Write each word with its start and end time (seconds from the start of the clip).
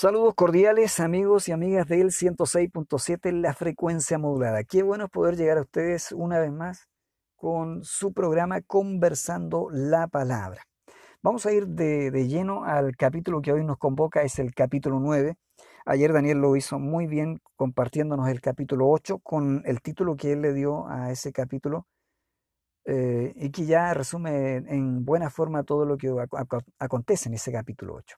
Saludos 0.00 0.36
cordiales 0.36 1.00
amigos 1.00 1.48
y 1.48 1.50
amigas 1.50 1.88
del 1.88 2.12
106.7 2.12 3.32
La 3.32 3.52
Frecuencia 3.52 4.16
Modulada. 4.16 4.62
Qué 4.62 4.84
bueno 4.84 5.08
poder 5.08 5.36
llegar 5.36 5.58
a 5.58 5.62
ustedes 5.62 6.12
una 6.12 6.38
vez 6.38 6.52
más 6.52 6.88
con 7.34 7.82
su 7.82 8.12
programa 8.12 8.60
Conversando 8.60 9.66
la 9.72 10.06
Palabra. 10.06 10.62
Vamos 11.20 11.46
a 11.46 11.52
ir 11.52 11.66
de, 11.66 12.12
de, 12.12 12.28
lleno 12.28 12.62
al 12.62 12.94
capítulo 12.96 13.42
que 13.42 13.50
hoy 13.50 13.64
nos 13.64 13.76
convoca, 13.76 14.22
es 14.22 14.38
el 14.38 14.54
capítulo 14.54 15.00
9. 15.00 15.34
Ayer 15.84 16.12
Daniel 16.12 16.38
lo 16.38 16.54
hizo 16.54 16.78
muy 16.78 17.08
bien 17.08 17.40
compartiéndonos 17.56 18.28
el 18.28 18.40
capítulo 18.40 18.88
8 18.88 19.18
con 19.18 19.62
el 19.64 19.82
título 19.82 20.14
que 20.14 20.30
él 20.30 20.42
le 20.42 20.52
dio 20.52 20.86
a 20.86 21.10
ese 21.10 21.32
capítulo 21.32 21.88
eh, 22.84 23.32
y 23.34 23.50
que 23.50 23.66
ya 23.66 23.94
resume 23.94 24.58
en 24.58 25.04
buena 25.04 25.28
forma 25.28 25.64
todo 25.64 25.84
lo 25.84 25.96
que 25.96 26.14
acontece 26.78 27.28
en 27.28 27.34
ese 27.34 27.50
capítulo 27.50 27.96
8. 27.96 28.16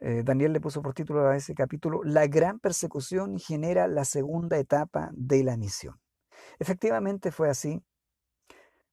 Eh, 0.00 0.22
Daniel 0.24 0.52
le 0.52 0.60
puso 0.60 0.82
por 0.82 0.94
título 0.94 1.26
a 1.28 1.36
ese 1.36 1.54
capítulo, 1.54 2.02
La 2.04 2.26
gran 2.26 2.58
persecución 2.58 3.38
genera 3.38 3.86
la 3.86 4.04
segunda 4.04 4.58
etapa 4.58 5.10
de 5.12 5.44
la 5.44 5.56
misión. 5.56 6.00
Efectivamente 6.58 7.30
fue 7.30 7.48
así. 7.48 7.82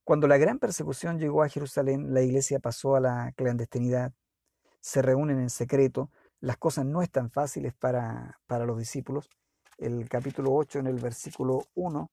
Cuando 0.03 0.27
la 0.27 0.37
gran 0.37 0.59
persecución 0.59 1.19
llegó 1.19 1.43
a 1.43 1.49
Jerusalén, 1.49 2.13
la 2.13 2.21
iglesia 2.21 2.59
pasó 2.59 2.95
a 2.95 2.99
la 2.99 3.31
clandestinidad, 3.35 4.13
se 4.79 5.01
reúnen 5.01 5.39
en 5.39 5.49
secreto, 5.49 6.09
las 6.39 6.57
cosas 6.57 6.85
no 6.85 7.01
están 7.01 7.29
fáciles 7.29 7.73
para, 7.73 8.39
para 8.47 8.65
los 8.65 8.77
discípulos. 8.77 9.29
El 9.77 10.09
capítulo 10.09 10.53
8 10.53 10.79
en 10.79 10.87
el 10.87 10.97
versículo 10.97 11.63
1, 11.75 12.09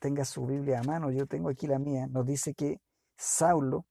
tenga 0.00 0.24
su 0.24 0.46
Biblia 0.46 0.80
a 0.80 0.82
mano, 0.82 1.10
yo 1.10 1.26
tengo 1.26 1.48
aquí 1.48 1.66
la 1.66 1.78
mía, 1.78 2.06
nos 2.06 2.26
dice 2.26 2.54
que 2.54 2.80
Saulo 3.16 3.86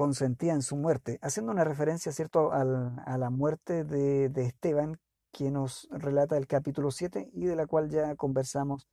consentía 0.00 0.54
en 0.54 0.62
su 0.62 0.76
muerte, 0.76 1.18
haciendo 1.20 1.52
una 1.52 1.62
referencia, 1.62 2.10
¿cierto?, 2.10 2.52
al, 2.52 2.98
a 3.04 3.18
la 3.18 3.28
muerte 3.28 3.84
de, 3.84 4.30
de, 4.30 4.46
Esteban, 4.46 4.98
que 5.30 5.50
nos 5.50 5.88
relata 5.90 6.38
el 6.38 6.46
capítulo 6.46 6.90
7 6.90 7.28
y 7.34 7.44
de 7.44 7.54
la 7.54 7.66
cual 7.66 7.90
ya 7.90 8.16
conversamos 8.16 8.88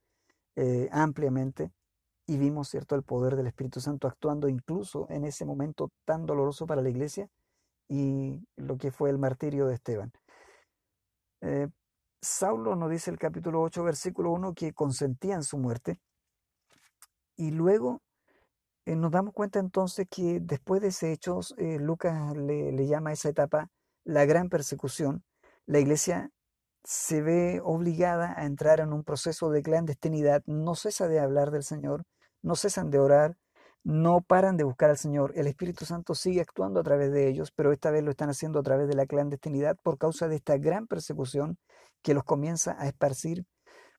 eh, 0.57 0.89
ampliamente 0.91 1.71
y 2.25 2.37
vimos, 2.37 2.67
¿cierto?, 2.67 2.95
el 2.95 3.03
poder 3.03 3.37
del 3.37 3.47
Espíritu 3.47 3.79
Santo 3.79 4.09
actuando 4.09 4.49
incluso 4.49 5.07
en 5.09 5.23
ese 5.23 5.45
momento 5.45 5.91
tan 6.03 6.25
doloroso 6.25 6.67
para 6.67 6.81
la 6.81 6.89
iglesia 6.89 7.29
y 7.87 8.45
lo 8.57 8.77
que 8.77 8.91
fue 8.91 9.09
el 9.09 9.17
martirio 9.17 9.65
de 9.65 9.75
Esteban. 9.75 10.11
Eh, 11.39 11.69
Saulo 12.21 12.75
nos 12.75 12.91
dice 12.91 13.11
el 13.11 13.17
capítulo 13.17 13.61
8, 13.61 13.81
versículo 13.81 14.31
1, 14.31 14.53
que 14.53 14.73
consentía 14.73 15.35
en 15.35 15.43
su 15.43 15.57
muerte. 15.57 16.01
Y 17.37 17.51
luego 17.51 18.01
eh, 18.87 18.95
nos 18.95 19.11
damos 19.11 19.33
cuenta 19.33 19.59
entonces 19.59 20.07
que 20.09 20.39
después 20.41 20.81
de 20.81 20.89
ese 20.89 21.11
hecho, 21.11 21.41
eh, 21.57 21.77
Lucas 21.79 22.35
le, 22.37 22.71
le 22.71 22.87
llama 22.87 23.09
a 23.11 23.13
esa 23.13 23.29
etapa 23.29 23.69
la 24.05 24.25
gran 24.25 24.49
persecución. 24.49 25.23
La 25.65 25.79
iglesia 25.79 26.31
se 26.85 27.21
ve 27.21 27.61
obligada 27.63 28.33
a 28.37 28.45
entrar 28.45 28.79
en 28.79 28.93
un 28.93 29.03
proceso 29.03 29.49
de 29.51 29.61
clandestinidad, 29.61 30.41
no 30.45 30.75
cesa 30.75 31.09
de 31.09 31.19
hablar 31.19 31.51
del 31.51 31.63
Señor, 31.63 32.05
no 32.41 32.55
cesan 32.55 32.89
de 32.89 32.99
orar, 32.99 33.37
no 33.83 34.21
paran 34.21 34.55
de 34.55 34.63
buscar 34.63 34.89
al 34.89 34.97
Señor. 34.97 35.33
El 35.35 35.47
Espíritu 35.47 35.85
Santo 35.85 36.15
sigue 36.15 36.39
actuando 36.39 36.79
a 36.79 36.83
través 36.83 37.11
de 37.11 37.27
ellos, 37.27 37.51
pero 37.51 37.73
esta 37.73 37.91
vez 37.91 38.03
lo 38.03 38.11
están 38.11 38.29
haciendo 38.29 38.59
a 38.59 38.63
través 38.63 38.87
de 38.87 38.95
la 38.95 39.05
clandestinidad 39.05 39.77
por 39.83 39.97
causa 39.97 40.29
de 40.29 40.37
esta 40.37 40.57
gran 40.57 40.87
persecución 40.87 41.57
que 42.03 42.13
los 42.13 42.23
comienza 42.23 42.77
a 42.79 42.87
esparcir 42.87 43.45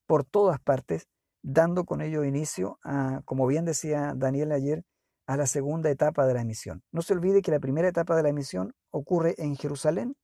por 0.06 0.24
todas 0.24 0.60
partes, 0.60 1.08
dando 1.42 1.84
con 1.84 2.00
ello 2.00 2.24
inicio 2.24 2.78
a, 2.84 3.22
como 3.24 3.46
bien 3.46 3.64
decía 3.64 4.14
Daniel 4.16 4.52
ayer, 4.52 4.84
a 5.26 5.36
la 5.36 5.46
segunda 5.46 5.90
etapa 5.90 6.26
de 6.26 6.34
la 6.34 6.44
misión. 6.44 6.82
No 6.90 7.02
se 7.02 7.12
olvide 7.12 7.42
que 7.42 7.50
la 7.50 7.60
primera 7.60 7.88
etapa 7.88 8.16
de 8.16 8.22
la 8.22 8.32
misión 8.32 8.74
ocurre 8.90 9.34
en 9.38 9.56
Jerusalén 9.56 10.16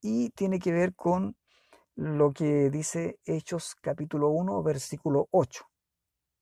y 0.00 0.30
tiene 0.30 0.58
que 0.58 0.72
ver 0.72 0.94
con 0.94 1.36
lo 1.94 2.32
que 2.32 2.70
dice 2.70 3.18
Hechos 3.24 3.74
capítulo 3.82 4.30
1, 4.30 4.62
versículo 4.62 5.28
8, 5.32 5.64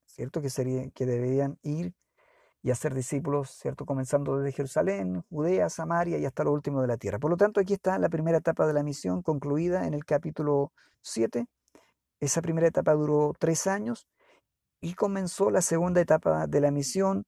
¿cierto? 0.04 0.40
Que, 0.40 0.50
sería, 0.50 0.88
que 0.90 1.06
deberían 1.06 1.58
ir 1.62 1.94
y 2.62 2.70
hacer 2.70 2.94
discípulos, 2.94 3.50
¿cierto? 3.50 3.86
Comenzando 3.86 4.38
desde 4.38 4.52
Jerusalén, 4.54 5.24
Judea, 5.30 5.68
Samaria 5.68 6.18
y 6.18 6.26
hasta 6.26 6.44
lo 6.44 6.52
último 6.52 6.82
de 6.82 6.88
la 6.88 6.96
tierra. 6.96 7.18
Por 7.18 7.30
lo 7.30 7.36
tanto, 7.36 7.60
aquí 7.60 7.74
está 7.74 7.98
la 7.98 8.08
primera 8.08 8.38
etapa 8.38 8.66
de 8.66 8.72
la 8.72 8.82
misión 8.82 9.22
concluida 9.22 9.86
en 9.86 9.94
el 9.94 10.04
capítulo 10.04 10.72
7. 11.00 11.46
Esa 12.20 12.40
primera 12.42 12.66
etapa 12.66 12.92
duró 12.94 13.32
tres 13.38 13.66
años 13.66 14.06
y 14.80 14.94
comenzó 14.94 15.50
la 15.50 15.62
segunda 15.62 16.00
etapa 16.00 16.46
de 16.46 16.60
la 16.60 16.70
misión 16.70 17.24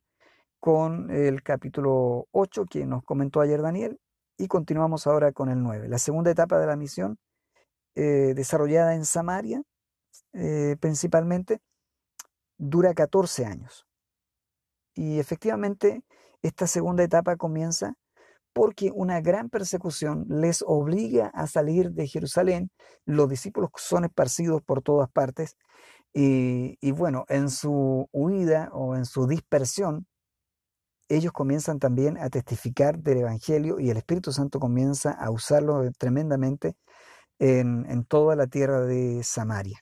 con 0.61 1.11
el 1.11 1.43
capítulo 1.43 2.27
8 2.33 2.67
que 2.67 2.87
nos 2.87 3.05
comentó 3.05 3.41
ayer 3.41 3.63
Daniel 3.63 3.99
y 4.37 4.49
continuamos 4.49 5.07
ahora 5.07 5.33
con 5.33 5.51
el 5.51 5.63
9. 5.63 5.89
La 5.89 5.99
segunda 5.99 6.31
etapa 6.31 6.59
de 6.59 6.67
la 6.67 6.77
misión 6.77 7.19
eh, 7.95 8.33
desarrollada 8.35 8.95
en 8.95 9.05
Samaria, 9.05 9.63
eh, 10.33 10.77
principalmente, 10.81 11.61
dura 12.57 12.95
14 12.95 13.45
años. 13.45 13.87
Y 14.95 15.19
efectivamente, 15.19 16.03
esta 16.43 16.67
segunda 16.67 17.03
etapa 17.03 17.37
comienza 17.37 17.95
porque 18.59 18.91
una 18.93 19.21
gran 19.21 19.51
persecución 19.51 20.27
les 20.29 20.65
obliga 20.67 21.29
a 21.29 21.47
salir 21.47 21.93
de 21.93 22.09
Jerusalén. 22.09 22.73
Los 23.05 23.29
discípulos 23.29 23.71
son 23.77 24.05
esparcidos 24.05 24.63
por 24.63 24.83
todas 24.83 25.09
partes. 25.09 25.57
Y, 26.13 26.77
y 26.81 26.91
bueno, 26.91 27.25
en 27.29 27.51
su 27.51 28.09
huida 28.11 28.69
o 28.73 28.97
en 28.97 29.05
su 29.05 29.29
dispersión, 29.29 30.09
ellos 31.09 31.31
comienzan 31.31 31.79
también 31.79 32.19
a 32.19 32.31
testificar 32.31 32.99
del 32.99 33.19
Evangelio 33.19 33.79
y 33.79 33.91
el 33.91 33.97
Espíritu 33.97 34.33
Santo 34.33 34.59
comienza 34.59 35.13
a 35.13 35.31
usarlo 35.31 35.89
tremendamente 35.97 36.75
en, 37.39 37.87
en 37.89 38.05
toda 38.05 38.35
la 38.35 38.49
tierra 38.49 38.81
de 38.81 39.23
Samaria. 39.23 39.79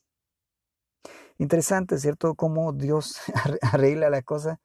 Interesante, 1.38 1.96
¿cierto? 1.96 2.34
Cómo 2.34 2.74
Dios 2.74 3.16
arregla 3.62 4.10
las 4.10 4.22
cosas 4.22 4.58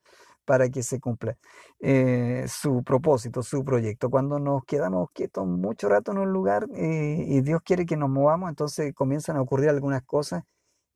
para 0.44 0.68
que 0.68 0.82
se 0.82 1.00
cumpla 1.00 1.36
eh, 1.80 2.44
su 2.48 2.82
propósito, 2.82 3.42
su 3.42 3.64
proyecto. 3.64 4.10
Cuando 4.10 4.38
nos 4.38 4.64
quedamos 4.64 5.08
quietos 5.12 5.46
mucho 5.46 5.88
rato 5.88 6.12
en 6.12 6.18
un 6.18 6.32
lugar 6.32 6.66
eh, 6.74 7.24
y 7.28 7.40
Dios 7.42 7.62
quiere 7.64 7.86
que 7.86 7.96
nos 7.96 8.10
movamos, 8.10 8.48
entonces 8.50 8.92
comienzan 8.94 9.36
a 9.36 9.42
ocurrir 9.42 9.68
algunas 9.70 10.02
cosas 10.02 10.42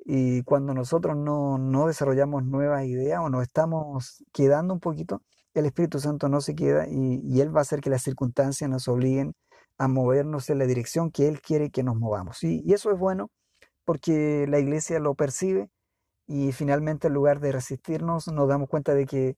y 0.05 0.43
cuando 0.43 0.75
nosotros 0.75 1.17
no, 1.17 1.59
no 1.59 1.87
desarrollamos 1.89 2.45
nuevas 2.45 2.85
ideas 2.85 3.21
o 3.21 3.29
nos 3.29 3.43
estamos 3.43 4.25
quedando 4.33 4.75
un 4.75 4.81
poquito, 4.81 5.23
el 5.55 5.67
Espíritu 5.67 5.99
Santo 5.99 6.29
no 6.29 6.41
se 6.41 6.55
queda 6.55 6.87
y, 6.89 7.21
y 7.25 7.41
Él 7.41 7.55
va 7.55 7.61
a 7.61 7.63
hacer 7.63 7.81
que 7.81 7.91
las 7.91 8.03
circunstancias 8.03 8.69
nos 8.71 8.89
obliguen 8.89 9.35
a 9.79 9.89
movernos 9.89 10.49
en 10.51 10.59
la 10.59 10.67
dirección 10.67 11.11
que 11.11 11.29
Él 11.29 11.41
quiere 11.41 11.71
que 11.71 11.83
nos 11.83 11.97
movamos. 11.97 12.43
Y, 12.45 12.63
y 12.65 12.73
eso 12.75 12.91
es 12.93 12.99
bueno 12.99 13.31
porque 13.85 14.47
la 14.49 14.59
iglesia 14.59 14.99
lo 15.01 15.15
percibe 15.15 15.71
y 16.27 16.53
finalmente 16.53 17.09
en 17.09 17.15
lugar 17.15 17.41
de 17.41 17.53
resistirnos 17.53 18.29
nos 18.29 18.49
damos 18.49 18.69
cuenta 18.69 18.95
de 18.95 19.07
que, 19.07 19.37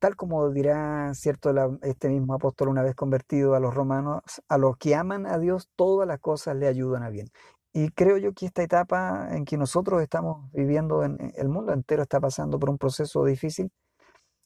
tal 0.00 0.16
como 0.16 0.50
dirá 0.50 1.14
cierto 1.14 1.52
este 1.82 2.08
mismo 2.08 2.34
apóstol 2.34 2.68
una 2.68 2.82
vez 2.82 2.94
convertido 2.94 3.54
a 3.54 3.60
los 3.60 3.74
romanos, 3.74 4.22
a 4.48 4.58
los 4.58 4.76
que 4.78 4.94
aman 4.94 5.26
a 5.26 5.38
Dios 5.38 5.68
todas 5.76 6.08
las 6.08 6.20
cosas 6.20 6.56
le 6.56 6.68
ayudan 6.68 7.02
a 7.02 7.10
bien. 7.10 7.28
Y 7.72 7.90
creo 7.90 8.16
yo 8.18 8.32
que 8.32 8.46
esta 8.46 8.62
etapa 8.62 9.28
en 9.32 9.44
que 9.44 9.58
nosotros 9.58 10.02
estamos 10.02 10.50
viviendo, 10.52 11.02
en 11.04 11.32
el 11.36 11.48
mundo 11.48 11.72
entero 11.72 12.02
está 12.02 12.20
pasando 12.20 12.58
por 12.58 12.70
un 12.70 12.78
proceso 12.78 13.24
difícil, 13.24 13.70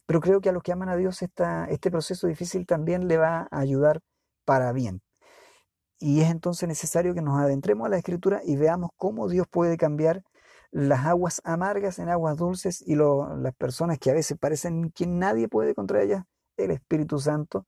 pero 0.06 0.20
creo 0.20 0.40
que 0.40 0.48
a 0.50 0.52
los 0.52 0.62
que 0.62 0.72
aman 0.72 0.88
a 0.88 0.96
Dios 0.96 1.22
esta, 1.22 1.66
este 1.66 1.90
proceso 1.90 2.26
difícil 2.26 2.66
también 2.66 3.08
le 3.08 3.18
va 3.18 3.48
a 3.50 3.60
ayudar 3.60 4.00
para 4.44 4.72
bien. 4.72 5.02
Y 6.00 6.22
es 6.22 6.30
entonces 6.30 6.68
necesario 6.68 7.14
que 7.14 7.22
nos 7.22 7.38
adentremos 7.38 7.86
a 7.86 7.90
la 7.90 7.98
escritura 7.98 8.40
y 8.44 8.56
veamos 8.56 8.90
cómo 8.96 9.28
Dios 9.28 9.46
puede 9.48 9.76
cambiar 9.76 10.22
las 10.72 11.06
aguas 11.06 11.40
amargas 11.44 11.98
en 11.98 12.08
aguas 12.08 12.36
dulces 12.36 12.82
y 12.86 12.94
lo, 12.94 13.36
las 13.36 13.54
personas 13.54 13.98
que 13.98 14.10
a 14.10 14.14
veces 14.14 14.38
parecen 14.38 14.90
que 14.92 15.06
nadie 15.06 15.48
puede 15.48 15.74
contra 15.74 16.02
ellas, 16.02 16.24
el 16.56 16.70
Espíritu 16.70 17.18
Santo, 17.18 17.66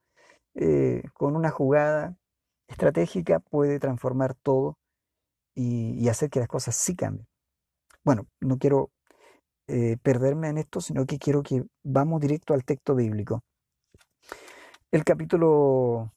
eh, 0.55 1.03
con 1.15 1.35
una 1.37 1.51
jugada 1.51 2.17
estratégica 2.69 3.41
puede 3.41 3.79
transformar 3.79 4.35
todo 4.35 4.79
y, 5.55 6.09
hacer 6.09 6.31
que 6.31 6.41
las 6.41 6.49
cosas 6.49 6.77
sí 6.77 6.95
cambien. 6.97 7.27
Bueno, 8.05 8.27
no 8.41 8.59
quiero 8.59 8.91
eh, 9.69 9.97
perderme 10.03 10.49
en 10.49 10.59
esto, 10.59 10.81
sino 10.81 11.07
que 11.07 11.19
quiero 11.19 11.43
que 11.43 11.65
vamos 11.85 12.21
directo 12.21 12.55
al 12.55 12.65
texto 12.65 12.95
bíblico. 12.95 13.43
El 14.91 15.05
capítulo 15.05 16.13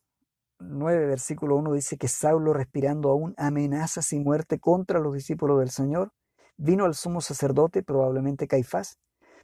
9, 0.60 1.08
versículo 1.08 1.56
1 1.58 1.74
dice 1.74 1.98
que 1.98 2.08
Saulo, 2.08 2.54
respirando 2.54 3.10
aún 3.10 3.34
amenazas 3.38 4.12
y 4.14 4.20
muerte 4.20 4.60
contra 4.60 5.00
los 5.00 5.14
discípulos 5.14 5.60
del 5.60 5.70
Señor, 5.70 6.12
vino 6.58 6.86
al 6.86 6.96
sumo 6.96 7.22
sacerdote, 7.22 7.84
probablemente 7.84 8.48
Caifás, 8.48 8.98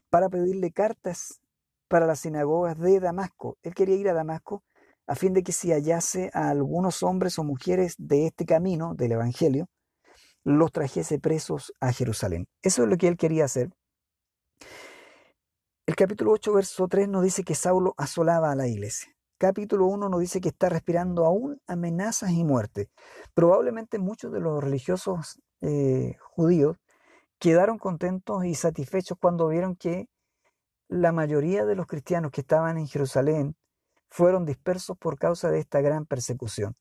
para 0.09 0.29
pedirle 0.29 0.71
cartas 0.71 1.41
para 1.87 2.05
las 2.05 2.21
sinagogas 2.21 2.77
de 2.79 2.99
Damasco. 2.99 3.57
Él 3.63 3.73
quería 3.73 3.95
ir 3.95 4.09
a 4.09 4.13
Damasco 4.13 4.63
a 5.07 5.15
fin 5.15 5.33
de 5.33 5.43
que 5.43 5.51
si 5.51 5.71
hallase 5.71 6.29
a 6.33 6.49
algunos 6.49 7.03
hombres 7.03 7.37
o 7.37 7.43
mujeres 7.43 7.95
de 7.97 8.27
este 8.27 8.45
camino 8.45 8.93
del 8.95 9.13
Evangelio, 9.13 9.67
los 10.43 10.71
trajese 10.71 11.19
presos 11.19 11.73
a 11.79 11.91
Jerusalén. 11.91 12.47
Eso 12.61 12.83
es 12.83 12.89
lo 12.89 12.97
que 12.97 13.07
él 13.07 13.17
quería 13.17 13.45
hacer. 13.45 13.69
El 15.85 15.95
capítulo 15.95 16.31
8, 16.31 16.53
verso 16.53 16.87
3 16.87 17.09
nos 17.09 17.23
dice 17.23 17.43
que 17.43 17.55
Saulo 17.55 17.93
asolaba 17.97 18.51
a 18.51 18.55
la 18.55 18.67
iglesia. 18.67 19.11
capítulo 19.37 19.87
1 19.87 20.07
nos 20.07 20.19
dice 20.19 20.39
que 20.39 20.49
está 20.49 20.69
respirando 20.69 21.25
aún 21.25 21.59
amenazas 21.67 22.31
y 22.31 22.43
muerte. 22.43 22.89
Probablemente 23.33 23.99
muchos 23.99 24.31
de 24.31 24.39
los 24.39 24.63
religiosos 24.63 25.41
eh, 25.61 26.15
judíos 26.21 26.77
quedaron 27.41 27.79
contentos 27.79 28.45
y 28.45 28.53
satisfechos 28.53 29.17
cuando 29.19 29.47
vieron 29.47 29.75
que 29.75 30.07
la 30.87 31.11
mayoría 31.11 31.65
de 31.65 31.75
los 31.75 31.87
cristianos 31.87 32.29
que 32.29 32.41
estaban 32.41 32.77
en 32.77 32.87
Jerusalén 32.87 33.55
fueron 34.09 34.45
dispersos 34.45 34.95
por 34.95 35.17
causa 35.17 35.49
de 35.49 35.59
esta 35.59 35.81
gran 35.81 36.05
persecución. 36.05 36.75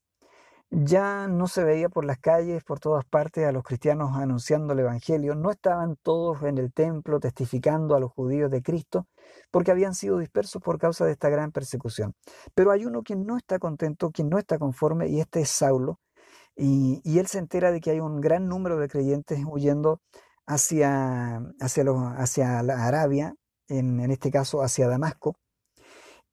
Ya 0.69 1.29
no 1.29 1.49
se 1.49 1.65
veía 1.65 1.89
por 1.89 2.05
las 2.05 2.19
calles, 2.19 2.63
por 2.63 2.79
todas 2.79 3.07
partes, 3.07 3.47
a 3.47 3.53
los 3.53 3.65
cristianos 3.65 4.11
anunciando 4.15 4.75
el 4.75 4.81
Evangelio, 4.81 5.35
no 5.35 5.51
estaban 5.51 5.97
todos 6.03 6.43
en 6.43 6.59
el 6.59 6.75
templo 6.75 7.21
testificando 7.21 7.95
a 7.95 8.01
los 8.01 8.13
judíos 8.13 8.51
de 8.51 8.63
Cristo, 8.63 9.07
porque 9.51 9.71
habían 9.71 9.95
sido 9.95 10.19
dispersos 10.19 10.61
por 10.61 10.79
causa 10.79 11.07
de 11.07 11.13
esta 11.13 11.31
gran 11.31 11.53
persecución. 11.53 12.15
Pero 12.55 12.71
hay 12.71 12.85
uno 12.85 13.03
que 13.03 13.17
no 13.17 13.39
está 13.39 13.59
contento, 13.59 14.11
que 14.11 14.25
no 14.25 14.39
está 14.39 14.59
conforme, 14.59 15.09
y 15.09 15.21
este 15.21 15.41
es 15.41 15.49
Saulo, 15.49 16.01
y, 16.55 17.19
él 17.19 17.27
se 17.27 17.39
entera 17.39 17.73
de 17.73 17.81
que 17.81 17.91
hay 17.91 18.01
un 18.01 18.21
gran 18.21 18.47
número 18.47 18.77
de 18.77 18.89
creyentes 18.89 19.41
huyendo 19.47 20.03
hacia, 20.51 21.37
hacia, 21.61 21.85
hacia 22.17 22.63
la 22.63 22.87
Arabia, 22.87 23.35
en, 23.69 24.01
en 24.01 24.11
este 24.11 24.31
caso 24.31 24.63
hacia 24.63 24.89
Damasco, 24.89 25.37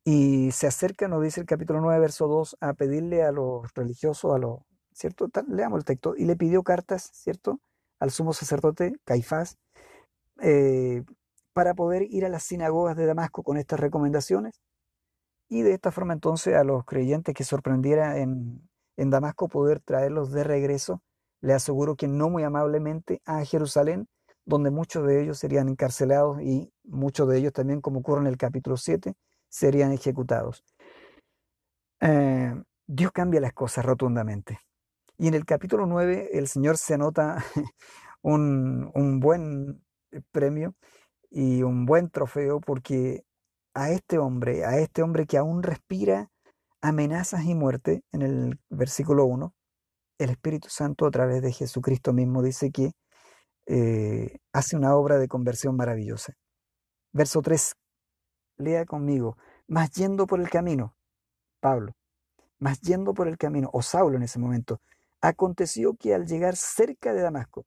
y 0.09 0.51
se 0.51 0.67
acerca, 0.67 1.09
nos 1.09 1.21
dice 1.21 1.41
el 1.41 1.45
capítulo 1.45 1.81
9, 1.81 1.99
verso 1.99 2.27
2, 2.27 2.57
a 2.61 2.73
pedirle 2.73 3.23
a 3.23 3.33
los 3.33 3.73
religiosos, 3.73 4.33
a 4.33 4.37
los, 4.37 4.59
¿cierto? 4.93 5.27
Leamos 5.49 5.79
el 5.79 5.83
texto. 5.83 6.15
Y 6.15 6.23
le 6.23 6.37
pidió 6.37 6.63
cartas, 6.63 7.09
¿cierto? 7.13 7.59
Al 7.99 8.11
sumo 8.11 8.31
sacerdote 8.31 8.93
Caifás, 9.03 9.57
eh, 10.41 11.03
para 11.51 11.73
poder 11.73 12.03
ir 12.03 12.25
a 12.25 12.29
las 12.29 12.43
sinagogas 12.43 12.95
de 12.95 13.05
Damasco 13.05 13.43
con 13.43 13.57
estas 13.57 13.81
recomendaciones. 13.81 14.61
Y 15.49 15.63
de 15.63 15.73
esta 15.73 15.91
forma 15.91 16.13
entonces 16.13 16.55
a 16.55 16.63
los 16.63 16.85
creyentes 16.85 17.35
que 17.35 17.43
sorprendiera 17.43 18.17
en, 18.19 18.61
en 18.95 19.09
Damasco 19.09 19.49
poder 19.49 19.81
traerlos 19.81 20.31
de 20.31 20.45
regreso, 20.45 21.01
le 21.41 21.53
aseguro 21.53 21.95
que 21.95 22.07
no 22.07 22.29
muy 22.29 22.43
amablemente 22.43 23.21
a 23.25 23.43
Jerusalén, 23.45 24.07
donde 24.45 24.71
muchos 24.71 25.05
de 25.05 25.21
ellos 25.21 25.37
serían 25.37 25.67
encarcelados 25.69 26.41
y 26.41 26.71
muchos 26.83 27.27
de 27.27 27.37
ellos 27.37 27.53
también, 27.53 27.81
como 27.81 27.99
ocurre 27.99 28.21
en 28.21 28.27
el 28.27 28.37
capítulo 28.37 28.77
7, 28.77 29.13
serían 29.49 29.91
ejecutados. 29.91 30.63
Eh, 31.99 32.53
Dios 32.87 33.11
cambia 33.11 33.41
las 33.41 33.53
cosas 33.53 33.85
rotundamente. 33.85 34.59
Y 35.17 35.27
en 35.27 35.33
el 35.33 35.45
capítulo 35.45 35.85
9 35.85 36.29
el 36.33 36.47
Señor 36.47 36.77
se 36.77 36.93
anota 36.93 37.43
un, 38.21 38.89
un 38.93 39.19
buen 39.19 39.83
premio 40.31 40.75
y 41.29 41.63
un 41.63 41.85
buen 41.85 42.09
trofeo 42.09 42.61
porque 42.61 43.25
a 43.73 43.91
este 43.91 44.17
hombre, 44.17 44.65
a 44.65 44.79
este 44.79 45.03
hombre 45.03 45.25
que 45.25 45.37
aún 45.37 45.63
respira 45.63 46.29
amenazas 46.81 47.45
y 47.45 47.55
muerte, 47.55 48.03
en 48.11 48.21
el 48.21 48.59
versículo 48.69 49.25
1, 49.25 49.53
el 50.17 50.31
Espíritu 50.31 50.69
Santo 50.69 51.05
a 51.05 51.11
través 51.11 51.41
de 51.41 51.51
Jesucristo 51.51 52.13
mismo 52.13 52.41
dice 52.41 52.71
que 52.71 52.91
eh, 53.67 54.37
hace 54.53 54.75
una 54.75 54.95
obra 54.95 55.17
de 55.17 55.27
conversión 55.27 55.75
maravillosa. 55.75 56.33
Verso 57.11 57.41
3, 57.41 57.75
lea 58.57 58.85
conmigo, 58.85 59.37
más 59.67 59.91
yendo 59.91 60.25
por 60.27 60.39
el 60.39 60.49
camino, 60.49 60.95
Pablo, 61.59 61.93
más 62.59 62.79
yendo 62.81 63.13
por 63.13 63.27
el 63.27 63.37
camino, 63.37 63.69
o 63.73 63.81
Saulo 63.81 64.17
en 64.17 64.23
ese 64.23 64.39
momento, 64.39 64.81
aconteció 65.21 65.95
que 65.95 66.13
al 66.13 66.25
llegar 66.25 66.55
cerca 66.55 67.13
de 67.13 67.21
Damasco, 67.21 67.65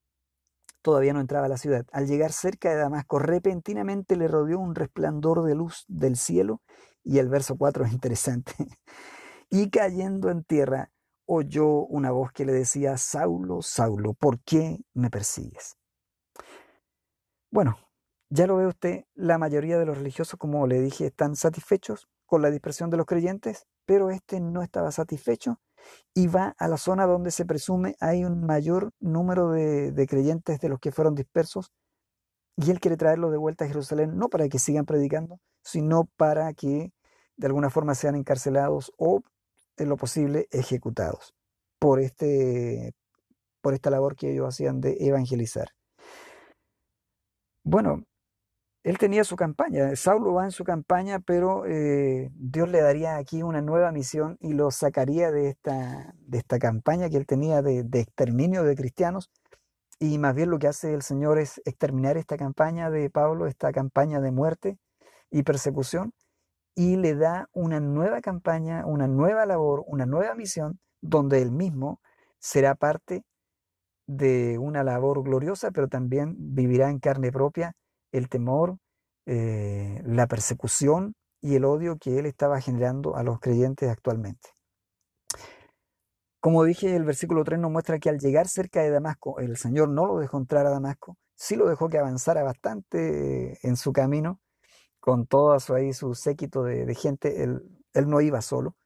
todavía 0.82 1.12
no 1.12 1.20
entraba 1.20 1.46
a 1.46 1.48
la 1.50 1.58
ciudad, 1.58 1.86
al 1.92 2.06
llegar 2.06 2.32
cerca 2.32 2.70
de 2.70 2.76
Damasco, 2.76 3.18
repentinamente 3.18 4.16
le 4.16 4.28
rodeó 4.28 4.58
un 4.58 4.74
resplandor 4.74 5.44
de 5.44 5.54
luz 5.54 5.84
del 5.88 6.16
cielo, 6.16 6.62
y 7.02 7.18
el 7.18 7.28
verso 7.28 7.56
4 7.56 7.84
es 7.84 7.92
interesante, 7.92 8.52
y 9.50 9.70
cayendo 9.70 10.30
en 10.30 10.44
tierra, 10.44 10.90
oyó 11.32 11.86
una 11.86 12.10
voz 12.10 12.32
que 12.32 12.44
le 12.44 12.52
decía, 12.52 12.96
Saulo, 12.96 13.62
Saulo, 13.62 14.14
¿por 14.14 14.40
qué 14.40 14.80
me 14.94 15.10
persigues? 15.10 15.76
Bueno, 17.52 17.78
ya 18.28 18.48
lo 18.48 18.56
ve 18.56 18.66
usted, 18.66 19.04
la 19.14 19.38
mayoría 19.38 19.78
de 19.78 19.86
los 19.86 19.96
religiosos, 19.96 20.38
como 20.38 20.66
le 20.66 20.80
dije, 20.80 21.06
están 21.06 21.36
satisfechos 21.36 22.08
con 22.26 22.42
la 22.42 22.50
dispersión 22.50 22.90
de 22.90 22.96
los 22.96 23.06
creyentes, 23.06 23.66
pero 23.84 24.10
este 24.10 24.40
no 24.40 24.62
estaba 24.62 24.90
satisfecho 24.90 25.60
y 26.14 26.26
va 26.26 26.54
a 26.58 26.66
la 26.66 26.76
zona 26.76 27.06
donde 27.06 27.30
se 27.30 27.44
presume 27.44 27.94
hay 28.00 28.24
un 28.24 28.44
mayor 28.44 28.90
número 28.98 29.50
de, 29.50 30.06
creyentes 30.08 30.60
de 30.60 30.68
los 30.68 30.80
que 30.80 30.92
fueron 30.92 31.14
dispersos 31.14 31.72
y 32.56 32.72
él 32.72 32.80
quiere 32.80 32.96
traerlos 32.96 33.30
de 33.30 33.38
vuelta 33.38 33.64
a 33.64 33.68
Jerusalén, 33.68 34.18
no 34.18 34.28
para 34.28 34.48
que 34.48 34.58
sigan 34.58 34.84
predicando, 34.84 35.38
sino 35.62 36.08
para 36.16 36.52
que 36.54 36.92
de 37.36 37.46
alguna 37.46 37.70
forma 37.70 37.94
sean 37.94 38.16
encarcelados 38.16 38.92
o, 38.98 39.22
en 39.80 39.88
lo 39.88 39.96
posible, 39.96 40.46
ejecutados 40.50 41.34
por, 41.78 42.00
este, 42.00 42.94
por 43.60 43.74
esta 43.74 43.90
labor 43.90 44.14
que 44.14 44.32
ellos 44.32 44.48
hacían 44.48 44.80
de 44.80 44.96
evangelizar. 45.00 45.70
Bueno, 47.64 48.04
él 48.82 48.96
tenía 48.96 49.24
su 49.24 49.36
campaña, 49.36 49.94
Saulo 49.94 50.32
va 50.32 50.44
en 50.44 50.52
su 50.52 50.64
campaña, 50.64 51.20
pero 51.20 51.66
eh, 51.66 52.30
Dios 52.34 52.68
le 52.70 52.80
daría 52.80 53.16
aquí 53.16 53.42
una 53.42 53.60
nueva 53.60 53.92
misión 53.92 54.38
y 54.40 54.54
lo 54.54 54.70
sacaría 54.70 55.30
de 55.30 55.48
esta, 55.48 56.14
de 56.18 56.38
esta 56.38 56.58
campaña 56.58 57.10
que 57.10 57.18
él 57.18 57.26
tenía 57.26 57.60
de, 57.60 57.86
exterminio 57.92 58.62
de 58.64 58.74
cristianos. 58.76 59.30
Y 59.98 60.16
más 60.18 60.34
bien 60.34 60.50
lo 60.50 60.58
que 60.58 60.68
hace 60.68 60.94
el 60.94 61.02
Señor 61.02 61.38
es 61.38 61.60
exterminar 61.66 62.16
esta 62.16 62.38
campaña 62.38 62.90
de 62.90 63.10
Pablo, 63.10 63.46
esta 63.46 63.70
campaña 63.70 64.20
de 64.20 64.30
muerte 64.30 64.78
y 65.30 65.42
persecución, 65.42 66.12
y 66.74 66.96
le 66.96 67.14
da 67.14 67.48
una 67.52 67.80
nueva 67.80 68.20
campaña, 68.20 68.84
una 68.86 69.06
nueva 69.06 69.46
labor, 69.46 69.84
una 69.86 70.06
nueva 70.06 70.34
misión, 70.34 70.78
donde 71.00 71.42
él 71.42 71.50
mismo 71.50 72.00
será 72.38 72.74
parte 72.74 73.24
de 74.06 74.58
una 74.58 74.82
labor 74.82 75.22
gloriosa, 75.22 75.70
pero 75.70 75.88
también 75.88 76.34
vivirá 76.38 76.90
en 76.90 76.98
carne 76.98 77.30
propia 77.30 77.74
el 78.12 78.28
temor, 78.28 78.78
eh, 79.26 80.02
la 80.04 80.26
persecución 80.26 81.14
y 81.40 81.54
el 81.54 81.64
odio 81.64 81.96
que 81.98 82.18
él 82.18 82.26
estaba 82.26 82.60
generando 82.60 83.16
a 83.16 83.22
los 83.22 83.38
creyentes 83.40 83.88
actualmente. 83.88 84.50
Como 86.40 86.64
dije, 86.64 86.96
el 86.96 87.04
versículo 87.04 87.44
3 87.44 87.60
nos 87.60 87.70
muestra 87.70 87.98
que 87.98 88.08
al 88.08 88.18
llegar 88.18 88.48
cerca 88.48 88.82
de 88.82 88.90
Damasco, 88.90 89.38
el 89.40 89.56
Señor 89.56 89.90
no 89.90 90.06
lo 90.06 90.18
dejó 90.18 90.38
entrar 90.38 90.66
a 90.66 90.70
Damasco, 90.70 91.18
sí 91.36 91.54
lo 91.54 91.68
dejó 91.68 91.88
que 91.88 91.98
avanzara 91.98 92.42
bastante 92.42 93.58
en 93.66 93.76
su 93.76 93.92
camino, 93.92 94.40
con 95.00 95.26
todo 95.26 95.58
su, 95.60 95.74
ahí, 95.74 95.92
su 95.92 96.14
séquito 96.14 96.62
de, 96.64 96.94
gente, 96.94 97.42
él, 97.42 97.62
él 97.94 98.08
no 98.08 98.20
iba 98.20 98.42
solo, 98.42 98.76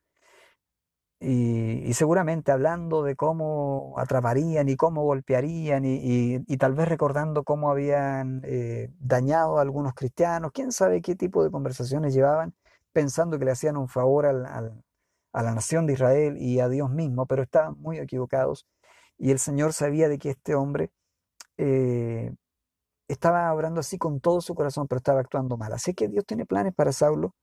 y, 1.26 1.94
seguramente 1.94 2.52
hablando 2.52 3.02
de 3.02 3.16
cómo 3.16 3.94
atraparían 3.98 4.68
y 4.68 4.76
cómo 4.76 5.04
golpearían 5.04 5.84
y, 5.86 6.56
tal 6.58 6.74
vez 6.74 6.88
recordando 6.88 7.44
cómo 7.44 7.70
habían 7.70 8.42
eh, 8.44 8.90
dañado 8.98 9.58
a 9.58 9.62
algunos 9.62 9.94
cristianos, 9.94 10.52
quién 10.52 10.70
sabe 10.72 11.00
qué 11.00 11.16
tipo 11.16 11.42
de 11.42 11.50
conversaciones 11.50 12.14
llevaban, 12.14 12.54
pensando 12.92 13.38
que 13.38 13.46
le 13.46 13.52
hacían 13.52 13.76
un 13.76 13.88
favor 13.88 14.26
al, 14.26 14.44
a 15.32 15.42
la 15.42 15.54
nación 15.54 15.86
de 15.86 15.94
Israel 15.94 16.36
y 16.38 16.60
a 16.60 16.68
Dios 16.68 16.90
mismo, 16.90 17.26
pero 17.26 17.42
estaban 17.42 17.80
muy 17.80 17.98
equivocados. 17.98 18.66
Y 19.18 19.30
el 19.30 19.38
Señor 19.38 19.72
sabía 19.72 20.08
de 20.08 20.18
que 20.18 20.30
este 20.30 20.54
hombre 20.54 20.90
eh, 21.56 22.34
estaba 23.08 23.52
obrando 23.52 23.80
así 23.80 23.98
con 23.98 24.20
todo 24.20 24.40
su 24.40 24.54
corazón, 24.54 24.86
pero 24.88 24.98
estaba 24.98 25.20
actuando 25.20 25.56
mal. 25.56 25.72
Así 25.72 25.94
que 25.94 26.08
Dios 26.08 26.24
tiene 26.26 26.46
planes 26.46 26.74
para 26.74 26.92
Saulo 26.92 27.34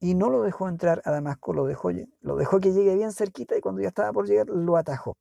y 0.00 0.14
no 0.14 0.30
lo 0.30 0.42
dejó 0.42 0.68
entrar 0.68 1.02
a 1.04 1.10
Damasco, 1.10 1.52
lo 1.52 1.66
dejó, 1.66 1.90
lo 2.20 2.36
dejó 2.36 2.60
que 2.60 2.72
llegue 2.72 2.94
bien 2.94 3.12
cerquita 3.12 3.56
y 3.56 3.60
cuando 3.60 3.82
ya 3.82 3.88
estaba 3.88 4.12
por 4.12 4.26
llegar 4.26 4.46
lo 4.48 4.76
atajó. 4.76 5.16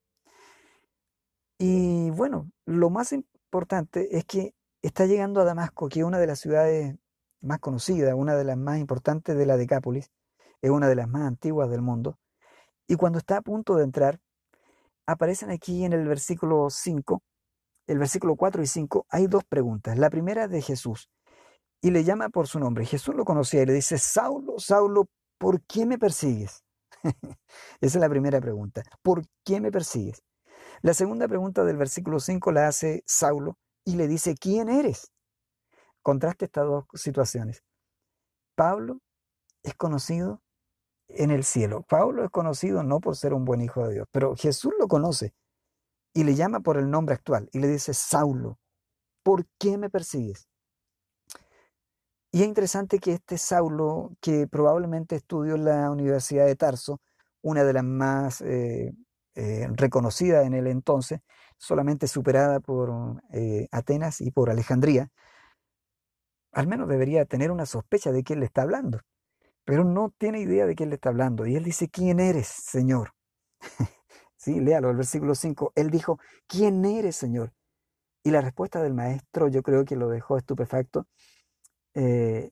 Y 1.59 2.11
bueno, 2.11 2.51
lo 2.65 2.89
más 2.89 3.11
importante 3.13 4.17
es 4.17 4.25
que 4.25 4.53
está 4.83 5.05
llegando 5.05 5.41
a 5.41 5.43
Damasco, 5.43 5.89
que 5.89 5.99
es 5.99 6.05
una 6.05 6.19
de 6.19 6.27
las 6.27 6.39
ciudades 6.39 6.95
más 7.41 7.59
conocidas, 7.59 8.13
una 8.15 8.35
de 8.35 8.43
las 8.43 8.57
más 8.57 8.79
importantes 8.79 9.35
de 9.35 9.45
la 9.45 9.57
Decápolis, 9.57 10.11
es 10.61 10.69
una 10.69 10.87
de 10.87 10.95
las 10.95 11.07
más 11.07 11.23
antiguas 11.23 11.69
del 11.69 11.81
mundo. 11.81 12.17
Y 12.87 12.95
cuando 12.95 13.19
está 13.19 13.37
a 13.37 13.41
punto 13.41 13.75
de 13.75 13.83
entrar, 13.83 14.19
aparecen 15.07 15.49
aquí 15.49 15.83
en 15.83 15.93
el 15.93 16.07
versículo 16.07 16.69
5, 16.69 17.21
el 17.87 17.97
versículo 17.99 18.35
4 18.35 18.61
y 18.61 18.67
5, 18.67 19.05
hay 19.09 19.27
dos 19.27 19.43
preguntas. 19.45 19.97
La 19.97 20.09
primera 20.09 20.43
es 20.43 20.51
de 20.51 20.61
Jesús 20.61 21.09
y 21.81 21.91
le 21.91 22.03
llama 22.03 22.29
por 22.29 22.47
su 22.47 22.59
nombre. 22.59 22.85
Jesús 22.85 23.15
lo 23.15 23.25
conocía 23.25 23.63
y 23.63 23.65
le 23.65 23.73
dice, 23.73 23.97
Saulo, 23.97 24.59
Saulo, 24.59 25.07
¿por 25.37 25.61
qué 25.63 25.85
me 25.85 25.97
persigues? 25.97 26.63
Esa 27.81 27.97
es 27.97 28.01
la 28.01 28.09
primera 28.09 28.41
pregunta. 28.41 28.83
¿Por 29.01 29.23
qué 29.45 29.61
me 29.61 29.71
persigues? 29.71 30.21
La 30.81 30.93
segunda 30.93 31.27
pregunta 31.27 31.63
del 31.63 31.77
versículo 31.77 32.19
5 32.19 32.51
la 32.51 32.67
hace 32.67 33.03
Saulo 33.05 33.57
y 33.85 33.95
le 33.95 34.07
dice, 34.07 34.35
¿quién 34.35 34.69
eres? 34.69 35.11
Contraste 36.01 36.45
estas 36.45 36.65
dos 36.65 36.85
situaciones. 36.93 37.63
Pablo 38.55 38.99
es 39.63 39.75
conocido 39.75 40.41
en 41.07 41.31
el 41.31 41.43
cielo. 41.43 41.83
Pablo 41.83 42.25
es 42.25 42.31
conocido 42.31 42.83
no 42.83 42.99
por 42.99 43.15
ser 43.15 43.33
un 43.33 43.45
buen 43.45 43.61
hijo 43.61 43.87
de 43.87 43.93
Dios, 43.93 44.07
pero 44.11 44.35
Jesús 44.35 44.73
lo 44.77 44.87
conoce 44.87 45.33
y 46.17 46.23
le 46.23 46.33
llama 46.33 46.61
por 46.61 46.77
el 46.77 46.89
nombre 46.89 47.13
actual 47.13 47.47
y 47.53 47.59
le 47.59 47.67
dice, 47.67 47.93
Saulo, 47.93 48.57
¿por 49.21 49.45
qué 49.59 49.77
me 49.77 49.91
persigues? 49.91 50.47
Y 52.31 52.41
es 52.41 52.47
interesante 52.47 52.97
que 52.97 53.13
este 53.13 53.37
Saulo, 53.37 54.09
que 54.19 54.47
probablemente 54.47 55.15
estudió 55.15 55.53
en 55.53 55.65
la 55.65 55.91
Universidad 55.91 56.47
de 56.47 56.55
Tarso, 56.55 57.01
una 57.43 57.63
de 57.63 57.71
las 57.71 57.83
más 57.83 58.41
eh, 58.41 58.95
eh, 59.35 59.67
reconocidas 59.75 60.47
en 60.47 60.55
el 60.55 60.65
entonces, 60.65 61.19
solamente 61.55 62.07
superada 62.07 62.61
por 62.61 63.21
eh, 63.31 63.67
Atenas 63.71 64.19
y 64.19 64.31
por 64.31 64.49
Alejandría, 64.49 65.09
al 66.51 66.65
menos 66.65 66.89
debería 66.89 67.25
tener 67.25 67.51
una 67.51 67.67
sospecha 67.67 68.11
de 68.11 68.23
quién 68.23 68.39
le 68.39 68.47
está 68.47 68.63
hablando, 68.63 69.01
pero 69.65 69.83
no 69.83 70.11
tiene 70.17 70.39
idea 70.39 70.65
de 70.65 70.73
quién 70.73 70.89
le 70.89 70.95
está 70.95 71.09
hablando. 71.09 71.45
Y 71.45 71.55
él 71.55 71.63
dice, 71.63 71.89
¿quién 71.89 72.19
eres, 72.19 72.47
Señor? 72.47 73.13
Sí, 74.47 74.61
léalo, 74.61 74.89
el 74.89 74.95
versículo 74.95 75.35
5. 75.35 75.73
Él 75.75 75.89
dijo, 75.89 76.19
¿quién 76.47 76.85
eres, 76.85 77.17
Señor? 77.17 77.51
Y 78.23 78.31
la 78.31 78.39
respuesta 78.39 78.81
del 78.81 78.93
maestro 78.93 79.49
yo 79.49 79.61
creo 79.61 79.83
que 79.83 79.97
lo 79.97 80.07
dejó 80.07 80.37
estupefacto. 80.37 81.05
Eh, 81.93 82.51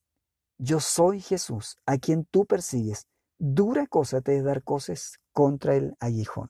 yo 0.57 0.81
soy 0.81 1.21
Jesús, 1.21 1.77
a 1.85 1.97
quien 1.97 2.25
tú 2.25 2.45
persigues. 2.45 3.07
Dura 3.39 3.87
cosa 3.87 4.19
te 4.19 4.37
es 4.37 4.43
dar 4.43 4.61
cosas 4.63 5.19
contra 5.31 5.75
el 5.75 5.95
aguijón. 6.01 6.49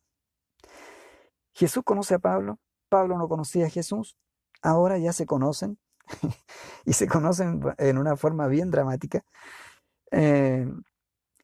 Jesús 1.53 1.83
conoce 1.85 2.15
a 2.15 2.19
Pablo, 2.19 2.59
Pablo 2.89 3.17
no 3.17 3.29
conocía 3.29 3.67
a 3.67 3.69
Jesús, 3.69 4.17
ahora 4.63 4.97
ya 4.97 5.13
se 5.13 5.27
conocen 5.27 5.77
y 6.85 6.93
se 6.93 7.07
conocen 7.07 7.61
en 7.77 7.97
una 7.99 8.15
forma 8.17 8.47
bien 8.47 8.71
dramática. 8.71 9.23
Eh, 10.11 10.67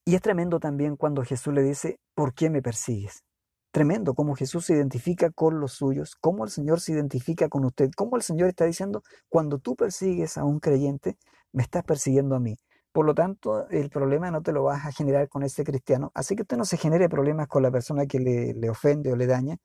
y 0.05 0.15
es 0.15 0.21
tremendo 0.21 0.59
también 0.59 0.97
cuando 0.97 1.23
Jesús 1.23 1.53
le 1.53 1.61
dice, 1.61 1.99
¿por 2.15 2.33
qué 2.33 2.49
me 2.49 2.63
persigues? 2.63 3.23
Tremendo 3.71 4.13
cómo 4.13 4.35
Jesús 4.35 4.65
se 4.65 4.73
identifica 4.73 5.31
con 5.31 5.61
los 5.61 5.73
suyos, 5.73 6.15
cómo 6.19 6.43
el 6.43 6.49
Señor 6.49 6.81
se 6.81 6.91
identifica 6.91 7.47
con 7.47 7.63
usted, 7.63 7.89
cómo 7.95 8.17
el 8.17 8.21
Señor 8.21 8.49
está 8.49 8.65
diciendo, 8.65 9.01
cuando 9.29 9.59
tú 9.59 9.75
persigues 9.77 10.37
a 10.37 10.43
un 10.43 10.59
creyente, 10.59 11.17
me 11.53 11.63
estás 11.63 11.83
persiguiendo 11.83 12.35
a 12.35 12.39
mí. 12.39 12.57
Por 12.91 13.05
lo 13.05 13.15
tanto, 13.15 13.69
el 13.69 13.89
problema 13.89 14.29
no 14.31 14.41
te 14.41 14.51
lo 14.51 14.63
vas 14.63 14.85
a 14.85 14.91
generar 14.91 15.29
con 15.29 15.43
ese 15.43 15.63
cristiano. 15.63 16.11
Así 16.13 16.35
que 16.35 16.41
usted 16.41 16.57
no 16.57 16.65
se 16.65 16.77
genere 16.77 17.07
problemas 17.07 17.47
con 17.47 17.63
la 17.63 17.71
persona 17.71 18.05
que 18.05 18.19
le, 18.19 18.69
ofende 18.69 19.13
o 19.13 19.15
le 19.15 19.27
daña. 19.27 19.57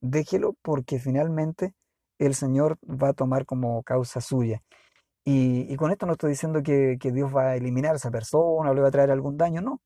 Déjelo 0.00 0.54
porque 0.62 0.98
finalmente 0.98 1.74
el 2.18 2.34
Señor 2.34 2.78
va 2.84 3.10
a 3.10 3.12
tomar 3.14 3.46
como 3.46 3.82
causa 3.82 4.20
suya. 4.20 4.62
Y, 5.24 5.72
y 5.72 5.76
con 5.76 5.90
esto 5.90 6.06
no 6.06 6.12
estoy 6.12 6.30
diciendo 6.30 6.62
que, 6.62 6.98
que, 7.00 7.12
Dios 7.12 7.34
va 7.34 7.50
a 7.50 7.56
eliminar 7.56 7.94
a 7.94 7.96
esa 7.96 8.10
persona 8.10 8.70
o 8.70 8.74
le 8.74 8.82
va 8.82 8.88
a 8.88 8.90
traer 8.92 9.10
algún 9.10 9.36
daño, 9.36 9.62
no. 9.62 9.80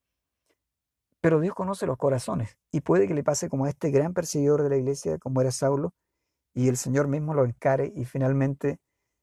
Pero 1.21 1.41
Dios 1.41 1.55
conoce 1.55 1.87
los 1.87 1.99
corazones 1.99 2.57
y 2.73 2.81
puede 2.81 3.07
que 3.07 3.15
le 3.15 3.25
pase 3.25 3.49
como 3.49 3.67
a 3.67 3.69
este 3.71 3.91
gran 3.91 4.15
perseguidor 4.15 4.63
de 4.63 4.71
la 4.71 4.77
iglesia, 4.77 5.19
como 5.19 5.41
era 5.41 5.51
Saulo, 5.51 5.93
y 6.55 6.69
el 6.69 6.77
Señor 6.77 7.09
mismo 7.09 7.35
lo 7.35 7.45
encare 7.45 7.93
y 7.95 8.05
finalmente 8.05 8.79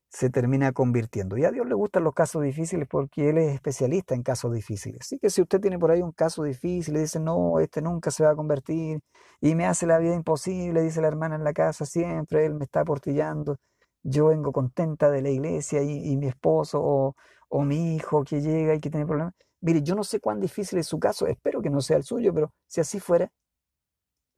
se 0.09 0.29
termina 0.29 0.71
convirtiendo. 0.71 1.37
Y 1.37 1.45
a 1.45 1.51
Dios 1.51 1.67
le 1.67 1.75
gustan 1.75 2.03
los 2.03 2.13
casos 2.13 2.43
difíciles 2.43 2.87
porque 2.89 3.29
Él 3.29 3.37
es 3.37 3.53
especialista 3.53 4.15
en 4.15 4.23
casos 4.23 4.53
difíciles. 4.53 5.01
Así 5.01 5.19
que 5.19 5.29
si 5.29 5.41
usted 5.41 5.59
tiene 5.59 5.77
por 5.79 5.91
ahí 5.91 6.01
un 6.01 6.11
caso 6.13 6.43
difícil 6.43 6.95
y 6.97 6.99
dice, 7.01 7.19
no, 7.19 7.59
este 7.59 7.81
nunca 7.81 8.11
se 8.11 8.23
va 8.23 8.31
a 8.31 8.35
convertir 8.35 8.99
y 9.41 9.55
me 9.55 9.65
hace 9.65 9.85
la 9.85 9.99
vida 9.99 10.15
imposible, 10.15 10.81
dice 10.81 11.01
la 11.01 11.07
hermana 11.09 11.35
en 11.35 11.43
la 11.43 11.53
casa 11.53 11.85
siempre, 11.85 12.45
Él 12.45 12.55
me 12.55 12.65
está 12.65 12.81
aportillando, 12.81 13.57
yo 14.03 14.27
vengo 14.27 14.51
contenta 14.53 15.11
de 15.11 15.21
la 15.21 15.29
iglesia 15.29 15.81
y, 15.83 16.15
mi 16.17 16.27
esposo 16.27 16.81
o, 16.81 17.15
o 17.49 17.61
mi 17.63 17.95
hijo 17.95 18.23
que 18.23 18.41
llega 18.41 18.75
y 18.75 18.79
que 18.79 18.89
tiene 18.89 19.05
problemas. 19.05 19.33
Mire, 19.67 19.83
yo 19.83 19.95
no 19.95 20.05
sé 20.05 20.21
cuán 20.21 20.39
difícil 20.39 20.79
es 20.79 20.87
su 20.87 20.97
caso, 20.97 21.27
espero 21.27 21.61
que 21.61 21.69
no 21.69 21.81
sea 21.81 21.97
el 21.97 22.03
suyo, 22.03 22.33
pero 22.33 22.53
si 22.67 22.79
así 22.79 23.01
fuera, 23.01 23.29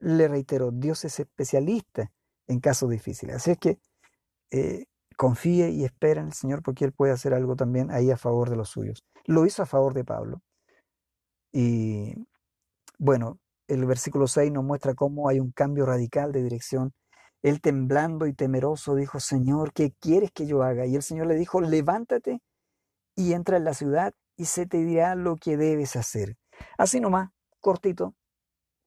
le 0.00 0.26
reitero, 0.26 0.72
Dios 0.72 1.04
es 1.04 1.20
especialista 1.20 2.10
en 2.48 2.58
casos 2.58 2.90
difíciles. 2.90 3.36
Así 3.36 3.52
es 3.52 3.58
que 3.58 3.78
eh, 4.50 4.86
confíe 5.16 5.70
y 5.70 5.84
espera 5.84 6.20
en 6.20 6.26
el 6.26 6.32
Señor 6.32 6.64
porque 6.64 6.84
Él 6.84 6.90
puede 6.92 7.12
hacer 7.12 7.32
algo 7.32 7.54
también 7.54 7.92
ahí 7.92 8.10
a 8.10 8.16
favor 8.16 8.50
de 8.50 8.56
los 8.56 8.70
suyos. 8.70 9.04
Lo 9.24 9.46
hizo 9.46 9.62
a 9.62 9.66
favor 9.66 9.94
de 9.94 10.02
Pablo. 10.02 10.42
Y 11.52 12.26
bueno, 12.98 13.38
el 13.68 13.86
versículo 13.86 14.26
6 14.26 14.50
nos 14.50 14.64
muestra 14.64 14.94
cómo 14.94 15.28
hay 15.28 15.38
un 15.38 15.52
cambio 15.52 15.86
radical 15.86 16.32
de 16.32 16.42
dirección. 16.42 16.92
Él 17.42 17.60
temblando 17.60 18.26
y 18.26 18.34
temeroso 18.34 18.96
dijo, 18.96 19.20
Señor, 19.20 19.72
¿qué 19.74 19.92
quieres 20.00 20.32
que 20.32 20.48
yo 20.48 20.64
haga? 20.64 20.86
Y 20.86 20.96
el 20.96 21.04
Señor 21.04 21.28
le 21.28 21.36
dijo, 21.36 21.60
levántate 21.60 22.42
y 23.14 23.32
entra 23.32 23.58
en 23.58 23.62
la 23.64 23.74
ciudad 23.74 24.12
y 24.40 24.46
se 24.46 24.64
te 24.64 24.78
dirá 24.78 25.16
lo 25.16 25.36
que 25.36 25.58
debes 25.58 25.96
hacer. 25.96 26.38
Así 26.78 26.98
nomás, 26.98 27.28
cortito, 27.60 28.14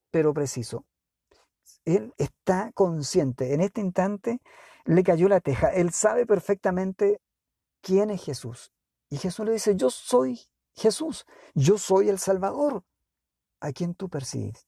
pero 0.09 0.33
preciso. 0.33 0.87
Él 1.85 2.11
está 2.17 2.71
consciente 2.73 3.53
en 3.53 3.61
este 3.61 3.79
instante 3.79 4.39
le 4.85 5.03
cayó 5.03 5.29
la 5.29 5.41
teja. 5.41 5.69
Él 5.69 5.91
sabe 5.91 6.25
perfectamente 6.25 7.21
quién 7.81 8.09
es 8.09 8.23
Jesús. 8.23 8.71
Y 9.11 9.17
Jesús 9.17 9.45
le 9.45 9.51
dice, 9.51 9.75
yo 9.75 9.91
soy 9.91 10.39
Jesús, 10.75 11.27
yo 11.53 11.77
soy 11.77 12.09
el 12.09 12.17
Salvador, 12.17 12.83
a 13.59 13.71
quien 13.71 13.93
tú 13.93 14.09
persigues. 14.09 14.65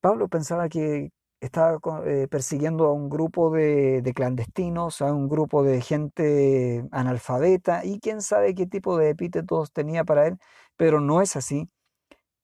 Pablo 0.00 0.28
pensaba 0.28 0.68
que 0.68 1.10
estaba 1.44 1.78
eh, 2.06 2.28
persiguiendo 2.28 2.86
a 2.86 2.92
un 2.92 3.08
grupo 3.08 3.50
de, 3.50 4.02
de, 4.02 4.14
clandestinos, 4.14 5.02
a 5.02 5.12
un 5.12 5.28
grupo 5.28 5.62
de 5.62 5.80
gente 5.80 6.86
analfabeta 6.90 7.84
y 7.84 8.00
quién 8.00 8.22
sabe 8.22 8.54
qué 8.54 8.66
tipo 8.66 8.96
de 8.98 9.10
epítetos 9.10 9.72
tenía 9.72 10.04
para 10.04 10.26
él, 10.26 10.38
pero 10.76 11.00
no 11.00 11.22
es 11.22 11.36
así. 11.36 11.68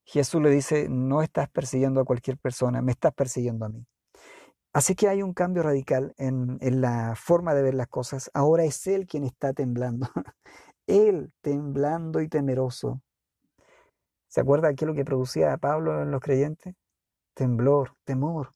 Jesús 0.04 0.42
le 0.42 0.50
dice, 0.50 0.88
no 0.88 1.22
estás 1.22 1.48
persiguiendo 1.50 2.00
a 2.00 2.04
cualquier 2.04 2.38
persona, 2.38 2.82
me 2.82 2.92
estás 2.92 3.14
persiguiendo 3.14 3.66
a 3.66 3.68
mí. 3.70 3.86
Así 4.72 4.94
que 4.94 5.08
hay 5.08 5.22
un 5.22 5.34
cambio 5.34 5.62
radical 5.64 6.14
en, 6.16 6.58
la 6.80 7.14
forma 7.16 7.54
de 7.54 7.62
ver 7.62 7.74
las 7.74 7.88
cosas. 7.88 8.30
Ahora 8.34 8.64
es 8.64 8.86
Él 8.86 9.06
quien 9.06 9.24
está 9.24 9.52
temblando. 9.52 10.08
él 10.86 11.32
temblando 11.40 12.20
y 12.20 12.28
temeroso. 12.28 13.00
¿Se 14.28 14.40
acuerda 14.40 14.70
es 14.70 14.82
lo 14.82 14.94
que 14.94 15.04
producía 15.04 15.52
a 15.52 15.58
Pablo 15.58 16.02
en 16.02 16.10
los 16.10 16.20
creyentes? 16.20 16.74
Temblor, 17.34 17.96
temor. 18.04 18.54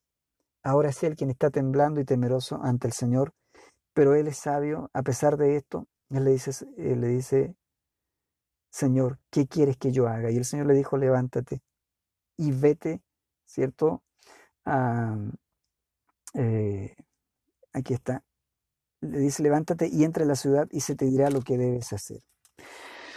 Ahora 0.65 0.89
es 0.91 1.03
Él 1.05 1.15
quien 1.15 1.31
está 1.31 1.51
temblando 1.51 2.01
y 2.01 2.05
temeroso 2.05 2.61
ante 2.63 2.89
el 2.89 2.93
Señor. 2.93 3.33
Pero 3.93 4.15
Él 4.15 4.27
es 4.27 4.39
sabio. 4.39 4.91
A 4.93 5.03
pesar 5.03 5.37
de 5.37 5.57
esto, 5.57 5.87
Él 6.11 6.25
le 6.25 6.33
dice, 6.33 6.51
él 6.77 7.01
le 7.01 7.09
dice 7.09 7.55
Señor, 8.75 9.21
¿qué 9.31 9.47
quieres 9.47 9.77
que 9.77 9.93
yo 9.93 10.09
haga? 10.09 10.33
Y 10.33 10.37
el 10.37 10.45
Señor 10.45 10.67
le 10.67 10.75
dijo, 10.75 10.97
levántate 10.97 11.63
y 12.37 12.51
vete, 12.51 13.03
¿cierto? 13.47 14.03
A, 14.65 15.17
eh, 16.35 16.97
aquí 17.73 17.95
está. 17.95 18.25
Le 19.01 19.19
dice, 19.21 19.45
levántate 19.45 19.87
y 19.87 20.03
entra 20.03 20.25
en 20.25 20.29
la 20.29 20.35
ciudad 20.35 20.67
y 20.73 20.81
se 20.81 20.97
te 20.97 21.05
dirá 21.05 21.31
lo 21.31 21.43
que 21.43 21.57
debes 21.57 21.93
hacer. 21.93 22.21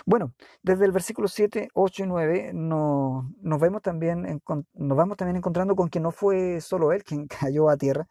Bueno, 0.08 0.34
desde 0.64 0.86
el 0.86 0.92
versículo 0.92 1.28
7, 1.28 1.68
8 1.74 2.04
y 2.04 2.08
9 2.08 2.52
nos, 2.54 3.26
vemos 3.60 3.82
también, 3.82 4.42
nos 4.74 4.98
vamos 4.98 5.18
también 5.18 5.36
encontrando 5.36 5.76
con 5.76 5.90
que 5.90 6.00
no 6.00 6.12
fue 6.12 6.62
solo 6.62 6.94
él 6.94 7.04
quien 7.04 7.28
cayó 7.52 7.70
a 7.70 7.78
tierra, 7.78 8.08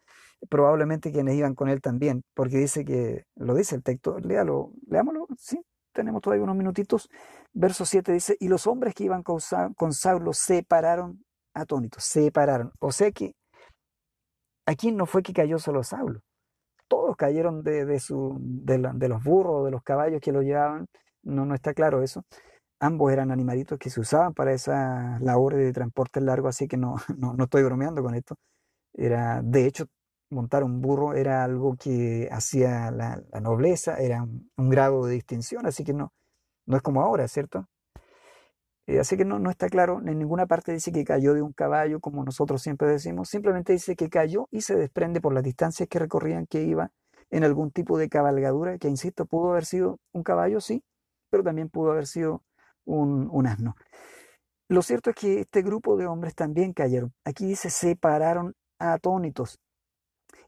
probablemente 0.51 1.11
quienes 1.11 1.35
iban 1.37 1.55
con 1.55 1.69
él 1.69 1.81
también, 1.81 2.23
porque 2.35 2.59
dice 2.59 2.85
que, 2.85 3.25
lo 3.35 3.55
dice 3.55 3.77
el 3.77 3.83
texto, 3.83 4.19
léalo, 4.19 4.73
leámoslo, 4.87 5.27
sí, 5.39 5.61
tenemos 5.93 6.21
todavía 6.23 6.45
unos 6.45 6.57
minutitos. 6.57 7.09
Verso 7.55 7.87
7 7.87 8.13
dice, 8.13 8.37
y 8.39 8.49
los 8.49 8.67
hombres 8.67 8.95
que 8.95 9.05
iban 9.05 9.23
con, 9.23 9.39
con 9.75 9.93
Saulo 9.95 10.35
se 10.35 10.63
pararon 10.63 11.25
atónitos, 11.55 12.05
se 12.05 12.31
pararon. 12.31 12.73
O 12.81 12.93
sea 12.93 13.11
que 13.11 13.35
Aquí 14.67 14.91
no 14.91 15.07
fue 15.07 15.23
que 15.23 15.33
cayó 15.33 15.59
solo 15.59 15.85
Saulo. 15.85 16.21
Todos 16.89 17.17
cayeron 17.17 17.63
de, 17.63 17.99
su, 18.01 18.37
de, 18.41 19.09
los 19.09 19.23
burros, 19.23 19.65
de 19.65 19.71
los 19.71 19.83
caballos 19.83 20.21
que 20.21 20.33
lo 20.33 20.43
llevaban. 20.43 20.87
No, 21.27 21.45
no 21.45 21.55
está 21.55 21.75
claro 21.75 22.03
eso. 22.03 22.25
Ambos 22.81 23.13
eran 23.13 23.31
animalitos 23.33 23.79
que 23.79 23.91
se 23.91 24.01
usaban 24.01 24.35
para 24.35 24.53
esa 24.53 25.19
labor 25.21 25.57
de 25.57 25.73
transporte 25.73 26.21
largo, 26.21 26.49
así 26.49 26.69
que 26.69 26.77
no, 26.77 26.97
no, 27.19 27.35
no 27.35 27.45
estoy 27.45 27.65
bromeando 27.65 28.03
con 28.03 28.15
esto. 28.15 28.37
Era, 28.95 29.43
de 29.43 29.67
hecho, 29.67 29.87
montar 30.31 30.65
un 30.65 30.81
burro 30.81 31.15
era 31.15 31.45
algo 31.45 31.77
que 31.77 32.29
hacía 32.33 32.91
la, 32.91 33.23
nobleza, 33.41 33.97
era 33.99 34.23
un, 34.23 34.51
un, 34.57 34.71
grado 34.71 35.07
de 35.07 35.15
distinción, 35.15 35.67
así 35.67 35.85
que 35.85 35.95
no, 35.95 36.13
no 36.67 36.77
es 36.77 36.83
como 36.83 37.03
ahora, 37.03 37.29
¿cierto? 37.29 37.67
Eh, 38.87 39.01
así 39.01 39.17
que 39.17 39.25
no, 39.25 39.39
no 39.41 39.51
está 39.51 39.69
claro, 39.69 40.01
en 40.05 40.19
ninguna 40.19 40.47
parte 40.47 40.73
dice 40.73 40.93
que 40.93 41.05
cayó 41.05 41.35
de 41.35 41.43
un 41.43 41.53
caballo, 41.53 42.01
como 42.01 42.25
nosotros 42.25 42.63
siempre 42.63 42.89
decimos, 42.89 43.29
simplemente 43.29 43.73
dice 43.73 43.97
que 43.97 44.09
cayó 44.09 44.47
y 44.53 44.61
se 44.61 44.77
desprende 44.77 45.21
por 45.21 45.35
las 45.35 45.43
distancias 45.43 45.89
que 45.89 45.99
recorrían 45.99 46.47
que 46.47 46.63
iba 46.63 46.91
en 47.31 47.43
algún 47.43 47.73
tipo 47.73 47.99
de 47.99 48.09
cabalgadura, 48.09 48.79
que 48.79 48.89
insisto, 48.89 49.27
pudo 49.27 49.51
haber 49.51 49.65
sido 49.65 49.99
un 50.13 50.23
caballo, 50.23 50.61
sí, 50.61 50.85
pero 51.31 51.43
también 51.43 51.69
pudo 51.69 51.93
haber 51.93 52.07
sido 52.07 52.43
un, 52.85 53.29
un 53.31 53.47
asno. 53.47 53.77
Lo 54.69 54.83
cierto 54.83 55.11
es 55.11 55.17
que 55.17 55.41
este 55.41 55.63
grupo 55.63 55.97
de 55.97 56.07
hombres 56.07 56.35
también 56.35 56.73
cayeron. 56.73 57.13
Aquí 57.25 57.47
dice, 57.47 57.71
se 57.71 57.97
pararon 57.97 58.55
atónitos. 58.79 59.61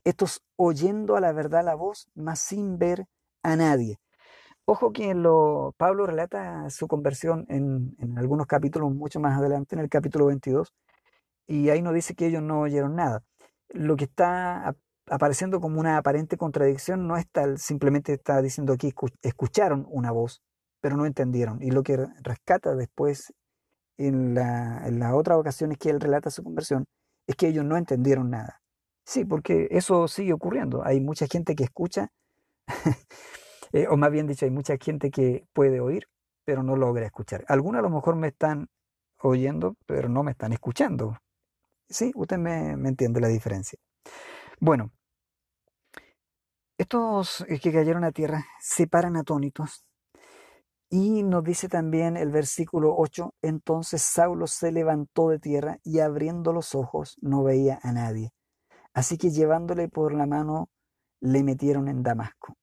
Estos 0.04 0.42
oyendo 0.56 1.16
a 1.16 1.20
la 1.20 1.32
verdad 1.32 1.64
la 1.64 1.74
voz, 1.74 2.08
mas 2.14 2.40
sin 2.40 2.78
ver 2.78 3.06
a 3.42 3.56
nadie. 3.56 3.98
Ojo 4.64 4.92
que 4.92 5.14
lo, 5.14 5.74
Pablo 5.78 6.06
relata 6.06 6.68
su 6.70 6.88
conversión 6.88 7.46
en, 7.48 7.96
en, 7.98 8.18
algunos 8.18 8.46
capítulos 8.46 8.92
mucho 8.92 9.18
más 9.20 9.38
adelante, 9.38 9.74
en 9.74 9.80
el 9.80 9.88
capítulo 9.88 10.26
22, 10.26 10.74
y 11.46 11.70
ahí 11.70 11.80
no 11.80 11.92
dice 11.92 12.14
que 12.14 12.26
ellos 12.26 12.42
no 12.42 12.60
oyeron 12.60 12.96
nada. 12.96 13.22
Lo 13.70 13.96
que 13.96 14.04
está 14.04 14.76
apareciendo 15.06 15.60
como 15.60 15.80
una 15.80 15.96
aparente 15.96 16.36
contradicción, 16.36 17.06
no 17.06 17.16
es 17.16 17.26
tal, 17.30 17.58
simplemente 17.58 18.12
está 18.12 18.42
diciendo 18.42 18.74
aquí, 18.74 18.92
escucharon 19.22 19.86
una 19.90 20.10
voz, 20.10 20.42
pero 20.80 20.96
no 20.96 21.06
entendieron. 21.06 21.62
Y 21.62 21.70
lo 21.70 21.82
que 21.82 21.96
rescata 22.22 22.74
después 22.74 23.32
en 23.98 24.34
la, 24.34 24.86
en 24.86 24.98
las 25.00 25.14
otras 25.14 25.38
ocasiones 25.38 25.78
que 25.78 25.90
él 25.90 26.00
relata 26.00 26.30
su 26.30 26.42
conversión 26.42 26.86
es 27.26 27.36
que 27.36 27.48
ellos 27.48 27.64
no 27.64 27.76
entendieron 27.76 28.30
nada. 28.30 28.60
Sí, 29.04 29.24
porque 29.24 29.68
eso 29.70 30.08
sigue 30.08 30.32
ocurriendo. 30.32 30.84
Hay 30.84 31.00
mucha 31.00 31.26
gente 31.26 31.54
que 31.54 31.64
escucha, 31.64 32.08
eh, 33.72 33.86
o 33.88 33.96
más 33.96 34.10
bien 34.10 34.26
dicho, 34.26 34.44
hay 34.44 34.50
mucha 34.50 34.76
gente 34.80 35.10
que 35.10 35.44
puede 35.52 35.80
oír, 35.80 36.04
pero 36.44 36.62
no 36.62 36.76
logra 36.76 37.06
escuchar. 37.06 37.44
Algunos 37.48 37.80
a 37.80 37.82
lo 37.82 37.90
mejor 37.90 38.16
me 38.16 38.28
están 38.28 38.68
oyendo, 39.22 39.76
pero 39.86 40.08
no 40.08 40.22
me 40.22 40.32
están 40.32 40.52
escuchando. 40.52 41.18
Sí, 41.88 42.12
usted 42.14 42.38
me, 42.38 42.76
me 42.76 42.90
entiende 42.90 43.20
la 43.20 43.28
diferencia. 43.28 43.78
Bueno, 44.60 44.92
estos 46.78 47.44
que 47.60 47.72
cayeron 47.72 48.04
a 48.04 48.12
tierra 48.12 48.46
se 48.60 48.86
paran 48.86 49.16
atónitos. 49.16 49.84
Y 50.90 51.22
nos 51.22 51.44
dice 51.44 51.68
también 51.68 52.16
el 52.16 52.30
versículo 52.30 52.94
8, 52.96 53.34
entonces 53.42 54.02
Saulo 54.02 54.46
se 54.46 54.72
levantó 54.72 55.28
de 55.28 55.38
tierra 55.38 55.78
y 55.84 55.98
abriendo 56.00 56.52
los 56.52 56.74
ojos 56.74 57.18
no 57.20 57.42
veía 57.42 57.78
a 57.82 57.92
nadie. 57.92 58.32
Así 58.94 59.18
que 59.18 59.30
llevándole 59.30 59.88
por 59.88 60.14
la 60.14 60.26
mano 60.26 60.70
le 61.20 61.42
metieron 61.44 61.88
en 61.88 62.02
Damasco. 62.02 62.56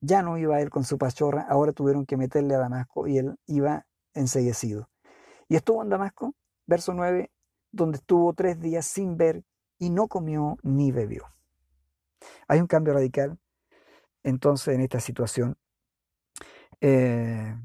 Ya 0.00 0.22
no 0.22 0.38
iba 0.38 0.60
él 0.60 0.70
con 0.70 0.84
su 0.84 0.98
pachorra, 0.98 1.46
ahora 1.48 1.72
tuvieron 1.72 2.04
que 2.04 2.16
meterle 2.16 2.54
a 2.54 2.58
Damasco 2.58 3.06
y 3.06 3.18
él 3.18 3.36
iba 3.46 3.86
enseguecido. 4.12 4.88
Y 5.48 5.56
estuvo 5.56 5.82
en 5.82 5.88
Damasco, 5.88 6.34
verso 6.66 6.94
9, 6.94 7.30
donde 7.70 7.98
estuvo 7.98 8.32
tres 8.32 8.60
días 8.60 8.86
sin 8.86 9.16
ver 9.16 9.44
y 9.78 9.90
no 9.90 10.08
comió 10.08 10.56
ni 10.62 10.90
bebió. 10.90 11.24
Hay 12.48 12.60
un 12.60 12.66
cambio 12.66 12.94
radical 12.94 13.38
entonces 14.24 14.74
en 14.74 14.80
esta 14.80 15.00
situación. 15.00 15.56
Eh, 16.80 17.56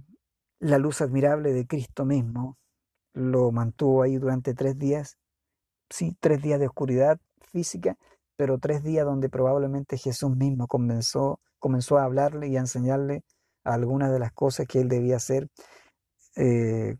la 0.59 0.77
luz 0.77 1.01
admirable 1.01 1.53
de 1.53 1.67
Cristo 1.67 2.05
mismo 2.05 2.57
lo 3.13 3.51
mantuvo 3.51 4.01
ahí 4.03 4.17
durante 4.17 4.53
tres 4.53 4.77
días, 4.77 5.17
sí, 5.89 6.15
tres 6.19 6.41
días 6.41 6.59
de 6.59 6.67
oscuridad 6.67 7.19
física, 7.51 7.97
pero 8.35 8.57
tres 8.57 8.83
días 8.83 9.05
donde 9.05 9.29
probablemente 9.29 9.97
Jesús 9.97 10.35
mismo 10.35 10.67
comenzó, 10.67 11.39
comenzó 11.59 11.97
a 11.97 12.05
hablarle 12.05 12.47
y 12.47 12.57
a 12.57 12.61
enseñarle 12.61 13.23
algunas 13.63 14.11
de 14.11 14.19
las 14.19 14.33
cosas 14.33 14.67
que 14.67 14.79
él 14.81 14.89
debía 14.89 15.17
hacer. 15.17 15.47
Eh, 16.35 16.97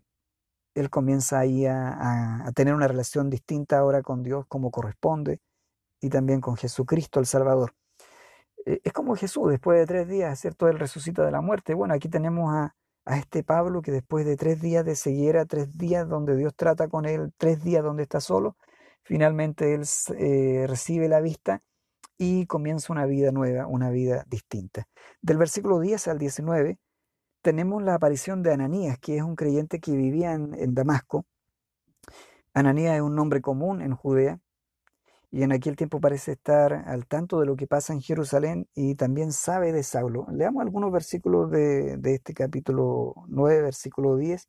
él 0.74 0.90
comienza 0.90 1.38
ahí 1.38 1.66
a, 1.66 2.46
a, 2.46 2.52
tener 2.52 2.74
una 2.74 2.88
relación 2.88 3.30
distinta 3.30 3.78
ahora 3.78 4.02
con 4.02 4.22
Dios 4.22 4.44
como 4.48 4.70
corresponde 4.70 5.40
y 6.00 6.10
también 6.10 6.40
con 6.40 6.56
Jesucristo 6.56 7.20
el 7.20 7.26
Salvador. 7.26 7.74
Eh, 8.66 8.80
es 8.84 8.92
como 8.92 9.14
Jesús, 9.16 9.50
después 9.50 9.78
de 9.78 9.86
tres 9.86 10.08
días, 10.08 10.38
¿cierto? 10.40 10.68
Él 10.68 10.78
resucita 10.78 11.24
de 11.24 11.30
la 11.30 11.40
muerte. 11.40 11.74
Bueno, 11.74 11.94
aquí 11.94 12.08
tenemos 12.08 12.52
a, 12.54 12.74
este 13.06 13.42
Pablo 13.44 13.82
que 13.82 13.92
después 13.92 14.24
de 14.24 14.36
tres 14.36 14.62
días 14.62 14.84
de 14.84 14.96
ceguera, 14.96 15.44
tres 15.44 15.76
días 15.76 16.08
donde 16.08 16.36
Dios 16.36 16.54
trata 16.56 16.88
con 16.88 17.04
él, 17.04 17.32
tres 17.36 17.62
días 17.62 17.82
donde 17.82 18.02
está 18.02 18.20
solo, 18.20 18.56
finalmente 19.02 19.74
él 19.74 19.82
eh, 20.18 20.64
recibe 20.66 21.08
la 21.08 21.20
vista 21.20 21.60
y 22.16 22.46
comienza 22.46 22.92
una 22.94 23.04
vida 23.04 23.30
nueva, 23.30 23.66
una 23.66 23.90
vida 23.90 24.24
distinta. 24.28 24.88
Del 25.20 25.36
versículo 25.36 25.80
10 25.80 26.08
al 26.08 26.18
19 26.18 26.78
tenemos 27.42 27.82
la 27.82 27.94
aparición 27.94 28.42
de 28.42 28.54
Ananías, 28.54 28.98
que 28.98 29.16
es 29.18 29.22
un 29.22 29.36
creyente 29.36 29.80
que 29.80 29.92
vivía 29.96 30.32
en 30.32 30.74
Damasco. 30.74 31.26
Ananías 32.54 32.96
es 32.96 33.02
un 33.02 33.14
nombre 33.14 33.42
común 33.42 33.82
en 33.82 33.94
Judea, 33.94 34.40
y 35.34 35.42
en 35.42 35.50
aquel 35.50 35.74
tiempo 35.74 36.00
parece 36.00 36.30
estar 36.30 36.72
al 36.72 37.08
tanto 37.08 37.40
de 37.40 37.46
lo 37.46 37.56
que 37.56 37.66
pasa 37.66 37.92
en 37.92 38.00
Jerusalén 38.00 38.68
y 38.72 38.94
también 38.94 39.32
sabe 39.32 39.72
de 39.72 39.82
Saulo. 39.82 40.28
Leamos 40.30 40.62
algunos 40.62 40.92
versículos 40.92 41.50
de, 41.50 41.96
de, 41.96 42.14
este 42.14 42.34
capítulo 42.34 43.14
9, 43.26 43.62
versículo 43.62 44.16
10. 44.16 44.48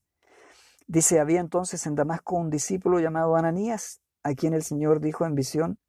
Dice, 0.86 1.20
había 1.20 1.40
entonces 1.40 1.88
en 1.88 1.96
Damasco 1.96 2.36
un 2.36 2.52
discípulo 2.52 3.00
llamado 3.00 3.36
Ananías, 3.36 4.00
a 4.22 4.36
quien 4.36 4.54
el 4.54 4.62
Señor 4.62 5.02
dijo 5.02 5.26
en 5.26 5.34
visión, 5.34 5.80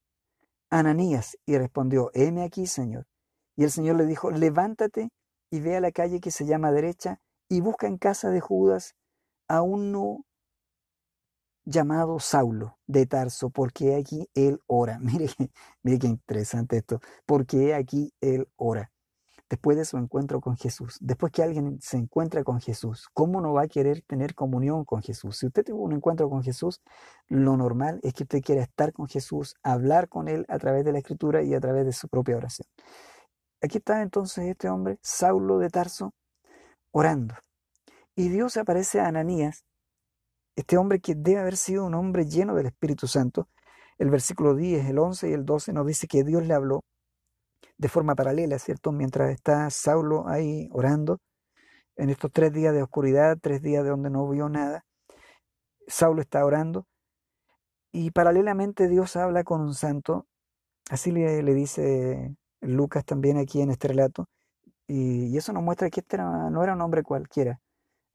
Ananías, 0.70 1.36
y 1.44 1.58
respondió, 1.58 2.10
heme 2.14 2.42
aquí, 2.42 2.66
Señor. 2.66 3.06
Y 3.54 3.64
el 3.64 3.70
Señor 3.70 3.96
le 3.96 4.06
dijo, 4.06 4.30
levántate 4.30 5.10
y 5.50 5.60
ve 5.60 5.76
a 5.76 5.80
la 5.82 5.92
calle 5.92 6.20
que 6.20 6.30
se 6.30 6.46
llama 6.46 6.72
derecha 6.72 7.20
y 7.50 7.60
busca 7.60 7.86
en 7.86 7.98
casa 7.98 8.30
de 8.30 8.40
Judas 8.40 8.94
a 9.46 9.60
uno 9.60 10.24
llamado 11.66 12.18
Saulo 12.20 12.78
de 12.86 13.06
Tarso, 13.06 13.50
porque 13.50 13.96
aquí 13.96 14.30
él 14.34 14.62
ora. 14.66 14.98
Mire, 15.02 15.28
mire 15.82 15.98
qué 15.98 16.06
interesante 16.06 16.78
esto, 16.78 17.00
porque 17.26 17.74
aquí 17.74 18.14
él 18.20 18.48
ora. 18.56 18.90
Después 19.48 19.76
de 19.76 19.84
su 19.84 19.96
encuentro 19.96 20.40
con 20.40 20.56
Jesús, 20.56 20.96
después 21.00 21.30
que 21.30 21.42
alguien 21.42 21.78
se 21.80 21.96
encuentra 21.96 22.42
con 22.42 22.60
Jesús, 22.60 23.08
¿cómo 23.12 23.40
no 23.40 23.52
va 23.52 23.62
a 23.62 23.68
querer 23.68 24.02
tener 24.02 24.34
comunión 24.34 24.84
con 24.84 25.02
Jesús? 25.02 25.36
Si 25.38 25.46
usted 25.46 25.64
tuvo 25.64 25.84
un 25.84 25.92
encuentro 25.92 26.28
con 26.28 26.42
Jesús, 26.42 26.80
lo 27.28 27.56
normal 27.56 28.00
es 28.02 28.12
que 28.12 28.24
usted 28.24 28.42
quiera 28.42 28.62
estar 28.62 28.92
con 28.92 29.06
Jesús, 29.06 29.54
hablar 29.62 30.08
con 30.08 30.26
Él 30.26 30.46
a 30.48 30.58
través 30.58 30.84
de 30.84 30.92
la 30.92 30.98
Escritura 30.98 31.44
y 31.44 31.54
a 31.54 31.60
través 31.60 31.84
de 31.86 31.92
su 31.92 32.08
propia 32.08 32.36
oración. 32.36 32.66
Aquí 33.62 33.78
está 33.78 34.02
entonces 34.02 34.46
este 34.46 34.68
hombre, 34.68 34.98
Saulo 35.00 35.58
de 35.58 35.70
Tarso, 35.70 36.12
orando. 36.90 37.36
Y 38.16 38.30
Dios 38.30 38.56
aparece 38.56 38.98
a 38.98 39.06
Ananías 39.06 39.64
este 40.56 40.78
hombre 40.78 41.00
que 41.00 41.14
debe 41.14 41.40
haber 41.40 41.56
sido 41.56 41.84
un 41.84 41.94
hombre 41.94 42.26
lleno 42.26 42.54
del 42.54 42.66
Espíritu 42.66 43.06
Santo, 43.06 43.48
el 43.98 44.10
versículo 44.10 44.54
10, 44.54 44.86
el 44.86 44.98
11 44.98 45.30
y 45.30 45.32
el 45.34 45.44
12 45.44 45.72
nos 45.72 45.86
dice 45.86 46.06
que 46.08 46.24
Dios 46.24 46.46
le 46.46 46.54
habló 46.54 46.82
de 47.78 47.88
forma 47.88 48.14
paralela, 48.14 48.58
¿cierto? 48.58 48.90
Mientras 48.90 49.30
está 49.30 49.68
Saulo 49.70 50.26
ahí 50.28 50.68
orando, 50.72 51.18
en 51.96 52.10
estos 52.10 52.32
tres 52.32 52.52
días 52.52 52.74
de 52.74 52.82
oscuridad, 52.82 53.38
tres 53.40 53.62
días 53.62 53.84
de 53.84 53.90
donde 53.90 54.10
no 54.10 54.28
vio 54.28 54.48
nada, 54.48 54.84
Saulo 55.86 56.22
está 56.22 56.44
orando 56.44 56.86
y 57.92 58.10
paralelamente 58.10 58.88
Dios 58.88 59.16
habla 59.16 59.44
con 59.44 59.60
un 59.60 59.74
santo, 59.74 60.26
así 60.90 61.12
le, 61.12 61.42
dice 61.54 62.34
Lucas 62.60 63.04
también 63.04 63.38
aquí 63.38 63.60
en 63.60 63.70
este 63.70 63.88
relato, 63.88 64.28
y, 64.86 65.26
y 65.26 65.36
eso 65.36 65.52
nos 65.52 65.62
muestra 65.62 65.90
que 65.90 66.00
este 66.00 66.18
no 66.18 66.62
era 66.62 66.74
un 66.74 66.80
hombre 66.80 67.02
cualquiera, 67.02 67.60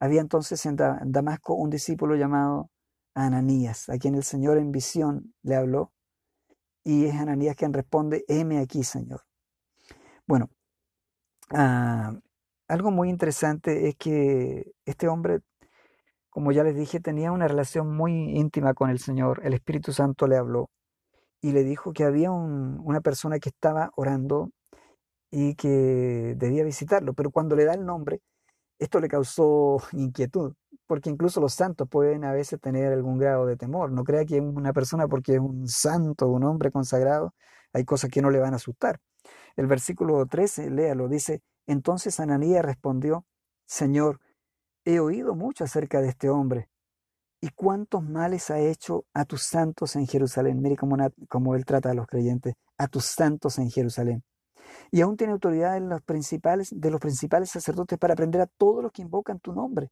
había 0.01 0.19
entonces 0.19 0.65
en 0.65 0.75
Damasco 0.75 1.53
un 1.53 1.69
discípulo 1.69 2.15
llamado 2.15 2.71
Ananías, 3.13 3.87
a 3.87 3.99
quien 3.99 4.15
el 4.15 4.23
Señor 4.23 4.57
en 4.57 4.71
visión 4.71 5.35
le 5.43 5.55
habló, 5.55 5.93
y 6.83 7.05
es 7.05 7.13
Ananías 7.15 7.55
quien 7.55 7.71
responde, 7.71 8.25
heme 8.27 8.57
aquí, 8.57 8.83
Señor. 8.83 9.21
Bueno, 10.25 10.49
uh, 11.51 12.19
algo 12.67 12.89
muy 12.89 13.09
interesante 13.09 13.89
es 13.89 13.95
que 13.95 14.71
este 14.85 15.07
hombre, 15.07 15.41
como 16.31 16.51
ya 16.51 16.63
les 16.63 16.75
dije, 16.75 16.99
tenía 16.99 17.31
una 17.31 17.47
relación 17.47 17.95
muy 17.95 18.11
íntima 18.39 18.73
con 18.73 18.89
el 18.89 18.97
Señor. 18.97 19.41
El 19.43 19.53
Espíritu 19.53 19.93
Santo 19.93 20.25
le 20.25 20.37
habló 20.37 20.71
y 21.41 21.51
le 21.51 21.63
dijo 21.63 21.93
que 21.93 22.05
había 22.05 22.31
un, 22.31 22.81
una 22.83 23.01
persona 23.01 23.37
que 23.37 23.49
estaba 23.49 23.91
orando 23.95 24.49
y 25.29 25.53
que 25.53 26.33
debía 26.37 26.63
visitarlo, 26.63 27.13
pero 27.13 27.29
cuando 27.29 27.55
le 27.55 27.65
da 27.65 27.75
el 27.75 27.85
nombre, 27.85 28.21
esto 28.81 28.99
le 28.99 29.07
causó 29.07 29.77
inquietud, 29.91 30.55
porque 30.87 31.11
incluso 31.11 31.39
los 31.39 31.53
santos 31.53 31.87
pueden 31.87 32.23
a 32.25 32.33
veces 32.33 32.59
tener 32.59 32.91
algún 32.91 33.19
grado 33.19 33.45
de 33.45 33.55
temor. 33.55 33.91
No 33.91 34.03
crea 34.03 34.25
que 34.25 34.41
una 34.41 34.73
persona, 34.73 35.07
porque 35.07 35.35
es 35.35 35.39
un 35.39 35.67
santo, 35.67 36.27
un 36.27 36.43
hombre 36.43 36.71
consagrado, 36.71 37.35
hay 37.73 37.85
cosas 37.85 38.09
que 38.09 38.23
no 38.23 38.31
le 38.31 38.39
van 38.39 38.53
a 38.53 38.55
asustar. 38.55 38.99
El 39.55 39.67
versículo 39.67 40.25
13, 40.25 40.71
léalo, 40.71 41.07
dice, 41.07 41.43
entonces 41.67 42.19
Ananías 42.19 42.65
respondió, 42.65 43.23
Señor, 43.67 44.19
he 44.83 44.99
oído 44.99 45.35
mucho 45.35 45.63
acerca 45.63 46.01
de 46.01 46.09
este 46.09 46.31
hombre 46.31 46.67
y 47.39 47.49
cuántos 47.49 48.01
males 48.03 48.49
ha 48.49 48.59
hecho 48.59 49.05
a 49.13 49.25
tus 49.25 49.43
santos 49.43 49.95
en 49.95 50.07
Jerusalén. 50.07 50.59
Mire 50.59 50.75
cómo, 50.75 51.55
él 51.55 51.65
trata 51.65 51.91
a 51.91 51.93
los 51.93 52.07
creyentes, 52.07 52.55
a 52.79 52.87
tus 52.87 53.05
santos 53.05 53.59
en 53.59 53.69
Jerusalén 53.69 54.23
y 54.91 55.01
aún 55.01 55.17
tiene 55.17 55.33
autoridad 55.33 55.77
en 55.77 55.89
los 55.89 56.01
principales, 56.01 56.69
de 56.75 56.91
los 56.91 56.99
principales 56.99 57.49
sacerdotes 57.49 57.97
para 57.97 58.15
prender 58.15 58.41
a 58.41 58.47
todos 58.47 58.83
los 58.83 58.91
que 58.91 59.01
invocan 59.01 59.39
tu 59.39 59.53
nombre. 59.53 59.89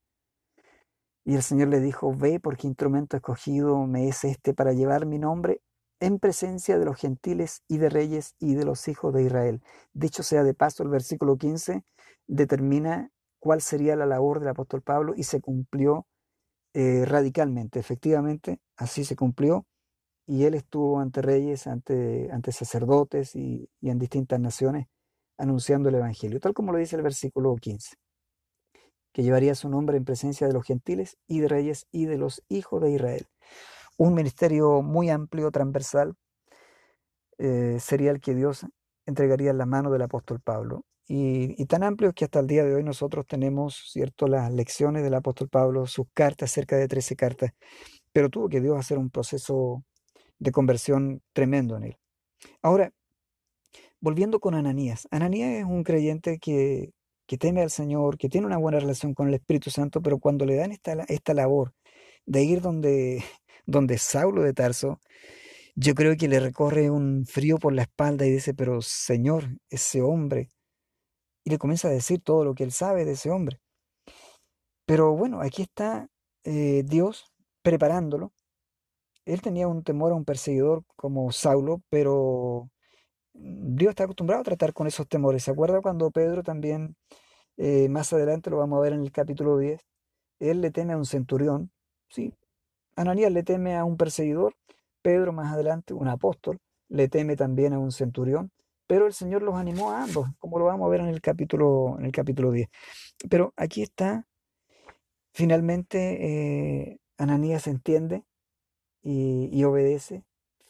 Y 1.26 1.36
el 1.36 1.44
Señor 1.44 1.68
le 1.68 1.80
dijo, 1.80 2.15
ve 2.15 2.39
porque 2.39 2.68
instrumento 2.68 3.18
escogido 3.18 3.86
me 3.86 4.08
es 4.08 4.24
este 4.24 4.54
para 4.54 4.74
llevar 4.74 5.06
mi 5.06 5.20
nombre 5.20 5.62
en 6.00 6.18
presencia 6.20 6.80
de 6.80 6.86
los 6.86 6.98
gentiles 6.98 7.62
y 7.68 7.78
de 7.78 7.89
reyes 7.89 8.36
y 8.39 8.56
de 8.56 8.65
los 8.65 8.88
hijos 8.88 9.13
de 9.13 9.24
Israel. 9.24 9.62
Dicho 9.94 10.24
sea 10.24 10.44
de 10.44 10.54
paso, 10.54 10.84
el 10.84 10.89
versículo 10.89 11.38
15 11.38 11.84
determina 12.28 13.12
cuál 13.39 13.62
sería 13.62 13.96
la 13.96 14.06
labor 14.06 14.39
del 14.39 14.50
apóstol 14.50 14.82
Pablo 14.82 15.13
y 15.15 15.24
se 15.24 15.42
cumplió 15.42 16.08
eh, 16.74 17.04
radicalmente. 17.06 17.80
Efectivamente, 17.80 18.60
así 18.78 19.04
se 19.04 19.15
cumplió 19.15 19.65
y 20.30 20.46
él 20.46 20.54
estuvo 20.54 21.00
ante 21.00 21.24
reyes, 21.24 21.65
ante, 21.65 22.30
ante 22.32 22.52
sacerdotes 22.52 23.36
y, 23.36 23.68
en 23.82 23.98
distintas 23.98 24.39
naciones 24.39 24.86
anunciando 25.39 25.89
el 25.89 25.96
Evangelio, 25.96 26.39
tal 26.39 26.54
como 26.54 26.72
lo 26.72 26.78
dice 26.78 26.96
el 26.98 27.02
versículo 27.02 27.56
15, 27.56 27.96
que 29.12 29.24
llevaría 29.24 29.56
su 29.56 29.70
nombre 29.70 29.98
en 29.98 30.06
presencia 30.06 30.46
de 30.46 30.54
los 30.54 30.65
gentiles 30.65 31.18
y 31.28 31.39
de 31.39 31.48
reyes 31.48 31.88
y 31.92 32.06
de 32.06 32.20
los 32.20 32.44
hijos 32.48 32.80
de 32.80 32.92
Israel. 32.92 33.26
Un 33.98 34.13
ministerio 34.13 34.84
muy 34.84 35.10
amplio, 35.10 35.50
transversal, 35.50 36.13
eh, 37.39 37.78
sería 37.80 38.12
el 38.12 38.22
que 38.22 38.36
Dios 38.36 38.68
entregaría 39.08 39.50
en 39.50 39.58
la 39.58 39.65
mano 39.65 39.89
del 39.89 40.04
apóstol 40.04 40.42
Pablo. 40.42 40.86
Y, 41.08 41.65
tan 41.65 41.82
amplios 41.82 42.13
que 42.13 42.26
hasta 42.26 42.39
el 42.39 42.46
día 42.46 42.63
de 42.63 42.76
hoy 42.76 42.84
nosotros 42.84 43.26
tenemos, 43.26 43.89
¿cierto?, 43.92 44.28
las 44.28 44.54
lecciones 44.54 45.02
del 45.02 45.15
apóstol 45.15 45.50
Pablo, 45.50 45.88
sus 45.88 46.06
cartas, 46.13 46.52
cerca 46.52 46.76
de 46.76 46.88
13 46.88 47.15
cartas, 47.15 47.52
pero 48.13 48.30
tuvo 48.30 48.48
que 48.48 48.62
Dios 48.62 48.78
hacer 48.78 49.00
un 49.00 49.10
proceso 49.10 49.84
de 50.39 50.52
conversión 50.52 51.21
tremendo 51.34 51.78
en 51.78 51.84
él. 51.84 51.97
Ahora, 52.62 52.93
volviendo 53.99 54.39
con 54.39 54.56
Ananías. 54.56 55.08
Ananías 55.12 55.52
es 55.52 55.65
un 55.65 55.84
creyente 55.84 56.39
que, 56.39 56.93
que 57.28 57.38
teme 57.38 57.62
al 57.62 57.69
Señor, 57.69 58.17
que 58.17 58.30
tiene 58.30 58.47
una 58.47 58.58
buena 58.58 58.80
relación 58.80 59.13
con 59.13 59.28
el 59.28 59.36
Espíritu 59.36 59.69
Santo, 59.69 60.02
pero 60.02 60.19
cuando 60.19 60.45
le 60.45 60.56
dan 60.56 60.71
esta, 60.71 60.93
esta 61.08 61.34
labor 61.34 61.73
de 62.25 62.43
ir 62.43 62.62
donde, 62.62 63.23
donde 63.65 63.97
Saulo 63.97 64.43
de 64.43 64.54
Tarso, 64.54 64.99
yo 65.75 65.95
creo 65.95 66.17
que 66.17 66.28
le 66.28 66.39
recorre 66.39 66.89
un 66.89 67.25
frío 67.25 67.58
por 67.58 67.73
la 67.73 67.84
espalda 67.84 68.25
y 68.25 68.32
dice, 68.32 68.54
pero 68.54 68.82
Señor, 68.82 69.45
ese 69.69 70.02
hombre, 70.02 70.49
y 71.43 71.52
le 71.52 71.58
comienza 71.58 71.88
a 71.88 71.91
decir 71.91 72.21
todo 72.21 72.43
lo 72.43 72.54
que 72.54 72.63
él 72.63 72.71
sabe 72.71 73.06
de 73.06 73.13
ese 73.13 73.30
hombre. 73.30 73.60
Pero 74.86 75.15
bueno, 75.15 75.41
aquí 75.41 75.62
está 75.62 76.10
eh, 76.43 76.84
Dios 76.86 77.32
preparándolo. 77.62 78.34
Él 79.30 79.42
tenía 79.42 79.68
un 79.68 79.84
temor 79.84 80.12
a 80.12 80.15
un 80.15 80.26
perseguidor 80.26 80.84
como 80.96 81.32
Saulo, 81.32 81.84
pero 81.89 82.72
Dios 83.34 83.92
está 83.92 84.06
acostumbrado 84.06 84.42
a 84.42 84.44
tratar 84.44 84.74
con 84.74 84.88
esos 84.88 85.08
temores. 85.08 85.44
¿Se 85.44 85.52
acuerda 85.52 85.82
cuando 85.82 86.10
Pedro 86.10 86.42
también, 86.42 86.96
eh, 87.58 87.89
más 87.89 88.12
adelante 88.12 88.50
lo 88.50 88.58
vamos 88.58 88.78
a 88.78 88.82
ver 88.82 88.94
en 88.94 89.02
el 89.02 89.12
capítulo 89.12 89.60
10, 89.60 89.82
él 90.39 90.62
le 90.62 90.72
teme 90.72 90.94
a 90.94 90.98
un 90.98 91.06
centurión, 91.06 91.72
¿sí? 92.10 92.34
Ananías 92.96 93.32
le 93.32 93.44
teme 93.44 93.76
a 93.78 93.86
un 93.86 93.98
perseguidor, 93.98 94.56
Pedro 95.04 95.32
más 95.32 95.54
adelante, 95.54 95.94
un 95.94 96.08
apóstol, 96.08 96.58
le 96.88 97.08
teme 97.08 97.36
también 97.36 97.74
a 97.74 97.80
un 97.80 97.92
centurión, 97.92 98.52
pero 98.88 99.06
el 99.06 99.13
Señor 99.13 99.44
los 99.44 99.56
animó 99.56 99.92
a 99.92 100.04
ambos, 100.04 100.28
como 100.39 100.58
lo 100.58 100.65
vamos 100.65 100.88
a 100.88 100.89
ver 100.89 101.02
en 101.02 101.08
el 101.08 101.22
capítulo, 101.22 101.98
en 102.00 102.06
el 102.06 102.12
capítulo 102.12 102.52
10. 102.52 102.68
Pero 103.30 103.54
aquí 103.58 103.84
está, 103.84 104.26
finalmente, 105.34 106.89
eh, 106.92 107.00
Ananías 107.18 107.68
entiende 107.68 108.24
y, 109.04 109.50
y 109.52 109.64
obedece. 109.64 110.24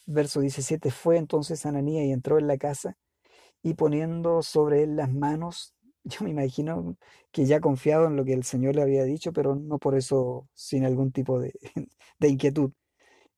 Verso 0.08 0.42
17, 0.42 0.92
fue 0.92 1.18
entonces 1.18 1.66
Ananías 1.66 2.06
y 2.06 2.12
entró 2.12 2.40
en 2.40 2.48
la 2.48 2.58
casa 2.58 2.98
y 3.62 3.74
poniendo 3.76 4.42
sobre 4.42 4.84
él 4.84 4.96
las 4.96 5.12
manos, 5.12 5.76
yo 6.04 6.24
me 6.24 6.32
imagino 6.32 6.98
que 7.32 7.46
ya 7.46 7.60
confiado 7.60 8.08
en 8.08 8.16
lo 8.16 8.26
que 8.26 8.34
el 8.34 8.44
Señor 8.44 8.76
le 8.76 8.82
había 8.82 9.04
dicho, 9.04 9.34
pero 9.34 9.56
no 9.56 9.80
por 9.80 9.96
eso 9.96 10.48
sin 10.54 10.86
algún 10.86 11.12
tipo 11.12 11.40
de, 11.40 11.54
de 12.20 12.30
inquietud. 12.30 12.72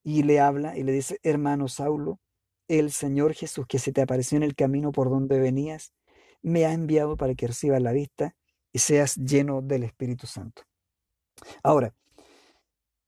Y 0.04 0.23
le 0.23 0.39
habla 0.39 0.77
y 0.77 0.84
le 0.84 0.91
dice, 0.93 1.19
hermano 1.23 1.67
Saulo, 1.67 2.19
el 2.67 2.91
Señor 2.91 3.34
Jesús 3.34 3.65
que 3.67 3.80
se 3.80 3.91
te 3.91 4.01
apareció 4.01 4.38
en 4.38 4.43
el 4.43 4.56
camino 4.56 4.91
por 4.91 5.10
donde 5.10 5.39
venías, 5.39 5.93
me 6.41 6.65
ha 6.65 6.73
enviado 6.73 7.17
para 7.17 7.36
que 7.36 7.47
recibas 7.47 7.82
la 7.82 7.91
vista 7.91 8.36
y 8.73 8.80
seas 8.80 9.15
lleno 9.17 9.62
del 9.62 9.84
Espíritu 9.84 10.27
Santo. 10.27 10.63
Ahora, 11.63 11.93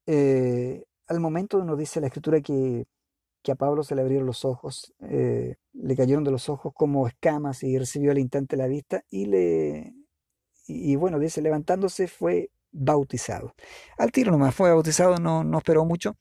eh, 0.05 0.83
al 1.07 1.19
momento 1.19 1.63
nos 1.63 1.77
dice 1.77 2.01
la 2.01 2.07
escritura 2.07 2.41
que, 2.41 2.85
que, 3.41 3.51
a 3.51 3.55
Pablo 3.55 3.83
se 3.83 3.95
le 3.95 4.01
abrieron 4.01 4.25
los 4.25 4.45
ojos, 4.45 4.93
eh, 5.01 5.55
le 5.73 5.95
cayeron 5.95 6.23
de 6.23 6.31
los 6.31 6.49
ojos 6.49 6.73
como 6.75 7.07
escamas 7.07 7.63
y 7.63 7.77
recibió 7.77 8.11
al 8.11 8.19
instante 8.19 8.57
la 8.57 8.67
vista 8.67 9.03
y 9.09 9.25
le, 9.25 9.93
y, 10.67 10.95
bueno, 10.95 11.19
dice, 11.19 11.41
levantándose 11.41 12.07
fue 12.07 12.49
bautizado. 12.71 13.53
Al 13.97 14.11
tiro 14.11 14.31
nomás 14.31 14.55
fue 14.55 14.71
bautizado, 14.71 15.17
no, 15.17 15.43
no 15.43 15.57
esperó 15.57 15.85
mucho 15.85 16.15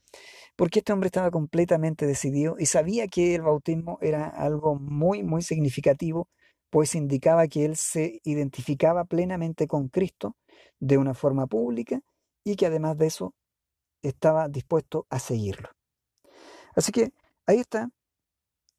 porque 0.56 0.80
este 0.80 0.92
hombre 0.92 1.06
estaba 1.06 1.30
completamente 1.30 2.06
decidido 2.06 2.56
y 2.58 2.66
sabía 2.66 3.08
que 3.08 3.34
el 3.34 3.42
bautismo 3.42 3.98
era 4.00 4.28
algo 4.28 4.74
muy, 4.74 5.22
muy 5.22 5.42
significativo, 5.42 6.28
pues 6.70 6.94
indicaba 6.94 7.48
que 7.48 7.64
él 7.64 7.76
se 7.76 8.20
identificaba 8.24 9.04
plenamente 9.04 9.66
con 9.66 9.88
Cristo 9.88 10.36
de 10.78 10.98
una 10.98 11.14
forma 11.14 11.46
pública 11.46 12.00
y 12.44 12.56
que 12.56 12.66
además 12.66 12.98
de 12.98 13.06
eso 13.06 13.34
estaba 14.02 14.48
dispuesto 14.48 15.06
a 15.10 15.18
seguirlo. 15.18 15.70
Así 16.74 16.92
que 16.92 17.12
ahí 17.46 17.58
está, 17.58 17.90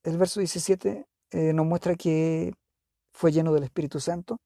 el 0.02 0.18
verso 0.18 0.40
17 0.40 1.06
eh, 1.30 1.52
nos 1.52 1.66
muestra 1.66 1.94
que 1.94 2.52
fue 3.12 3.32
lleno 3.32 3.52
del 3.52 3.64
Espíritu 3.64 4.00
Santo, 4.00 4.40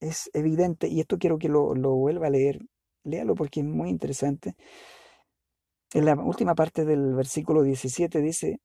es 0.00 0.30
evidente, 0.32 0.88
y 0.88 1.00
esto 1.00 1.18
quiero 1.18 1.38
que 1.38 1.48
lo, 1.48 1.74
vuelva 1.74 2.26
a 2.26 2.30
leer, 2.30 2.60
léalo 3.04 3.34
porque 3.34 3.60
es 3.60 3.66
muy 3.66 3.90
interesante. 3.90 4.54
En 5.92 6.04
la 6.04 6.14
última 6.14 6.54
parte 6.54 6.84
del 6.84 7.14
versículo 7.14 7.62
17 7.62 8.20
dice, 8.20 8.60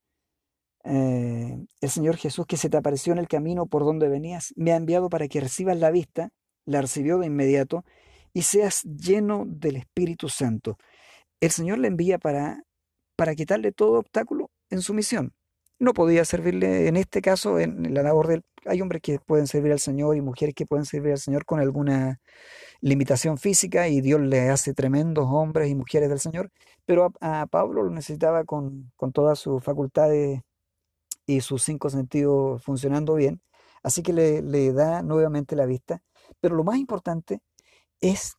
eh, 0.83 1.57
el 1.81 1.89
Señor 1.89 2.17
Jesús 2.17 2.45
que 2.45 2.57
se 2.57 2.69
te 2.69 2.77
apareció 2.77 3.13
en 3.13 3.19
el 3.19 3.27
camino 3.27 3.65
por 3.65 3.83
donde 3.83 4.07
venías, 4.07 4.53
me 4.55 4.71
ha 4.71 4.75
enviado 4.75 5.09
para 5.09 5.27
que 5.27 5.41
recibas 5.41 5.77
la 5.77 5.91
vista, 5.91 6.29
la 6.65 6.81
recibió 6.81 7.17
de 7.17 7.27
inmediato, 7.27 7.83
y 8.33 8.43
seas 8.43 8.83
lleno 8.83 9.45
del 9.47 9.77
Espíritu 9.77 10.29
Santo. 10.29 10.77
El 11.39 11.52
Señor 11.52 11.80
le 11.80 11.88
envía 11.88 12.17
para, 12.17 12.63
para 13.15 13.36
quitarle 13.36 13.71
todo 13.71 14.00
obstáculo 14.00 14.50
en 14.69 14.82
su 14.82 14.93
misión. 14.93 15.34
No 15.80 15.93
podía 15.93 16.24
servirle 16.26 16.88
en 16.88 16.95
este 16.98 17.21
caso 17.21 17.60
en 17.60 17.93
la 17.93 18.04
labor 18.04 18.28
del... 18.28 18.43
Hay 18.65 18.82
hombres 18.82 19.02
que 19.02 19.19
pueden 19.19 19.48
servir 19.48 19.71
al 19.74 19.80
Señor 19.80 20.15
y 20.15 20.21
mujeres 20.21 20.56
que 20.56 20.65
pueden 20.65 20.86
servir 20.86 21.12
al 21.12 21.19
Señor 21.19 21.45
con 21.45 21.60
alguna 21.60 22.19
limitación 22.82 23.38
física 23.38 23.88
y 23.88 24.02
Dios 24.02 24.21
le 24.21 24.50
hace 24.50 24.74
tremendos 24.74 25.28
hombres 25.30 25.69
y 25.69 25.76
mujeres 25.76 26.10
del 26.10 26.19
Señor, 26.19 26.52
pero 26.86 27.12
a, 27.21 27.45
Pablo 27.48 27.84
lo 27.84 27.91
necesitaba 27.91 28.43
con, 28.45 28.91
con 28.95 29.12
todas 29.12 29.39
sus 29.39 29.63
facultades 29.63 30.41
y 31.26 31.41
sus 31.41 31.63
cinco 31.63 31.89
sentidos 31.89 32.63
funcionando 32.63 33.15
bien, 33.15 33.41
así 33.84 34.04
que 34.04 34.13
le, 34.13 34.41
le 34.41 34.74
da 34.74 35.02
nuevamente 35.02 35.56
la 35.56 35.65
vista, 35.65 36.02
pero 36.39 36.56
lo 36.56 36.63
más 36.63 36.78
importante 36.78 37.41
es 38.02 38.36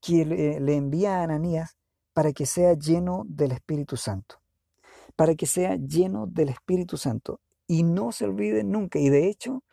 que 0.00 0.24
le, 0.24 0.74
envía 0.74 1.20
a 1.20 1.24
Ananías 1.24 1.76
para 2.20 2.34
que 2.34 2.44
sea 2.44 2.74
lleno 2.74 3.24
del 3.26 3.52
Espíritu 3.52 3.96
Santo, 3.96 4.42
para 5.16 5.34
que 5.34 5.46
sea 5.46 5.76
lleno 5.76 6.26
del 6.26 6.50
Espíritu 6.50 6.98
Santo 6.98 7.40
y 7.66 7.82
no 7.82 8.12
se 8.12 8.26
olvide 8.26 8.62
nunca, 8.62 8.98
y 8.98 9.08
de 9.08 9.26
hecho, 9.26 9.64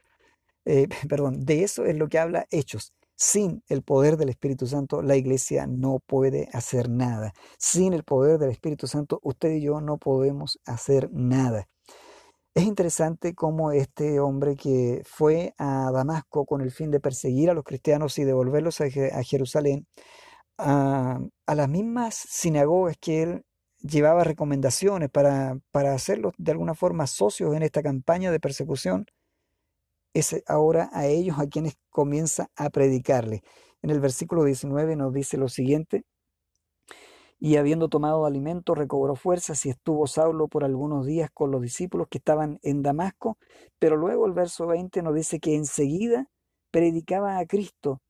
eh, 0.64 0.88
perdón, 1.10 1.44
de 1.44 1.64
eso 1.64 1.84
es 1.84 1.98
lo 1.98 2.08
que 2.08 2.20
habla 2.20 2.48
Hechos, 2.50 2.94
sin 3.18 3.64
el 3.68 3.84
poder 3.84 4.16
del 4.16 4.30
Espíritu 4.30 4.66
Santo, 4.66 5.02
la 5.02 5.18
iglesia 5.18 5.68
no 5.68 6.00
puede 6.00 6.48
hacer 6.54 6.90
nada. 6.90 7.34
Sin 7.58 7.92
el 7.92 8.06
poder 8.06 8.40
del 8.40 8.52
Espíritu 8.52 8.88
Santo, 8.88 9.20
usted 9.24 9.52
y 9.52 9.62
yo 9.64 9.82
no 9.82 9.98
podemos 9.98 10.58
hacer 10.66 11.10
nada. 11.12 11.68
Es 12.54 12.64
interesante 12.64 13.36
cómo 13.36 13.74
este 13.74 14.22
hombre 14.22 14.56
que 14.56 15.02
fue 15.04 15.54
a 15.58 15.92
Damasco 15.92 16.46
con 16.46 16.62
el 16.62 16.72
fin 16.72 16.92
de 16.92 17.02
perseguir 17.02 17.50
a 17.50 17.54
los 17.54 17.66
cristianos 17.66 18.18
y 18.20 18.24
devolverlos 18.24 18.80
a, 18.80 18.90
Jerusalén, 19.24 19.86
a, 20.58 21.20
las 21.48 21.70
mismas 21.70 22.16
sinagogas 22.16 22.98
que 23.00 23.24
él 23.24 23.46
llevaba 23.80 24.24
recomendaciones 24.24 25.10
para, 25.10 25.60
para 25.72 25.94
hacerlos 25.94 26.34
de 26.38 26.52
alguna 26.52 26.76
forma 26.76 27.08
socios 27.08 27.56
en 27.56 27.64
esta 27.64 27.84
campaña 27.84 28.32
de 28.32 28.40
persecución, 28.40 29.06
es 30.14 30.44
ahora 30.48 30.90
a 30.94 31.06
ellos 31.06 31.38
a 31.40 31.48
quienes 31.48 31.78
comienza 31.90 32.50
a 32.56 32.70
predicarle. 32.70 33.44
En 33.82 33.92
el 33.92 34.00
versículo 34.00 34.44
19 34.44 34.96
nos 34.96 35.14
dice 35.14 35.38
lo 35.38 35.48
siguiente, 35.48 36.06
y 37.40 37.58
habiendo 37.58 37.88
tomado 37.88 38.26
alimento 38.26 38.74
recobró 38.74 39.16
fuerzas 39.16 39.66
y 39.66 39.70
estuvo 39.70 40.08
Saulo 40.08 40.48
por 40.48 40.64
algunos 40.64 41.06
días 41.06 41.30
con 41.32 41.52
los 41.52 41.62
discípulos 41.62 42.08
que 42.10 42.18
estaban 42.18 42.60
en 42.64 42.82
Damasco, 42.82 43.38
pero 43.80 43.96
luego 43.96 44.26
el 44.26 44.34
verso 44.34 44.66
20 44.68 45.04
nos 45.04 45.14
dice 45.14 45.40
que 45.40 45.56
enseguida 45.56 46.28
predicaba 46.72 47.38
a 47.38 47.46
Cristo 47.46 48.02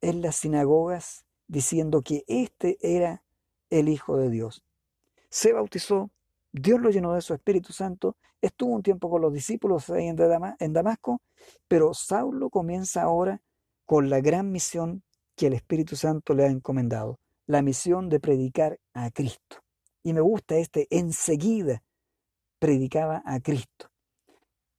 en 0.00 0.22
las 0.22 0.36
sinagogas 0.36 1.24
diciendo 1.52 2.00
que 2.00 2.24
éste 2.28 2.78
era 2.80 3.22
el 3.68 3.90
Hijo 3.90 4.16
de 4.16 4.30
Dios. 4.30 4.64
Se 5.28 5.52
bautizó, 5.52 6.10
Dios 6.50 6.80
lo 6.80 6.88
llenó 6.88 7.12
de 7.12 7.20
su 7.20 7.34
Espíritu 7.34 7.74
Santo, 7.74 8.16
estuvo 8.40 8.74
un 8.74 8.82
tiempo 8.82 9.10
con 9.10 9.20
los 9.20 9.34
discípulos 9.34 9.90
ahí 9.90 10.06
en, 10.06 10.72
Damasco, 10.72 11.20
pero 11.68 11.92
Saulo 11.92 12.48
comienza 12.48 13.02
ahora 13.02 13.42
con 13.84 14.08
la 14.08 14.20
gran 14.22 14.50
misión 14.50 15.02
que 15.36 15.48
el 15.48 15.52
Espíritu 15.52 15.94
Santo 15.94 16.32
le 16.32 16.44
ha 16.44 16.48
encomendado, 16.48 17.18
la 17.46 17.60
misión 17.60 18.08
de 18.08 18.18
predicar 18.18 18.80
a 18.94 19.10
Cristo. 19.10 19.58
Y 20.02 20.14
me 20.14 20.22
gusta 20.22 20.56
este, 20.56 20.86
enseguida 20.88 21.82
predicaba 22.58 23.22
a 23.26 23.40
Cristo. 23.40 23.90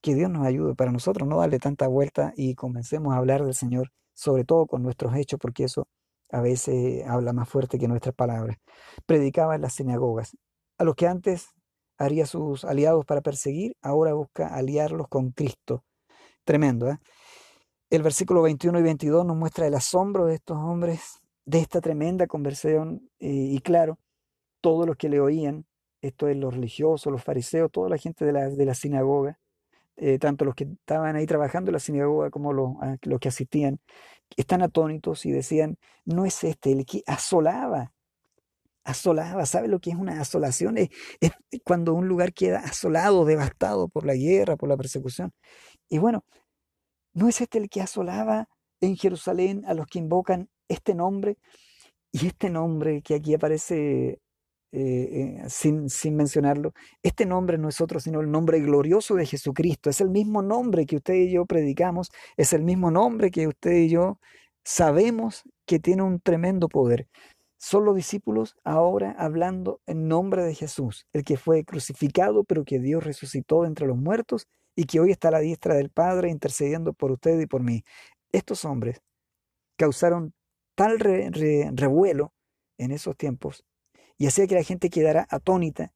Que 0.01 0.15
Dios 0.15 0.31
nos 0.31 0.47
ayude 0.47 0.73
para 0.73 0.91
nosotros 0.91 1.27
no 1.29 1.37
darle 1.37 1.59
tanta 1.59 1.87
vuelta 1.87 2.33
y 2.35 2.55
comencemos 2.55 3.13
a 3.13 3.17
hablar 3.17 3.43
del 3.43 3.53
Señor, 3.53 3.91
sobre 4.13 4.43
todo 4.43 4.65
con 4.65 4.81
nuestros 4.81 5.15
hechos, 5.15 5.39
porque 5.39 5.65
eso 5.65 5.87
a 6.33 6.41
veces 6.41 7.05
habla 7.07 7.31
más 7.31 7.47
fuerte 7.47 7.77
que 7.77 7.87
nuestras 7.87 8.15
palabras. 8.15 8.57
Predicaba 9.05 9.55
en 9.55 9.61
las 9.61 9.75
sinagogas. 9.75 10.35
A 10.79 10.83
los 10.83 10.95
que 10.95 11.07
antes 11.07 11.49
haría 11.99 12.25
sus 12.25 12.65
aliados 12.65 13.05
para 13.05 13.21
perseguir, 13.21 13.77
ahora 13.83 14.13
busca 14.13 14.47
aliarlos 14.47 15.07
con 15.09 15.29
Cristo. 15.31 15.85
Tremendo, 16.43 16.89
¿eh? 16.89 16.97
El 17.91 18.01
versículo 18.01 18.41
21 18.41 18.79
y 18.79 18.81
22 18.81 19.23
nos 19.23 19.37
muestra 19.37 19.67
el 19.67 19.75
asombro 19.75 20.25
de 20.25 20.33
estos 20.33 20.57
hombres, 20.57 21.19
de 21.45 21.59
esta 21.59 21.79
tremenda 21.79 22.25
conversación, 22.25 23.07
eh, 23.19 23.29
y 23.29 23.59
claro, 23.59 23.99
todos 24.59 24.87
los 24.87 24.97
que 24.97 25.09
le 25.09 25.19
oían, 25.19 25.67
esto 26.01 26.27
es 26.27 26.35
los 26.35 26.55
religiosos, 26.55 27.13
los 27.13 27.23
fariseos, 27.23 27.71
toda 27.71 27.89
la 27.89 27.97
gente 27.97 28.25
de 28.25 28.31
la, 28.31 28.49
de 28.49 28.65
la 28.65 28.73
sinagoga, 28.73 29.37
eh, 29.97 30.17
tanto 30.17 30.45
los 30.45 30.55
que 30.55 30.63
estaban 30.63 31.15
ahí 31.15 31.27
trabajando 31.27 31.69
en 31.69 31.73
la 31.73 31.79
sinagoga 31.79 32.31
como 32.31 32.51
los, 32.51 32.71
los 33.03 33.19
que 33.19 33.27
asistían, 33.27 33.79
están 34.37 34.61
atónitos 34.61 35.25
y 35.25 35.31
decían, 35.31 35.77
no 36.05 36.25
es 36.25 36.43
este 36.43 36.71
el 36.71 36.85
que 36.85 37.03
asolaba, 37.07 37.93
asolaba, 38.83 39.45
¿sabe 39.45 39.67
lo 39.67 39.79
que 39.79 39.91
es 39.91 39.95
una 39.95 40.19
asolación? 40.21 40.77
Es, 40.77 40.89
es 41.19 41.31
cuando 41.63 41.93
un 41.93 42.07
lugar 42.07 42.33
queda 42.33 42.59
asolado, 42.59 43.25
devastado 43.25 43.87
por 43.87 44.05
la 44.05 44.15
guerra, 44.15 44.57
por 44.57 44.69
la 44.69 44.77
persecución. 44.77 45.31
Y 45.89 45.97
bueno, 45.99 46.25
no 47.13 47.27
es 47.29 47.41
este 47.41 47.59
el 47.59 47.69
que 47.69 47.81
asolaba 47.81 48.47
en 48.81 48.97
Jerusalén 48.97 49.63
a 49.65 49.73
los 49.73 49.87
que 49.87 49.99
invocan 49.99 50.49
este 50.67 50.95
nombre, 50.95 51.37
y 52.13 52.27
este 52.27 52.49
nombre 52.51 53.01
que 53.01 53.15
aquí 53.15 53.33
aparece 53.33 54.19
eh, 54.75 55.39
eh, 55.43 55.49
sin, 55.49 55.87
sin 55.87 56.15
mencionarlo, 56.15 56.73
este 57.03 57.27
nombre 57.27 57.59
no 57.59 57.69
es 57.69 57.79
otro 57.79 57.99
sino 57.99 58.21
el 58.21 58.31
nombre 58.31 58.59
glorioso 58.59 59.13
de 59.13 59.27
Jesucristo. 59.27 59.91
Es 59.91 60.01
el 60.01 60.09
mismo 60.09 60.41
nombre 60.41 60.87
que 60.87 60.95
usted 60.95 61.13
y 61.13 61.31
yo 61.31 61.45
predicamos, 61.45 62.11
es 62.37 62.53
el 62.53 62.63
mismo 62.63 62.89
nombre 62.89 63.29
que 63.29 63.47
usted 63.47 63.73
y 63.73 63.89
yo 63.89 64.19
sabemos 64.63 65.43
que 65.67 65.77
tiene 65.77 66.01
un 66.01 66.19
tremendo 66.19 66.69
poder. 66.69 67.07
Son 67.59 67.85
los 67.85 67.95
discípulos 67.95 68.55
ahora 68.63 69.15
hablando 69.19 69.79
en 69.85 70.07
nombre 70.07 70.41
de 70.43 70.55
Jesús, 70.55 71.05
el 71.13 71.23
que 71.23 71.37
fue 71.37 71.63
crucificado, 71.63 72.43
pero 72.43 72.65
que 72.65 72.79
Dios 72.79 73.03
resucitó 73.03 73.65
entre 73.65 73.85
los 73.85 73.97
muertos 73.97 74.47
y 74.75 74.85
que 74.85 74.99
hoy 74.99 75.11
está 75.11 75.27
a 75.27 75.31
la 75.31 75.39
diestra 75.39 75.75
del 75.75 75.91
Padre 75.91 76.31
intercediendo 76.31 76.93
por 76.93 77.11
usted 77.11 77.39
y 77.39 77.45
por 77.45 77.61
mí. 77.61 77.83
Estos 78.31 78.65
hombres 78.65 79.03
causaron 79.77 80.33
tal 80.73 80.97
revuelo 80.99 82.33
en 82.79 82.91
esos 82.91 83.15
tiempos 83.15 83.63
y 84.17 84.27
hacía 84.27 84.47
que 84.47 84.55
la 84.55 84.63
gente 84.63 84.89
quedara 84.89 85.27
atónita, 85.29 85.93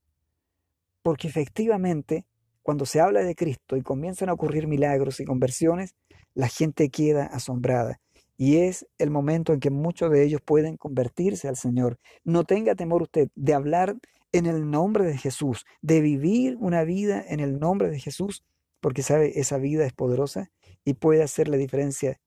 porque 1.01 1.27
efectivamente, 1.27 2.25
cuando 2.61 2.85
se 2.85 2.99
habla 2.99 3.23
de 3.23 3.35
Cristo 3.35 3.77
y 3.77 3.81
comienzan 3.81 4.29
a 4.29 4.33
ocurrir 4.33 4.67
milagros 4.67 5.19
y 5.19 5.25
conversiones, 5.25 5.95
la 6.33 6.47
gente 6.47 6.89
queda 6.89 7.25
asombrada. 7.25 8.01
Y 8.35 8.57
es 8.57 8.85
el 8.97 9.09
momento 9.09 9.53
en 9.53 9.59
que 9.59 9.71
muchos 9.71 10.11
de 10.11 10.23
ellos 10.23 10.41
pueden 10.43 10.77
convertirse 10.77 11.47
al 11.47 11.55
Señor. 11.55 11.97
No 12.23 12.43
tenga 12.43 12.75
temor 12.75 13.01
usted 13.01 13.29
de 13.35 13.53
hablar 13.53 13.95
en 14.31 14.45
el 14.45 14.69
nombre 14.69 15.05
de 15.05 15.17
Jesús, 15.17 15.65
de 15.81 16.01
vivir 16.01 16.57
una 16.59 16.83
vida 16.83 17.23
en 17.27 17.39
el 17.39 17.59
nombre 17.59 17.89
de 17.89 17.99
Jesús, 17.99 18.43
porque 18.79 19.01
sabe, 19.01 19.39
esa 19.39 19.57
vida 19.57 19.85
es 19.85 19.93
poderosa 19.93 20.51
y 20.85 20.93
puede 20.95 21.23
hacer 21.23 21.47
la 21.47 21.57
diferencia, 21.57 22.19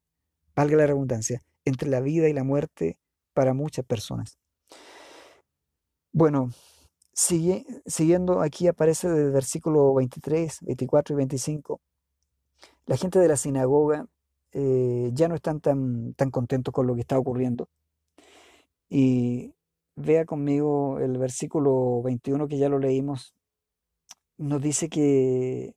valga 0.57 0.77
la 0.77 0.87
redundancia, 0.87 1.43
entre 1.65 1.89
la 1.89 2.01
vida 2.01 2.29
y 2.29 2.33
la 2.33 2.45
muerte 2.45 2.99
para 3.35 3.55
muchas 3.55 3.85
personas. 3.85 4.39
Bueno, 6.13 6.51
siguiendo 7.13 8.41
aquí 8.43 8.67
aparece 8.67 9.09
del 9.09 9.31
versículo 9.31 9.95
23, 9.95 10.59
24 10.63 11.15
y 11.15 11.17
25. 11.17 11.81
La 12.87 12.97
gente 12.97 13.21
de 13.21 13.29
la 13.29 13.37
sinagoga 13.37 14.07
eh, 14.53 15.11
ya 15.15 15.29
no 15.29 15.37
están 15.37 15.61
tan, 15.61 16.15
tan 16.15 16.31
contentos 16.31 16.75
con 16.75 16.87
lo 16.89 16.95
que 16.95 17.03
está 17.03 17.19
ocurriendo. 17.19 17.69
Y 18.89 19.55
vea 19.97 20.25
conmigo 20.25 20.99
el 20.99 21.17
versículo 21.19 22.03
21 22.03 22.49
que 22.49 22.59
ya 22.59 22.69
lo 22.69 22.81
leímos. 22.81 23.35
Nos 24.39 24.61
dice 24.61 24.89
que 24.89 25.75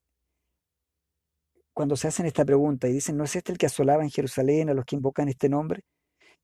cuando 1.74 1.96
se 1.96 2.08
hacen 2.08 2.26
esta 2.26 2.46
pregunta 2.46 2.88
y 2.88 2.94
dicen, 2.94 3.18
¿no 3.18 3.24
es 3.26 3.36
este 3.36 3.52
el 3.52 3.60
que 3.60 3.68
asolaba 3.68 4.04
en 4.04 4.10
Jerusalén 4.10 4.70
a 4.70 4.74
los 4.74 4.86
que 4.86 4.96
invocan 4.96 5.30
este 5.30 5.50
nombre? 5.50 5.84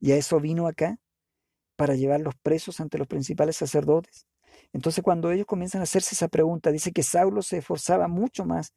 Y 0.00 0.12
a 0.12 0.16
eso 0.16 0.38
vino 0.40 0.68
acá 0.68 0.98
para 1.80 1.94
llevarlos 1.94 2.34
presos 2.42 2.78
ante 2.78 2.98
los 2.98 3.06
principales 3.06 3.56
sacerdotes. 3.56 4.26
Entonces 4.74 5.02
cuando 5.02 5.30
ellos 5.30 5.46
comienzan 5.46 5.80
a 5.80 5.84
hacerse 5.84 6.14
esa 6.14 6.28
pregunta, 6.28 6.70
dice 6.70 6.92
que 6.92 7.02
Saulo 7.02 7.40
se 7.40 7.56
esforzaba 7.56 8.06
mucho 8.06 8.44
más 8.44 8.74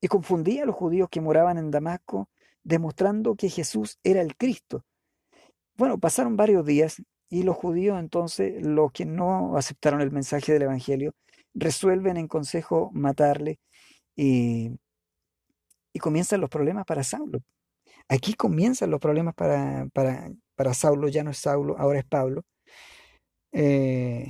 y 0.00 0.06
confundía 0.06 0.62
a 0.62 0.66
los 0.66 0.76
judíos 0.76 1.08
que 1.10 1.20
moraban 1.20 1.58
en 1.58 1.72
Damasco, 1.72 2.28
demostrando 2.62 3.34
que 3.34 3.48
Jesús 3.48 3.98
era 4.04 4.20
el 4.20 4.36
Cristo. 4.36 4.84
Bueno, 5.76 5.98
pasaron 5.98 6.36
varios 6.36 6.64
días 6.64 7.02
y 7.28 7.42
los 7.42 7.56
judíos 7.56 7.98
entonces, 7.98 8.64
los 8.64 8.92
que 8.92 9.04
no 9.04 9.56
aceptaron 9.56 10.00
el 10.00 10.12
mensaje 10.12 10.52
del 10.52 10.62
Evangelio, 10.62 11.14
resuelven 11.54 12.18
en 12.18 12.28
consejo 12.28 12.92
matarle 12.94 13.58
y, 14.14 14.70
y 15.92 15.98
comienzan 15.98 16.40
los 16.40 16.50
problemas 16.50 16.84
para 16.84 17.02
Saulo. 17.02 17.40
Aquí 18.08 18.34
comienzan 18.34 18.92
los 18.92 19.00
problemas 19.00 19.34
para, 19.34 19.88
para, 19.92 20.30
para 20.58 20.74
Saulo, 20.74 21.06
ya 21.06 21.22
no 21.22 21.30
es 21.30 21.38
Saulo, 21.38 21.78
ahora 21.78 22.00
es 22.00 22.04
Pablo. 22.04 22.42
Eh, 23.52 24.26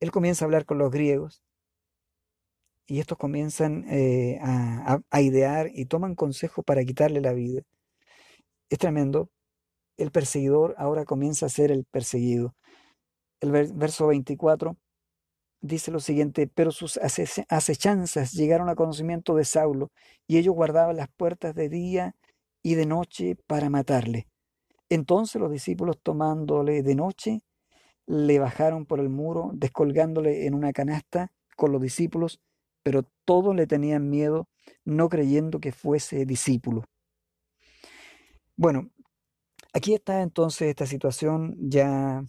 él 0.00 0.10
comienza 0.10 0.44
a 0.44 0.46
hablar 0.46 0.64
con 0.64 0.78
los 0.78 0.90
griegos 0.90 1.42
y 2.88 3.00
estos 3.00 3.18
comienzan 3.18 3.84
eh, 3.90 4.38
a, 4.40 5.20
idear 5.20 5.70
y 5.74 5.84
toman 5.84 6.14
consejo 6.14 6.62
para 6.62 6.82
quitarle 6.84 7.20
la 7.20 7.34
vida. 7.34 7.60
Es 8.70 8.78
tremendo. 8.78 9.28
El 9.98 10.10
perseguidor 10.10 10.74
ahora 10.78 11.04
comienza 11.04 11.46
a 11.46 11.50
ser 11.50 11.70
el 11.70 11.84
perseguido. 11.84 12.54
El 13.42 13.52
verso 13.74 14.06
24 14.06 14.78
dice 15.60 15.90
lo 15.90 16.00
siguiente, 16.00 16.46
pero 16.48 16.70
sus 16.70 16.98
acechanzas 16.98 18.32
llegaron 18.32 18.70
a 18.70 18.74
conocimiento 18.74 19.34
de 19.34 19.44
Saulo 19.44 19.90
y 20.26 20.38
ellos 20.38 20.54
guardaban 20.54 20.96
las 20.96 21.08
puertas 21.14 21.54
de 21.54 21.68
día 21.68 22.16
y 22.62 22.74
de 22.74 22.86
noche 22.86 23.36
para 23.46 23.68
matarle. 23.68 24.31
Entonces 24.92 25.40
los 25.40 25.50
discípulos 25.50 25.96
tomándole 26.02 26.82
de 26.82 26.94
noche, 26.94 27.40
le 28.06 28.38
bajaron 28.38 28.84
por 28.84 29.00
el 29.00 29.08
muro, 29.08 29.50
descolgándole 29.54 30.46
en 30.46 30.52
una 30.52 30.74
canasta 30.74 31.32
con 31.56 31.72
los 31.72 31.80
discípulos, 31.80 32.40
pero 32.82 33.02
todos 33.24 33.56
le 33.56 33.66
tenían 33.66 34.10
miedo, 34.10 34.48
no 34.84 35.08
creyendo 35.08 35.60
que 35.60 35.72
fuese 35.72 36.26
discípulo. 36.26 36.84
Bueno, 38.54 38.90
aquí 39.72 39.94
está 39.94 40.20
entonces 40.20 40.68
esta 40.68 40.84
situación 40.84 41.56
ya 41.58 42.22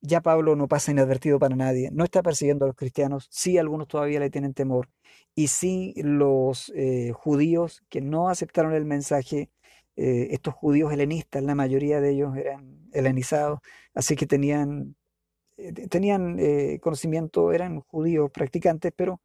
ya 0.00 0.20
Pablo 0.20 0.54
no 0.54 0.68
pasa 0.68 0.92
inadvertido 0.92 1.38
para 1.40 1.56
nadie, 1.56 1.90
no 1.90 2.04
está 2.04 2.22
persiguiendo 2.22 2.66
a 2.66 2.68
los 2.68 2.76
cristianos, 2.76 3.26
sí 3.30 3.58
algunos 3.58 3.88
todavía 3.88 4.20
le 4.20 4.30
tienen 4.30 4.54
temor, 4.54 4.90
y 5.34 5.48
sí 5.48 5.94
los 5.96 6.70
eh, 6.76 7.10
judíos 7.14 7.82
que 7.88 8.02
no 8.02 8.28
aceptaron 8.28 8.74
el 8.74 8.84
mensaje, 8.84 9.50
eh, 9.96 10.28
estos 10.30 10.54
judíos 10.54 10.92
helenistas, 10.92 11.42
la 11.42 11.54
mayoría 11.54 12.00
de 12.00 12.10
ellos 12.10 12.36
eran 12.36 12.88
helenizados, 12.92 13.60
así 13.94 14.16
que 14.16 14.26
tenían, 14.26 14.96
eh, 15.56 15.72
tenían 15.88 16.38
conocimiento, 16.80 17.52
eran 17.52 17.80
judíos 17.80 18.30
practicantes, 18.30 18.92
pero 18.96 19.20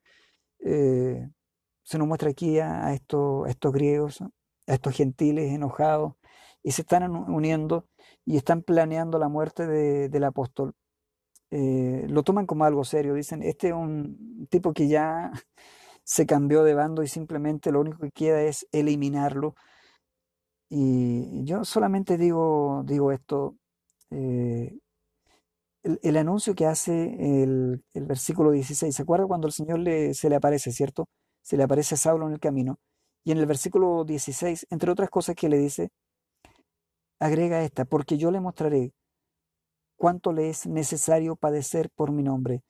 se 0.60 1.98
nos 1.98 2.08
muestra 2.08 2.30
aquí 2.30 2.60
a, 2.60 2.94
estos, 2.94 3.48
a 3.48 3.50
estos 3.50 3.74
griegos, 3.74 4.22
a 4.22 4.74
estos 4.74 4.96
gentiles 4.96 5.52
enojados, 5.54 6.14
y 6.62 6.72
se 6.72 6.82
están 6.82 7.10
uniendo 7.12 7.86
y 8.26 8.38
están 8.38 8.62
planeando 8.64 9.18
la 9.18 9.30
muerte 9.30 9.66
del 9.68 10.24
apóstol. 10.24 10.76
Eh, 11.52 12.06
lo 12.08 12.24
toman 12.24 12.46
como 12.46 12.66
algo 12.66 12.84
serio, 12.84 13.16
dicen, 13.16 13.42
este 13.42 13.70
es 13.70 13.74
un 13.74 14.48
tipo 14.50 14.74
que 14.74 14.88
ya 14.88 15.32
se 16.04 16.26
cambió 16.26 16.64
de 16.64 16.76
bando 16.76 17.04
y 17.04 17.08
simplemente 17.08 17.72
lo 17.72 17.82
único 17.82 18.00
que 18.00 18.12
queda 18.12 18.42
es 18.44 18.68
eliminarlo. 18.72 19.56
Y 20.70 21.44
yo 21.46 21.66
solamente 21.66 22.18
digo, 22.18 22.84
digo 22.86 23.12
esto, 23.12 23.56
eh, 24.12 24.78
el, 25.84 26.18
anuncio 26.18 26.56
que 26.56 26.66
hace 26.68 27.44
el, 27.44 27.84
versículo 27.94 28.52
16, 28.52 28.96
¿se 28.96 29.02
acuerda 29.02 29.26
cuando 29.28 29.48
el 29.48 29.54
Señor 29.54 29.80
le, 29.80 30.14
se 30.14 30.30
le 30.30 30.36
aparece, 30.36 30.72
cierto? 30.72 31.08
Se 31.42 31.58
le 31.58 31.64
aparece 31.64 31.96
a 31.96 31.98
Saulo 31.98 32.28
en 32.28 32.34
el 32.34 32.40
camino. 32.40 32.78
Y 33.24 33.32
en 33.32 33.40
el 33.40 33.46
versículo 33.46 34.04
16, 34.06 34.68
entre 34.70 34.92
otras 34.92 35.10
cosas 35.10 35.36
que 35.36 35.50
le 35.50 35.58
dice, 35.58 35.90
agrega 37.20 37.64
esta, 37.64 37.86
porque 37.86 38.18
yo 38.18 38.32
le 38.32 38.40
mostraré 38.40 38.94
cuánto 39.98 40.34
le 40.34 40.50
es 40.50 40.68
necesario 40.68 41.36
padecer 41.36 41.90
por 41.96 42.12
mi 42.12 42.24
nombre. 42.24 42.64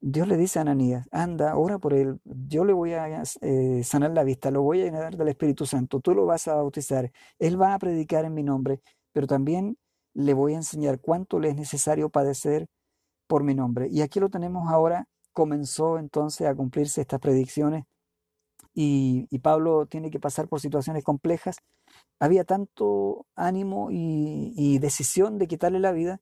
Dios 0.00 0.26
le 0.28 0.36
dice 0.36 0.58
a 0.58 0.62
Ananías, 0.62 1.06
anda, 1.12 1.56
ora 1.56 1.78
por 1.78 1.92
él, 1.94 2.20
yo 2.24 2.64
le 2.64 2.72
voy 2.72 2.94
a 2.94 3.22
eh, 3.42 3.82
sanar 3.84 4.12
la 4.12 4.24
vista, 4.24 4.50
lo 4.50 4.62
voy 4.62 4.80
a 4.80 4.84
llenar 4.84 5.16
del 5.16 5.28
Espíritu 5.28 5.66
Santo, 5.66 6.00
tú 6.00 6.14
lo 6.14 6.26
vas 6.26 6.48
a 6.48 6.54
bautizar, 6.54 7.12
él 7.38 7.60
va 7.60 7.74
a 7.74 7.78
predicar 7.78 8.24
en 8.24 8.34
mi 8.34 8.42
nombre, 8.42 8.80
pero 9.12 9.26
también 9.26 9.76
le 10.14 10.34
voy 10.34 10.54
a 10.54 10.56
enseñar 10.56 11.00
cuánto 11.00 11.38
le 11.38 11.50
es 11.50 11.56
necesario 11.56 12.08
padecer 12.10 12.66
por 13.26 13.44
mi 13.44 13.54
nombre. 13.54 13.88
Y 13.90 14.00
aquí 14.02 14.20
lo 14.20 14.30
tenemos 14.30 14.70
ahora, 14.70 15.06
comenzó 15.32 15.98
entonces 15.98 16.46
a 16.46 16.54
cumplirse 16.54 17.02
estas 17.02 17.20
predicciones 17.20 17.84
y, 18.74 19.26
y 19.30 19.38
Pablo 19.40 19.86
tiene 19.86 20.10
que 20.10 20.20
pasar 20.20 20.48
por 20.48 20.60
situaciones 20.60 21.04
complejas 21.04 21.58
había 22.18 22.44
tanto 22.44 23.26
ánimo 23.34 23.88
y, 23.90 24.78
decisión 24.78 25.38
de 25.38 25.48
quitarle 25.48 25.80
la 25.80 25.92
vida 25.92 26.20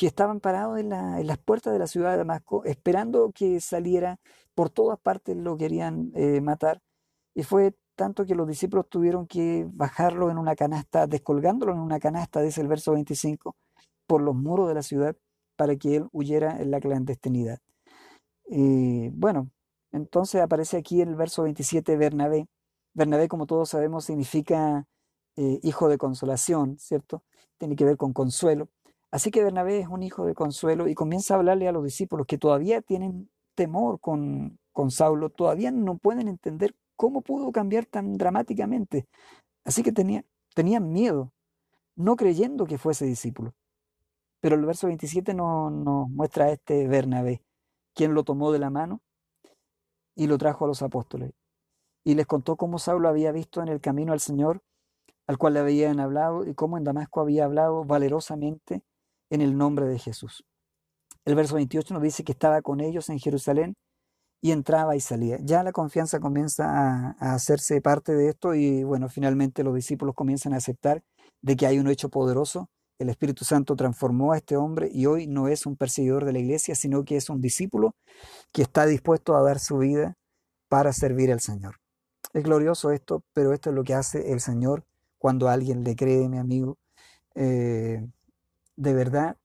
que 0.00 0.06
estaban 0.06 0.40
parados 0.40 0.78
en, 0.78 0.88
las 0.88 1.36
puertas 1.36 1.74
de 1.74 1.78
la 1.78 1.86
ciudad 1.86 2.12
de 2.12 2.16
Damasco 2.16 2.64
esperando 2.64 3.32
que 3.34 3.60
saliera, 3.60 4.18
por 4.54 4.70
todas 4.70 4.98
partes 4.98 5.36
lo 5.36 5.58
querían 5.58 6.10
eh, 6.14 6.40
matar 6.40 6.80
y 7.34 7.42
fue 7.42 7.76
tanto 7.96 8.24
que 8.24 8.34
los 8.34 8.48
discípulos 8.48 8.88
tuvieron 8.88 9.26
que 9.26 9.68
bajarlo 9.70 10.30
en 10.30 10.38
una 10.38 10.56
canasta, 10.56 11.06
descolgándolo 11.06 11.74
en 11.74 11.80
una 11.80 12.00
canasta, 12.00 12.40
dice 12.40 12.62
el 12.62 12.68
verso 12.68 12.92
25, 12.92 13.54
por 14.06 14.22
los 14.22 14.34
muros 14.34 14.68
de 14.68 14.74
la 14.74 14.82
ciudad 14.82 15.16
para 15.54 15.76
que 15.76 15.96
él 15.96 16.08
huyera 16.12 16.58
en 16.62 16.70
la 16.70 16.80
clandestinidad. 16.80 17.58
Y 18.46 19.10
bueno, 19.10 19.50
Entonces 19.92 20.40
aparece 20.40 20.78
aquí 20.78 21.02
el 21.02 21.14
verso 21.14 21.42
27 21.42 21.96
Bernabé. 21.98 22.48
Bernabé, 22.94 23.28
como 23.28 23.46
todos 23.46 23.68
sabemos, 23.68 24.06
significa 24.06 24.86
eh, 25.36 25.60
hijo 25.62 25.88
de 25.90 25.98
consolación, 25.98 26.78
¿cierto? 26.78 27.22
Tiene 27.58 27.76
que 27.76 27.84
ver 27.84 27.98
con 27.98 28.14
consuelo. 28.14 28.70
Así 29.10 29.30
que 29.30 29.42
Bernabé 29.42 29.80
es 29.80 29.88
un 29.88 30.02
hijo 30.02 30.24
de 30.24 30.34
consuelo 30.34 30.86
y 30.88 30.94
comienza 30.94 31.34
a 31.34 31.38
hablarle 31.38 31.66
a 31.68 31.72
los 31.72 31.84
discípulos 31.84 32.26
que 32.26 32.38
todavía 32.38 32.80
tienen 32.80 33.28
temor 33.54 34.00
con, 34.00 34.58
con 34.72 34.90
Saulo, 34.90 35.30
todavía 35.30 35.70
no 35.72 35.98
pueden 35.98 36.28
entender 36.28 36.74
cómo 36.96 37.22
pudo 37.22 37.50
cambiar 37.50 37.86
tan 37.86 38.16
dramáticamente. 38.16 39.06
Así 39.64 39.82
que 39.82 39.92
tenía, 39.92 40.24
tenían 40.54 40.92
miedo, 40.92 41.32
no 41.96 42.16
creyendo 42.16 42.66
que 42.66 42.78
fuese 42.78 43.04
discípulo. 43.04 43.54
Pero 44.40 44.56
el 44.56 44.64
verso 44.64 44.86
27 44.86 45.34
nos, 45.34 45.72
nos 45.72 46.08
muestra 46.08 46.46
a 46.46 46.52
este 46.52 46.86
Bernabé, 46.88 47.42
quien 47.94 48.14
lo 48.14 48.24
tomó 48.24 48.52
de 48.52 48.58
la 48.60 48.70
mano 48.70 49.00
y 50.14 50.28
lo 50.28 50.38
trajo 50.38 50.64
a 50.64 50.68
los 50.68 50.82
apóstoles. 50.82 51.32
Y 52.04 52.14
les 52.14 52.26
contó 52.26 52.56
cómo 52.56 52.78
Saulo 52.78 53.08
había 53.08 53.32
visto 53.32 53.60
en 53.62 53.68
el 53.68 53.80
camino 53.80 54.12
al 54.12 54.20
Señor, 54.20 54.62
al 55.26 55.36
cual 55.36 55.54
le 55.54 55.60
habían 55.60 56.00
hablado, 56.00 56.46
y 56.46 56.54
cómo 56.54 56.78
en 56.78 56.84
Damasco 56.84 57.20
había 57.20 57.44
hablado 57.44 57.84
valerosamente 57.84 58.82
en 59.30 59.40
el 59.40 59.56
nombre 59.56 59.86
de 59.86 59.98
Jesús. 59.98 60.44
El 61.24 61.34
verso 61.34 61.54
28 61.54 61.94
nos 61.94 62.02
dice 62.02 62.24
que 62.24 62.32
estaba 62.32 62.62
con 62.62 62.80
ellos 62.80 63.08
en 63.08 63.18
Jerusalén 63.18 63.74
y 64.42 64.52
entraba 64.52 64.96
y 64.96 65.00
salía. 65.00 65.38
Ya 65.42 65.62
la 65.62 65.72
confianza 65.72 66.20
comienza 66.20 66.64
a, 66.66 67.34
hacerse 67.34 67.80
parte 67.80 68.14
de 68.14 68.28
esto 68.28 68.54
y 68.54 68.84
bueno, 68.84 69.08
finalmente 69.08 69.64
los 69.64 69.74
discípulos 69.74 70.14
comienzan 70.14 70.54
a 70.54 70.58
aceptar 70.58 71.02
de 71.42 71.56
que 71.56 71.66
hay 71.66 71.78
un 71.78 71.88
hecho 71.88 72.08
poderoso 72.08 72.68
el 73.00 73.08
Espíritu 73.08 73.46
Santo 73.46 73.76
transformó 73.76 74.32
a 74.32 74.36
este 74.36 74.58
hombre 74.58 74.90
y 74.92 75.06
hoy 75.06 75.26
no 75.26 75.48
es 75.48 75.64
un 75.64 75.74
perseguidor 75.74 76.26
de 76.26 76.34
la 76.34 76.38
iglesia, 76.38 76.74
sino 76.74 77.02
que 77.02 77.16
es 77.16 77.30
un 77.30 77.40
discípulo 77.40 77.94
que 78.52 78.60
está 78.60 78.84
dispuesto 78.84 79.34
a 79.34 79.42
dar 79.42 79.58
su 79.58 79.78
vida 79.78 80.18
para 80.68 80.92
servir 80.92 81.32
al 81.32 81.40
Señor. 81.40 81.76
Es 82.34 82.44
glorioso 82.44 82.90
esto, 82.90 83.24
pero 83.32 83.54
esto 83.54 83.70
es 83.70 83.76
lo 83.76 83.84
que 83.84 83.94
hace 83.94 84.32
el 84.32 84.40
Señor 84.40 84.84
cuando 85.16 85.48
alguien 85.48 85.82
le 85.82 85.96
cree, 85.96 86.28
mi 86.28 86.36
amigo. 86.36 86.76
Eh, 87.34 88.06
de 88.80 88.94
verdad, 88.94 89.36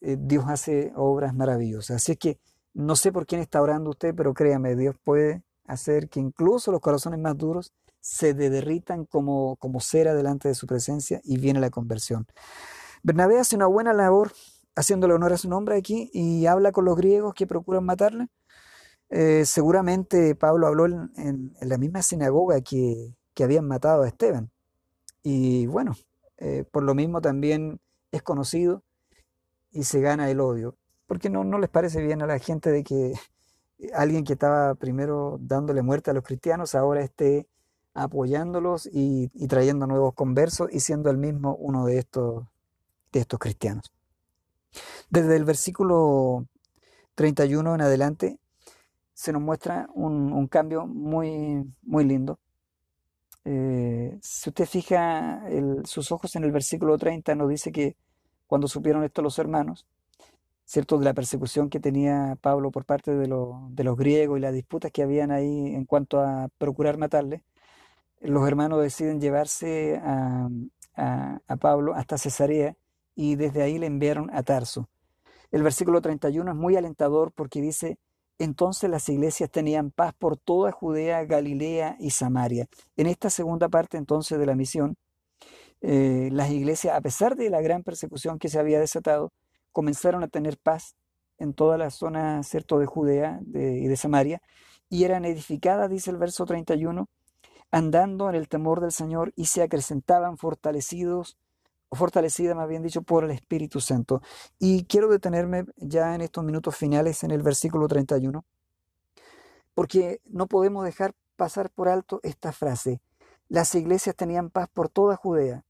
eh, 0.00 0.16
Dios 0.18 0.46
hace 0.48 0.92
obras 0.96 1.34
maravillosas. 1.34 1.96
Así 1.96 2.12
es 2.12 2.18
que 2.18 2.40
no 2.72 2.96
sé 2.96 3.12
por 3.12 3.26
quién 3.26 3.42
está 3.42 3.60
orando 3.60 3.90
usted, 3.90 4.14
pero 4.14 4.32
créame, 4.32 4.76
Dios 4.76 4.96
puede 5.04 5.42
hacer 5.66 6.08
que 6.08 6.20
incluso 6.20 6.72
los 6.72 6.80
corazones 6.80 7.20
más 7.20 7.36
duros 7.36 7.74
se 8.00 8.32
derritan 8.32 9.04
como, 9.04 9.56
como 9.56 9.80
cera 9.80 10.14
delante 10.14 10.48
de 10.48 10.54
su 10.54 10.66
presencia 10.66 11.20
y 11.22 11.36
viene 11.36 11.60
la 11.60 11.68
conversión. 11.68 12.26
Bernabé 13.02 13.38
hace 13.38 13.56
una 13.56 13.66
buena 13.66 13.92
labor 13.92 14.32
haciéndole 14.74 15.12
honor 15.12 15.34
a 15.34 15.38
su 15.38 15.50
nombre 15.50 15.76
aquí 15.76 16.10
y 16.14 16.46
habla 16.46 16.72
con 16.72 16.86
los 16.86 16.96
griegos 16.96 17.34
que 17.34 17.46
procuran 17.46 17.84
matarle. 17.84 18.28
Eh, 19.10 19.44
seguramente 19.44 20.34
Pablo 20.34 20.66
habló 20.66 20.86
en, 20.86 21.54
la 21.60 21.76
misma 21.76 22.00
sinagoga 22.00 22.62
que, 22.62 23.14
habían 23.42 23.66
matado 23.66 24.02
a 24.02 24.08
Esteban. 24.08 24.50
Y 25.22 25.66
bueno, 25.66 25.94
eh, 26.38 26.64
por 26.70 26.82
lo 26.82 26.94
mismo 26.94 27.20
también 27.20 27.80
es 28.12 28.22
conocido 28.22 28.82
y 29.70 29.84
se 29.84 30.00
gana 30.00 30.30
el 30.30 30.40
odio. 30.40 30.76
Porque 31.06 31.30
no, 31.30 31.44
no 31.44 31.58
les 31.58 31.70
parece 31.70 32.02
bien 32.02 32.22
a 32.22 32.26
la 32.26 32.38
gente 32.38 32.70
de 32.70 32.84
que 32.84 33.14
alguien 33.94 34.24
que 34.24 34.34
estaba 34.34 34.74
primero 34.74 35.38
dándole 35.40 35.82
muerte 35.82 36.10
a 36.10 36.14
los 36.14 36.24
cristianos 36.24 36.74
ahora 36.74 37.02
esté 37.02 37.46
apoyándolos 37.94 38.86
y, 38.86 39.30
y 39.34 39.48
trayendo 39.48 39.86
nuevos 39.86 40.14
conversos 40.14 40.68
y 40.70 40.80
siendo 40.80 41.10
el 41.10 41.16
mismo 41.16 41.56
uno 41.56 41.84
de 41.86 41.98
estos 41.98 42.44
de 43.12 43.20
estos 43.20 43.38
cristianos. 43.38 43.90
Desde 45.10 45.36
el 45.36 45.44
versículo 45.44 46.46
31 47.14 47.74
en 47.74 47.80
adelante 47.80 48.38
se 49.14 49.32
nos 49.32 49.42
muestra 49.42 49.88
un, 49.94 50.46
cambio 50.46 50.86
muy, 50.86 51.64
muy 51.82 52.04
lindo. 52.04 52.38
Eh, 53.50 54.18
si 54.20 54.50
usted 54.50 54.66
fija 54.66 55.42
sus 55.84 56.12
ojos 56.12 56.36
en 56.36 56.44
el 56.44 56.52
versículo 56.52 56.98
30, 56.98 57.34
nos 57.34 57.48
dice 57.48 57.72
que 57.72 57.96
cuando 58.46 58.68
supieron 58.68 59.04
esto 59.04 59.22
los 59.22 59.38
hermanos, 59.38 59.86
¿cierto? 60.66 60.98
De 60.98 61.06
la 61.06 61.14
persecución 61.14 61.70
que 61.70 61.80
tenía 61.80 62.36
Pablo 62.42 62.70
por 62.70 62.84
parte 62.84 63.14
de, 63.14 63.26
los 63.26 63.96
griegos 63.96 64.36
y 64.38 64.42
las 64.42 64.52
disputas 64.52 64.92
que 64.92 65.02
habían 65.02 65.30
ahí 65.30 65.74
en 65.74 65.86
cuanto 65.86 66.20
a 66.20 66.50
procurar 66.58 66.98
matarle, 66.98 67.42
los 68.20 68.46
hermanos 68.46 68.82
deciden 68.82 69.18
llevarse 69.18 69.96
a, 70.04 70.50
a 70.94 71.56
Pablo 71.56 71.94
hasta 71.94 72.18
Cesarea 72.18 72.76
y 73.14 73.36
desde 73.36 73.62
ahí 73.62 73.78
le 73.78 73.86
enviaron 73.86 74.28
a 74.34 74.42
Tarso. 74.42 74.90
El 75.52 75.62
versículo 75.62 76.02
31 76.02 76.50
es 76.50 76.56
muy 76.56 76.76
alentador 76.76 77.32
porque 77.32 77.62
dice, 77.62 77.96
entonces 78.38 78.88
las 78.88 79.08
iglesias 79.08 79.50
tenían 79.50 79.90
paz 79.90 80.14
por 80.18 80.36
toda 80.36 80.72
Judea, 80.72 81.24
Galilea 81.24 81.96
y 81.98 82.10
Samaria. 82.10 82.66
En 82.96 83.06
esta 83.06 83.30
segunda 83.30 83.68
parte 83.68 83.96
entonces 83.96 84.38
de 84.38 84.46
la 84.46 84.54
misión, 84.54 84.96
eh, 85.80 86.28
las 86.32 86.50
iglesias, 86.50 86.96
a 86.96 87.00
pesar 87.00 87.36
de 87.36 87.50
la 87.50 87.60
gran 87.60 87.82
persecución 87.82 88.38
que 88.38 88.48
se 88.48 88.58
había 88.58 88.80
desatado, 88.80 89.32
comenzaron 89.72 90.22
a 90.22 90.28
tener 90.28 90.58
paz 90.58 90.94
en 91.38 91.54
toda 91.54 91.78
la 91.78 91.90
zona 91.90 92.42
¿cierto? 92.42 92.78
de 92.78 92.86
Judea 92.86 93.40
y 93.54 93.86
de 93.86 93.96
Samaria, 93.96 94.42
y 94.90 95.04
eran 95.04 95.24
edificadas, 95.24 95.90
dice 95.90 96.10
el 96.10 96.16
verso 96.16 96.46
31, 96.46 97.08
andando 97.70 98.28
en 98.28 98.34
el 98.34 98.48
temor 98.48 98.80
del 98.80 98.92
Señor 98.92 99.32
y 99.36 99.46
se 99.46 99.62
acrecentaban 99.62 100.38
fortalecidos 100.38 101.36
fortalecida 101.96 102.54
más 102.54 102.68
bien 102.68 102.82
dicho, 102.82 103.02
por 103.02 103.24
el 103.24 103.30
Espíritu 103.30 103.80
Santo. 103.80 104.22
Y 104.58 104.84
quiero 104.84 105.08
detenerme 105.08 105.64
ya 105.76 106.14
en 106.14 106.20
estos 106.20 106.44
minutos 106.44 106.76
finales 106.76 107.24
en 107.24 107.30
el 107.30 107.42
versículo 107.42 107.88
31, 107.88 108.44
porque 109.74 110.20
no 110.26 110.46
podemos 110.46 110.84
dejar 110.84 111.14
pasar 111.36 111.70
por 111.70 111.88
alto 111.88 112.20
esta 112.22 112.52
frase. 112.52 113.00
Las 113.48 113.74
iglesias 113.74 114.14
tenían 114.14 114.50
paz 114.50 114.68
por 114.72 114.88
toda 114.88 115.16
Judea 115.16 115.64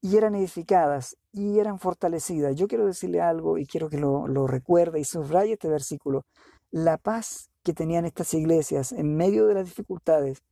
y 0.00 0.16
eran 0.16 0.34
edificadas 0.34 1.16
y 1.32 1.58
eran 1.58 1.78
fortalecidas. 1.78 2.56
Yo 2.56 2.68
quiero 2.68 2.86
decirle 2.86 3.20
algo 3.20 3.58
y 3.58 3.66
quiero 3.66 3.88
que 3.88 3.98
lo, 3.98 4.46
recuerde 4.46 5.00
y 5.00 5.04
subraye 5.04 5.54
este 5.54 5.68
versículo. 5.68 6.24
La 6.70 6.96
paz 6.96 7.50
que 7.62 7.72
tenían 7.72 8.04
estas 8.04 8.32
iglesias 8.34 8.92
en 8.92 9.16
medio 9.16 9.46
de 9.46 9.54
las 9.54 9.64
dificultades, 9.64 10.42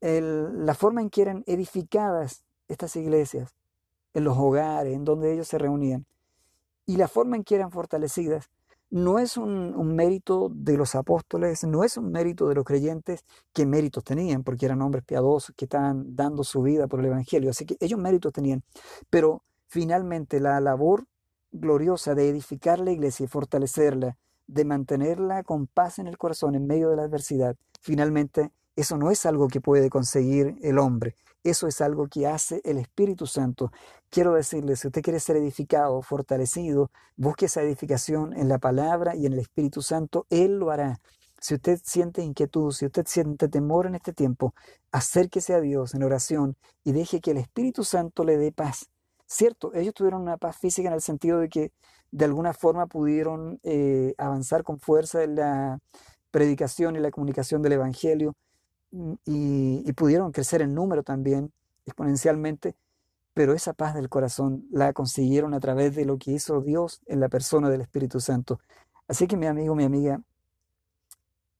la 0.00 0.74
forma 0.74 1.00
en 1.00 1.10
que 1.10 1.22
eran 1.22 1.44
edificadas 1.46 2.44
estas 2.68 2.96
iglesias, 2.96 3.54
en 4.14 4.24
los 4.24 4.38
hogares, 4.38 4.94
en 4.94 5.04
donde 5.04 5.32
ellos 5.32 5.48
se 5.48 5.58
reunían, 5.58 6.06
y 6.86 6.96
la 6.96 7.08
forma 7.08 7.36
en 7.36 7.44
que 7.44 7.56
eran 7.56 7.70
fortalecidas, 7.70 8.50
no 8.90 9.18
es 9.18 9.36
un, 9.36 9.74
mérito 9.96 10.50
de 10.54 10.76
los 10.76 10.94
apóstoles, 10.94 11.64
no 11.64 11.82
es 11.82 11.96
un 11.96 12.12
mérito 12.12 12.48
de 12.48 12.54
los 12.54 12.64
creyentes 12.64 13.24
que 13.52 13.66
méritos 13.66 14.04
tenían, 14.04 14.44
porque 14.44 14.66
eran 14.66 14.82
hombres 14.82 15.04
piadosos 15.04 15.52
que 15.56 15.64
estaban 15.64 16.14
dando 16.14 16.44
su 16.44 16.62
vida 16.62 16.86
por 16.86 17.00
el 17.00 17.06
Evangelio, 17.06 17.50
así 17.50 17.66
que 17.66 17.76
ellos 17.80 17.98
méritos 17.98 18.32
tenían, 18.32 18.62
pero 19.10 19.42
finalmente 19.66 20.38
la 20.38 20.60
labor 20.60 21.06
gloriosa 21.50 22.14
de 22.14 22.28
edificar 22.28 22.78
la 22.78 22.92
iglesia 22.92 23.24
y 23.24 23.26
fortalecerla, 23.26 24.16
de 24.46 24.64
mantenerla 24.64 25.42
con 25.42 25.66
paz 25.66 25.98
en 25.98 26.06
el 26.06 26.16
corazón 26.16 26.54
en 26.54 26.66
medio 26.66 26.90
de 26.90 26.96
la 26.96 27.02
adversidad, 27.02 27.56
finalmente 27.80 28.52
eso 28.76 28.96
no 28.96 29.10
es 29.10 29.26
algo 29.26 29.48
que 29.48 29.60
puede 29.60 29.90
conseguir 29.90 30.56
el 30.62 30.78
hombre, 30.78 31.16
eso 31.44 31.66
es 31.68 31.80
algo 31.80 32.08
que 32.08 32.26
hace 32.26 32.60
el 32.64 32.78
Espíritu 32.78 33.26
Santo. 33.26 33.70
Quiero 34.10 34.34
decirle, 34.34 34.76
si 34.76 34.88
usted 34.88 35.02
quiere 35.02 35.20
ser 35.20 35.36
edificado, 35.36 36.02
fortalecido, 36.02 36.90
busque 37.16 37.46
esa 37.46 37.62
edificación 37.62 38.32
en 38.36 38.48
la 38.48 38.58
palabra 38.58 39.14
y 39.14 39.26
en 39.26 39.34
el 39.34 39.40
Espíritu 39.40 39.82
Santo, 39.82 40.26
Él 40.30 40.58
lo 40.58 40.70
hará. 40.70 41.00
Si 41.40 41.54
usted 41.54 41.78
siente 41.84 42.22
inquietud, 42.22 42.72
si 42.72 42.86
usted 42.86 43.06
siente 43.06 43.48
temor 43.48 43.86
en 43.86 43.94
este 43.94 44.14
tiempo, 44.14 44.54
acérquese 44.90 45.52
a 45.52 45.60
Dios 45.60 45.94
en 45.94 46.02
oración 46.02 46.56
y 46.82 46.92
deje 46.92 47.20
que 47.20 47.32
el 47.32 47.36
Espíritu 47.36 47.84
Santo 47.84 48.24
le 48.24 48.38
dé 48.38 48.50
paz. 48.50 48.88
Cierto, 49.26 49.74
ellos 49.74 49.92
tuvieron 49.94 50.22
una 50.22 50.38
paz 50.38 50.56
física 50.56 50.88
en 50.88 50.94
el 50.94 51.02
sentido 51.02 51.38
de 51.40 51.48
que 51.50 51.72
de 52.10 52.24
alguna 52.24 52.54
forma 52.54 52.86
pudieron 52.86 53.60
eh, 53.62 54.14
avanzar 54.16 54.62
con 54.62 54.78
fuerza 54.78 55.22
en 55.22 55.34
la 55.34 55.78
predicación 56.30 56.96
y 56.96 57.00
la 57.00 57.10
comunicación 57.10 57.60
del 57.60 57.72
Evangelio, 57.72 58.34
y, 59.24 59.92
pudieron 59.92 60.32
crecer 60.32 60.62
en 60.62 60.74
número 60.74 61.02
también 61.02 61.52
exponencialmente, 61.86 62.74
pero 63.34 63.52
esa 63.52 63.72
paz 63.72 63.94
del 63.94 64.08
corazón 64.08 64.66
la 64.70 64.92
consiguieron 64.92 65.54
a 65.54 65.60
través 65.60 65.94
de 65.94 66.04
lo 66.04 66.18
que 66.18 66.32
hizo 66.32 66.60
Dios 66.60 67.02
en 67.06 67.20
la 67.20 67.28
persona 67.28 67.68
del 67.70 67.80
Espíritu 67.80 68.20
Santo. 68.20 68.60
Así 69.08 69.26
que 69.26 69.36
mi 69.36 69.46
amigo, 69.46 69.74
mi 69.74 69.84
amiga, 69.84 70.20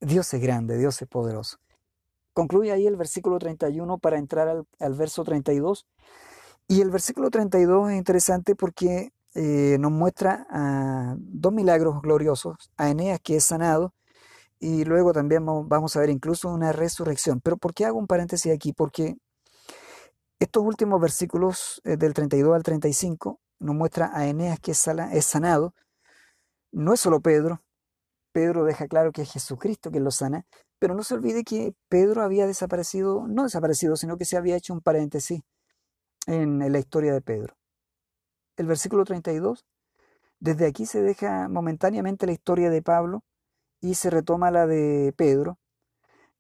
Dios 0.01 0.33
es 0.35 0.41
grande, 0.41 0.79
Dios 0.79 1.01
es 1.03 1.09
poderoso. 1.09 1.59
Concluye 2.33 2.73
ahí 2.73 2.87
el 2.87 2.97
versículo 2.97 3.39
31 3.39 3.99
para 3.99 4.19
entrar 4.19 4.49
al, 4.49 4.67
al 4.81 4.95
verso 4.95 5.25
32. 5.25 5.87
Y 6.69 6.81
el 6.81 6.91
versículo 6.91 7.31
32 7.31 7.91
es 7.91 7.97
interesante 7.97 8.55
porque 8.55 9.13
eh, 9.35 9.77
nos 9.81 9.93
muestra 9.93 10.47
a 10.51 11.17
dos 11.19 11.53
milagros 11.53 12.01
gloriosos, 12.03 12.71
a 12.77 12.91
Eneas 12.91 13.21
que 13.21 13.37
es 13.37 13.45
sanado 13.45 13.93
y 14.65 14.85
luego 14.85 15.13
también 15.13 15.45
vamos 15.45 15.95
a 15.95 16.01
ver 16.01 16.09
incluso 16.09 16.49
una 16.49 16.73
resurrección. 16.73 17.41
Pero 17.43 17.59
¿por 17.59 17.75
qué 17.75 17.85
hago 17.85 17.99
un 17.99 18.07
paréntesis 18.07 18.51
aquí? 18.51 18.73
Porque 18.73 19.15
estos 20.39 20.63
últimos 20.63 20.99
versículos 21.03 21.83
eh, 21.85 21.99
del 21.99 22.15
32 22.15 22.55
al 22.55 22.63
35 22.63 23.41
nos 23.59 23.75
muestra 23.75 24.11
a 24.15 24.27
Eneas 24.27 24.59
que 24.61 24.71
es 24.73 25.27
sanado. 25.27 25.75
No 26.73 26.95
es 26.95 27.01
solo 27.01 27.21
Pedro, 27.21 27.63
Pedro 28.33 28.65
deja 28.65 28.89
claro 28.89 29.13
que 29.13 29.21
es 29.23 29.33
Jesucristo 29.33 29.91
quien 29.91 30.03
lo 30.03 30.11
sana, 30.11 30.47
pero 30.79 30.95
no 30.95 31.05
se 31.05 31.13
olvide 31.13 31.45
que 31.45 31.75
Pedro 31.91 32.23
había 32.23 32.47
desaparecido, 32.47 33.27
no 33.29 33.43
desaparecido, 33.43 33.97
sino 33.97 34.17
que 34.17 34.25
se 34.25 34.39
había 34.39 34.57
hecho 34.57 34.73
un 34.73 34.81
paréntesis 34.81 35.43
en, 36.27 36.73
la 36.73 36.79
historia 36.79 37.13
de 37.13 37.21
Pedro. 37.21 37.55
El 38.57 38.67
versículo 38.67 39.05
32, 39.05 39.67
desde 40.41 40.67
aquí 40.67 40.87
se 40.87 41.03
deja 41.03 41.49
momentáneamente 41.51 42.25
la 42.25 42.33
historia 42.33 42.71
de 42.71 42.81
Pablo 42.81 43.23
y 43.85 43.97
se 43.97 44.09
retoma 44.09 44.51
la 44.51 44.67
de 44.67 45.13
Pedro, 45.15 45.59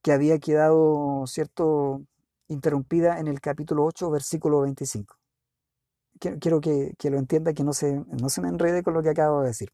que 0.02 0.12
había 0.12 0.38
quedado, 0.38 1.26
cierto, 1.26 2.02
interrumpida 2.48 3.20
en 3.20 3.28
el 3.28 3.42
capítulo 3.42 3.84
8, 3.84 4.10
versículo 4.10 4.62
25. 4.62 5.14
Quiero, 6.18 6.62
que, 6.62 6.94
lo 7.10 7.18
entienda, 7.18 7.52
que 7.52 7.62
no 7.62 7.74
se, 7.74 8.02
no 8.06 8.30
se 8.30 8.40
me 8.40 8.48
enrede 8.48 8.82
con 8.82 8.94
lo 8.94 9.02
que 9.02 9.10
acabo 9.10 9.42
de 9.42 9.48
decir. 9.48 9.68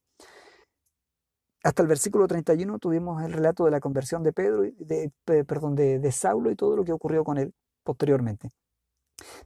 Hasta 1.63 1.83
el 1.83 1.89
versículo 1.89 2.27
31 2.27 2.81
tuvimos 2.81 3.23
el 3.23 3.33
relato 3.33 3.65
de 3.67 3.71
la 3.71 3.79
conversión 3.79 4.25
de 4.25 4.33
Pedro, 4.33 4.63
de, 4.63 5.13
perdón, 5.45 5.77
de, 5.77 6.11
Saulo 6.11 6.51
y 6.51 6.57
todo 6.57 6.75
lo 6.75 6.85
que 6.85 6.93
ocurrió 6.93 7.23
con 7.23 7.39
él 7.39 7.55
posteriormente. 7.85 8.51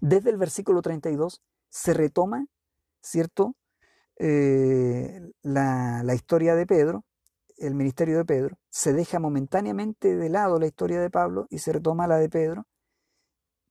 Desde 0.00 0.30
el 0.30 0.38
versículo 0.38 0.80
32 0.80 1.42
se 1.68 1.92
retoma, 1.92 2.46
¿cierto? 3.02 3.54
Eh, 4.18 5.20
la, 5.42 6.02
la 6.04 6.14
historia 6.14 6.54
de 6.54 6.66
Pedro, 6.66 7.04
el 7.66 7.74
ministerio 7.74 8.18
de 8.18 8.24
Pedro, 8.24 8.56
se 8.70 8.92
deja 8.92 9.18
momentáneamente 9.18 10.16
de 10.16 10.28
lado 10.28 10.58
la 10.58 10.66
historia 10.66 11.00
de 11.00 11.10
Pablo 11.10 11.46
y 11.50 11.58
se 11.58 11.72
retoma 11.72 12.06
la 12.06 12.18
de 12.18 12.28
Pedro, 12.28 12.66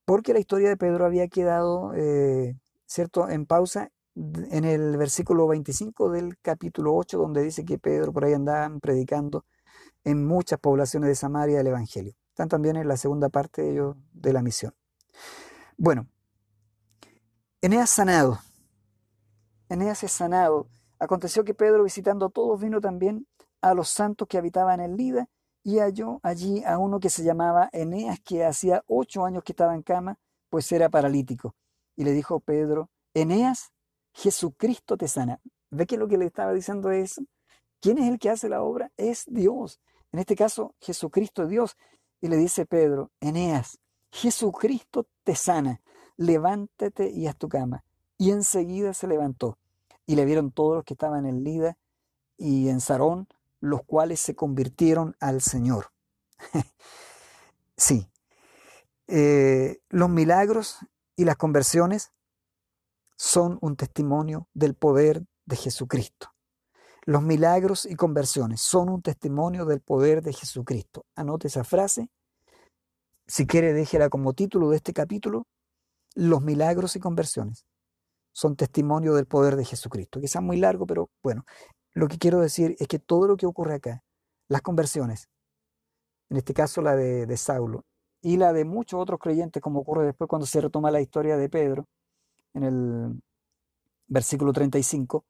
porque 0.06 0.34
la 0.34 0.40
historia 0.40 0.70
de 0.70 0.78
Pedro 0.78 1.06
había 1.06 1.28
quedado, 1.28 1.94
eh, 1.96 2.56
¿cierto?, 2.86 3.30
en 3.30 3.46
pausa 3.46 3.90
en 4.16 4.64
el 4.66 4.98
versículo 4.98 5.48
25 5.48 6.12
del 6.12 6.38
capítulo 6.40 6.96
8, 6.96 7.18
donde 7.18 7.42
dice 7.42 7.66
que 7.66 7.80
Pedro 7.80 8.14
por 8.14 8.26
ahí 8.26 8.34
andaba 8.34 8.70
predicando 8.80 9.46
en 10.04 10.26
muchas 10.26 10.60
poblaciones 10.60 11.10
de 11.10 11.16
Samaria 11.16 11.62
el 11.62 11.68
Evangelio. 11.68 12.14
Están 12.30 12.50
también 12.50 12.76
en 12.76 12.88
la 12.88 12.98
segunda 12.98 13.30
parte 13.30 13.62
de, 13.64 13.94
de 14.14 14.34
la 14.34 14.44
misión. 14.44 14.74
Bueno, 15.78 16.08
Eneas 17.64 17.90
sanado. 17.90 18.40
Eneas 19.70 20.04
es 20.04 20.12
sanado. 20.12 20.68
Aconteció 21.00 21.46
que 21.46 21.54
Pedro, 21.54 21.84
visitando 21.86 22.26
a 22.26 22.30
todos, 22.30 22.60
vino 22.60 22.82
también 22.82 23.26
a 23.64 23.74
los 23.74 23.90
santos 23.90 24.28
que 24.28 24.38
habitaban 24.38 24.82
en 24.82 24.98
Lida 24.98 25.30
y 25.64 25.80
halló 25.80 26.20
allí 26.22 26.64
a 26.66 26.78
uno 26.78 27.00
que 27.00 27.10
se 27.10 27.24
llamaba 27.24 27.70
Eneas, 27.72 28.20
que 28.20 28.44
hacía 28.44 28.84
ocho 28.88 29.24
años 29.24 29.44
que 29.44 29.54
estaba 29.54 29.74
en 29.74 29.82
cama, 29.82 30.20
pues 30.50 30.70
era 30.74 30.90
paralítico. 30.90 31.56
Y 31.96 32.04
le 32.04 32.12
dijo 32.12 32.42
Pedro, 32.42 32.90
Eneas, 33.14 33.72
Jesucristo 34.12 34.98
te 34.98 35.08
sana. 35.08 35.40
¿Ve 35.72 35.88
que 35.88 35.98
lo 35.98 36.10
que 36.10 36.18
le 36.18 36.26
estaba 36.26 36.52
diciendo 36.52 36.92
es, 36.92 37.22
¿quién 37.80 37.98
es 38.00 38.10
el 38.10 38.20
que 38.20 38.30
hace 38.30 38.50
la 38.50 38.62
obra? 38.62 38.92
Es 38.98 39.24
Dios. 39.28 39.80
En 40.12 40.20
este 40.20 40.36
caso, 40.36 40.76
Jesucristo 40.82 41.44
es 41.44 41.50
Dios. 41.50 41.78
Y 42.20 42.28
le 42.28 42.36
dice 42.36 42.66
Pedro, 42.66 43.12
Eneas, 43.22 43.80
Jesucristo 44.12 45.08
te 45.24 45.36
sana, 45.36 45.82
levántate 46.18 47.10
y 47.10 47.28
haz 47.28 47.38
tu 47.38 47.48
cama. 47.48 47.86
Y 48.18 48.32
enseguida 48.32 48.94
se 48.94 49.08
levantó. 49.08 49.58
Y 50.06 50.18
le 50.18 50.26
vieron 50.26 50.52
todos 50.52 50.76
los 50.76 50.84
que 50.84 50.96
estaban 50.96 51.26
en 51.26 51.46
Lida 51.46 51.78
y 52.38 52.68
en 52.68 52.82
Sarón, 52.82 53.28
los 53.64 53.82
cuales 53.86 54.20
se 54.20 54.36
convirtieron 54.36 55.16
al 55.22 55.42
Señor. 55.42 55.94
sí, 57.78 58.10
eh, 59.08 59.80
los 59.88 60.10
milagros 60.10 60.80
y 61.16 61.24
las 61.24 61.38
conversiones 61.38 62.12
son 63.16 63.58
un 63.62 63.78
testimonio 63.78 64.50
del 64.54 64.76
poder 64.76 65.24
de 65.46 65.56
Jesucristo. 65.56 66.34
Los 67.06 67.22
milagros 67.22 67.86
y 67.86 67.96
conversiones 67.96 68.60
son 68.60 68.90
un 68.90 69.02
testimonio 69.02 69.64
del 69.64 69.80
poder 69.80 70.22
de 70.24 70.34
Jesucristo. 70.34 71.06
Anote 71.16 71.48
esa 71.48 71.64
frase. 71.64 72.10
Si 73.28 73.48
quiere, 73.48 73.72
déjela 73.72 74.10
como 74.10 74.34
título 74.34 74.72
de 74.72 74.76
este 74.76 74.92
capítulo. 74.92 75.48
Los 76.16 76.42
milagros 76.42 76.98
y 76.98 77.00
conversiones 77.00 77.66
son 78.34 78.58
testimonio 78.58 79.14
del 79.14 79.26
poder 79.26 79.56
de 79.56 79.64
Jesucristo. 79.64 80.20
Quizás 80.20 80.44
muy 80.44 80.58
largo, 80.58 80.86
pero 80.86 81.10
bueno, 81.24 81.46
lo 81.94 82.08
que 82.08 82.18
quiero 82.18 82.40
decir 82.40 82.76
es 82.80 82.88
que 82.88 83.00
todo 83.00 83.28
lo 83.28 83.38
que 83.38 83.46
ocurre 83.46 83.76
acá, 83.76 84.04
las 84.48 84.62
conversiones, 84.62 85.30
en 86.30 86.38
este 86.38 86.54
caso 86.54 86.82
la 86.82 86.96
de, 86.96 87.26
de 87.26 87.38
Saulo, 87.38 87.86
y 88.22 88.38
la 88.38 88.54
de 88.54 88.66
muchos 88.66 89.00
otros 89.00 89.20
creyentes, 89.20 89.62
como 89.62 89.82
ocurre 89.82 90.06
después 90.06 90.28
cuando 90.28 90.46
se 90.46 90.62
retoma 90.62 90.92
la 90.92 91.02
historia 91.02 91.38
de 91.38 91.50
Pedro, 91.50 91.88
en 92.54 92.64
el 92.64 93.22
versículo 94.08 94.54
35, 94.54 95.26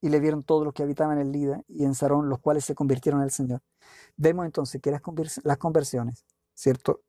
y 0.00 0.10
le 0.10 0.20
vieron 0.20 0.44
todos 0.44 0.64
los 0.64 0.74
que 0.74 0.82
habitaban 0.82 1.18
en 1.18 1.32
Lida 1.32 1.62
y 1.66 1.84
en 1.84 1.94
Sarón, 1.94 2.28
los 2.28 2.38
cuales 2.40 2.64
se 2.64 2.74
convirtieron 2.74 3.20
al 3.20 3.30
Señor. 3.30 3.62
Vemos 4.16 4.46
entonces 4.46 4.80
que 4.80 4.90
las, 4.90 5.02
las 5.42 5.58
conversiones, 5.58 6.24
¿cierto? 6.54 7.02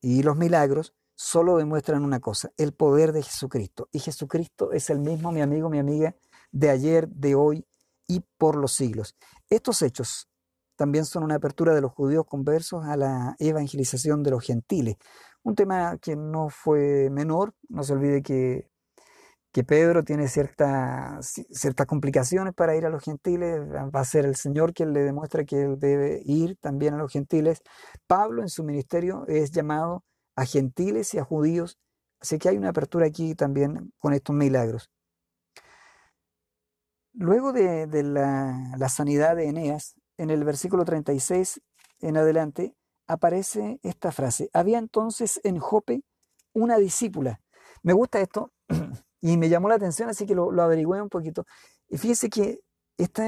Y 0.00 0.22
los 0.22 0.36
milagros 0.36 0.94
solo 1.14 1.56
demuestran 1.56 2.04
una 2.04 2.18
cosa, 2.18 2.50
el 2.56 2.72
poder 2.72 3.12
de 3.12 3.22
Jesucristo. 3.22 3.88
Y 3.92 4.00
Jesucristo 4.00 4.72
es 4.72 4.90
el 4.90 4.98
mismo, 4.98 5.30
mi 5.30 5.40
amigo, 5.40 5.70
mi 5.70 5.78
amiga, 5.78 6.16
de 6.52 6.70
ayer, 6.70 7.08
de 7.08 7.34
hoy 7.34 7.66
y 8.06 8.22
por 8.38 8.56
los 8.56 8.72
siglos. 8.72 9.16
Estos 9.50 9.82
hechos 9.82 10.28
también 10.76 11.04
son 11.04 11.24
una 11.24 11.36
apertura 11.36 11.74
de 11.74 11.80
los 11.80 11.92
judíos 11.92 12.24
conversos 12.26 12.84
a 12.84 12.96
la 12.96 13.36
evangelización 13.38 14.22
de 14.22 14.30
los 14.30 14.44
gentiles. 14.44 14.96
Un 15.42 15.54
tema 15.54 15.98
que 15.98 16.16
no 16.16 16.48
fue 16.48 17.10
menor, 17.10 17.54
no 17.68 17.82
se 17.82 17.92
olvide 17.92 18.22
que, 18.22 18.68
que 19.52 19.64
Pedro 19.64 20.02
tiene 20.02 20.28
ciertas 20.28 21.86
complicaciones 21.86 22.54
para 22.54 22.76
ir 22.76 22.86
a 22.86 22.90
los 22.90 23.02
gentiles, 23.02 23.60
va 23.94 24.00
a 24.00 24.04
ser 24.04 24.24
el 24.24 24.36
Señor 24.36 24.72
quien 24.72 24.92
le 24.92 25.00
demuestra 25.00 25.44
que 25.44 25.62
él 25.62 25.78
debe 25.78 26.22
ir 26.24 26.56
también 26.60 26.94
a 26.94 26.98
los 26.98 27.12
gentiles. 27.12 27.62
Pablo 28.06 28.42
en 28.42 28.48
su 28.48 28.64
ministerio 28.64 29.24
es 29.28 29.50
llamado 29.50 30.04
a 30.36 30.46
gentiles 30.46 31.12
y 31.14 31.18
a 31.18 31.24
judíos, 31.24 31.78
así 32.20 32.38
que 32.38 32.48
hay 32.48 32.56
una 32.56 32.70
apertura 32.70 33.06
aquí 33.06 33.34
también 33.34 33.92
con 33.98 34.14
estos 34.14 34.34
milagros. 34.34 34.90
Luego 37.14 37.52
de, 37.52 37.86
la, 38.02 38.88
sanidad 38.88 39.36
de 39.36 39.48
Eneas, 39.48 39.94
en 40.16 40.30
el 40.30 40.44
versículo 40.44 40.84
36 40.84 41.60
en 42.00 42.16
adelante, 42.16 42.74
aparece 43.06 43.78
esta 43.82 44.12
frase. 44.12 44.48
Había 44.52 44.78
entonces 44.78 45.40
en 45.44 45.58
Jope 45.58 46.02
una 46.52 46.78
discípula. 46.78 47.40
Me 47.82 47.92
gusta 47.92 48.20
esto 48.20 48.52
y 49.20 49.36
me 49.36 49.48
llamó 49.48 49.68
la 49.68 49.74
atención, 49.74 50.08
así 50.08 50.26
que 50.26 50.34
lo, 50.34 50.50
lo 50.50 50.62
averigüé 50.62 51.02
un 51.02 51.08
poquito. 51.08 51.44
Y 51.88 51.98
fíjese 51.98 52.30
que 52.30 52.60
esta, 52.96 53.24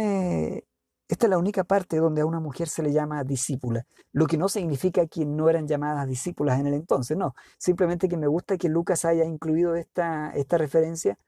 esta 1.09 1.26
es 1.26 1.30
la 1.30 1.39
única 1.39 1.64
parte 1.64 1.99
donde 1.99 2.22
a 2.22 2.26
una 2.26 2.41
mujer 2.41 2.68
se 2.68 2.82
le 2.82 2.93
llama 2.93 3.24
discípula, 3.24 3.85
lo 4.12 4.26
que 4.26 4.39
no 4.39 4.49
significa 4.49 5.07
que 5.07 5.26
no 5.26 5.51
eran 5.51 5.68
llamadas 5.68 6.09
discípulas 6.09 6.59
en 6.59 6.66
el 6.66 6.74
entonces, 6.74 7.16
no, 7.16 7.35
simplemente 7.59 8.09
que 8.09 8.16
me 8.16 8.26
gusta 8.26 8.57
que 8.57 8.68
Lucas 8.68 9.05
haya 9.05 9.24
incluido 9.24 9.74
esta, 9.74 10.30
esta 10.30 10.59
referencia 10.59 11.18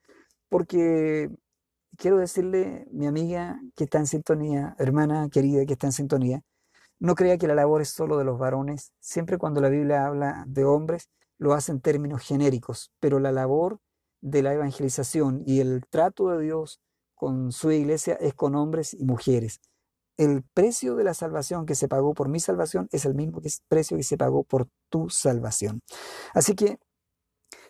porque 0.48 1.30
quiero 1.96 2.18
decirle, 2.18 2.86
mi 2.92 3.06
amiga 3.06 3.60
que 3.74 3.84
está 3.84 3.98
en 3.98 4.06
sintonía, 4.06 4.74
hermana 4.78 5.28
querida 5.30 5.64
que 5.66 5.74
está 5.74 5.86
en 5.88 5.92
sintonía, 5.92 6.42
no 6.98 7.14
crea 7.14 7.38
que 7.38 7.46
la 7.46 7.54
labor 7.54 7.82
es 7.82 7.90
solo 7.90 8.18
de 8.18 8.24
los 8.24 8.38
varones. 8.38 8.92
Siempre 9.00 9.38
cuando 9.38 9.60
la 9.60 9.68
Biblia 9.68 10.06
habla 10.06 10.44
de 10.46 10.64
hombres, 10.64 11.08
lo 11.38 11.52
hace 11.52 11.72
en 11.72 11.80
términos 11.80 12.22
genéricos, 12.22 12.90
pero 13.00 13.18
la 13.20 13.32
labor 13.32 13.78
de 14.20 14.42
la 14.42 14.54
evangelización 14.54 15.42
y 15.46 15.60
el 15.60 15.82
trato 15.88 16.30
de 16.30 16.42
Dios 16.42 16.80
con 17.14 17.52
su 17.52 17.70
iglesia 17.70 18.14
es 18.14 18.34
con 18.34 18.54
hombres 18.54 18.94
y 18.94 19.04
mujeres. 19.04 19.60
El 20.16 20.42
precio 20.54 20.96
de 20.96 21.04
la 21.04 21.12
salvación 21.12 21.66
que 21.66 21.74
se 21.74 21.88
pagó 21.88 22.14
por 22.14 22.28
mi 22.28 22.40
salvación 22.40 22.88
es 22.90 23.04
el 23.04 23.14
mismo 23.14 23.40
precio 23.68 23.96
que 23.98 24.02
se 24.02 24.16
pagó 24.16 24.44
por 24.44 24.68
tu 24.88 25.10
salvación. 25.10 25.82
Así 26.32 26.54
que 26.54 26.78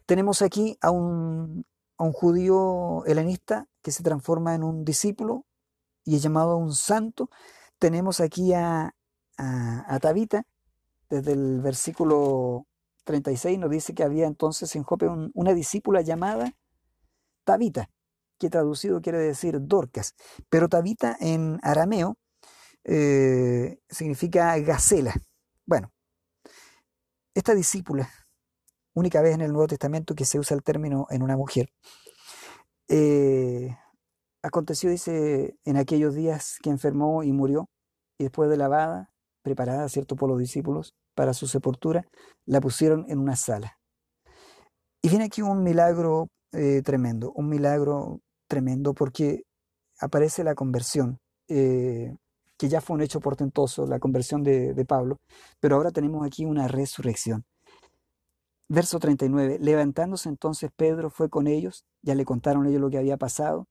tenemos 0.06 0.42
aquí 0.42 0.78
a 0.80 0.92
un, 0.92 1.66
a 1.98 2.04
un 2.04 2.12
judío 2.12 3.04
helenista 3.06 3.66
que 3.86 3.92
se 3.92 4.02
transforma 4.02 4.52
en 4.56 4.64
un 4.64 4.84
discípulo 4.84 5.46
y 6.04 6.16
es 6.16 6.22
llamado 6.22 6.56
un 6.56 6.74
santo. 6.74 7.30
Tenemos 7.78 8.18
aquí 8.18 8.52
a, 8.52 8.96
a, 9.38 9.98
Tabita, 10.00 10.42
desde 11.08 11.34
el 11.34 11.60
versículo 11.60 12.66
36 13.04 13.60
nos 13.60 13.70
dice 13.70 13.94
que 13.94 14.02
había 14.02 14.26
entonces 14.26 14.74
en 14.74 14.82
Jope 14.82 15.06
una 15.34 15.54
discípula 15.54 16.00
llamada 16.00 16.52
Tabita, 17.44 17.88
que 18.40 18.50
traducido 18.50 19.00
quiere 19.00 19.18
decir 19.18 19.56
Dorcas, 19.60 20.16
pero 20.50 20.68
Tabita 20.68 21.16
en 21.20 21.60
arameo 21.62 22.16
eh, 22.82 23.78
significa 23.88 24.58
gacela. 24.58 25.14
Bueno, 25.64 25.92
esta 27.34 27.54
discípula 27.54 28.10
única 28.94 29.22
vez 29.22 29.36
en 29.36 29.42
el 29.42 29.52
Nuevo 29.52 29.68
Testamento 29.68 30.16
que 30.16 30.24
se 30.24 30.40
usa 30.40 30.56
el 30.56 30.64
término 30.64 31.06
en 31.08 31.22
una 31.22 31.36
mujer. 31.36 31.70
Eh, 32.88 33.76
aconteció, 34.42 34.90
dice, 34.90 35.56
en 35.64 35.76
aquellos 35.76 36.14
días 36.14 36.58
que 36.62 36.70
enfermó 36.70 37.22
y 37.22 37.32
murió, 37.32 37.66
y 38.18 38.24
después 38.24 38.48
de 38.50 38.56
lavada, 38.56 39.10
preparada, 39.42 39.88
¿cierto?, 39.88 40.16
por 40.16 40.28
los 40.28 40.38
discípulos 40.38 40.92
para 41.14 41.34
su 41.34 41.46
sepultura, 41.46 42.04
la 42.46 42.60
pusieron 42.60 43.04
en 43.08 43.18
una 43.18 43.36
sala. 43.36 43.78
Y 45.02 45.08
viene 45.08 45.24
aquí 45.24 45.42
un 45.42 45.62
milagro 45.62 46.28
eh, 46.52 46.82
tremendo, 46.82 47.32
un 47.32 47.48
milagro 47.48 48.20
tremendo 48.48 48.94
porque 48.94 49.42
aparece 50.00 50.44
la 50.44 50.54
conversión. 50.54 51.18
Eh, 51.48 52.14
que 52.58 52.68
ya 52.68 52.80
fue 52.80 52.94
un 52.94 53.02
hecho 53.02 53.20
portentoso, 53.20 53.86
la 53.86 53.98
conversión 53.98 54.42
de, 54.42 54.72
de 54.74 54.84
Pablo, 54.84 55.18
pero 55.60 55.76
ahora 55.76 55.90
tenemos 55.90 56.26
aquí 56.26 56.44
una 56.44 56.68
resurrección. 56.68 57.44
Verso 58.68 58.98
39, 58.98 59.58
levantándose 59.60 60.28
entonces 60.28 60.70
Pedro 60.74 61.08
fue 61.10 61.30
con 61.30 61.46
ellos, 61.46 61.84
ya 62.02 62.16
le 62.16 62.24
contaron 62.24 62.66
ellos 62.66 62.80
lo 62.80 62.90
que 62.90 62.98
había 62.98 63.16
pasado, 63.16 63.68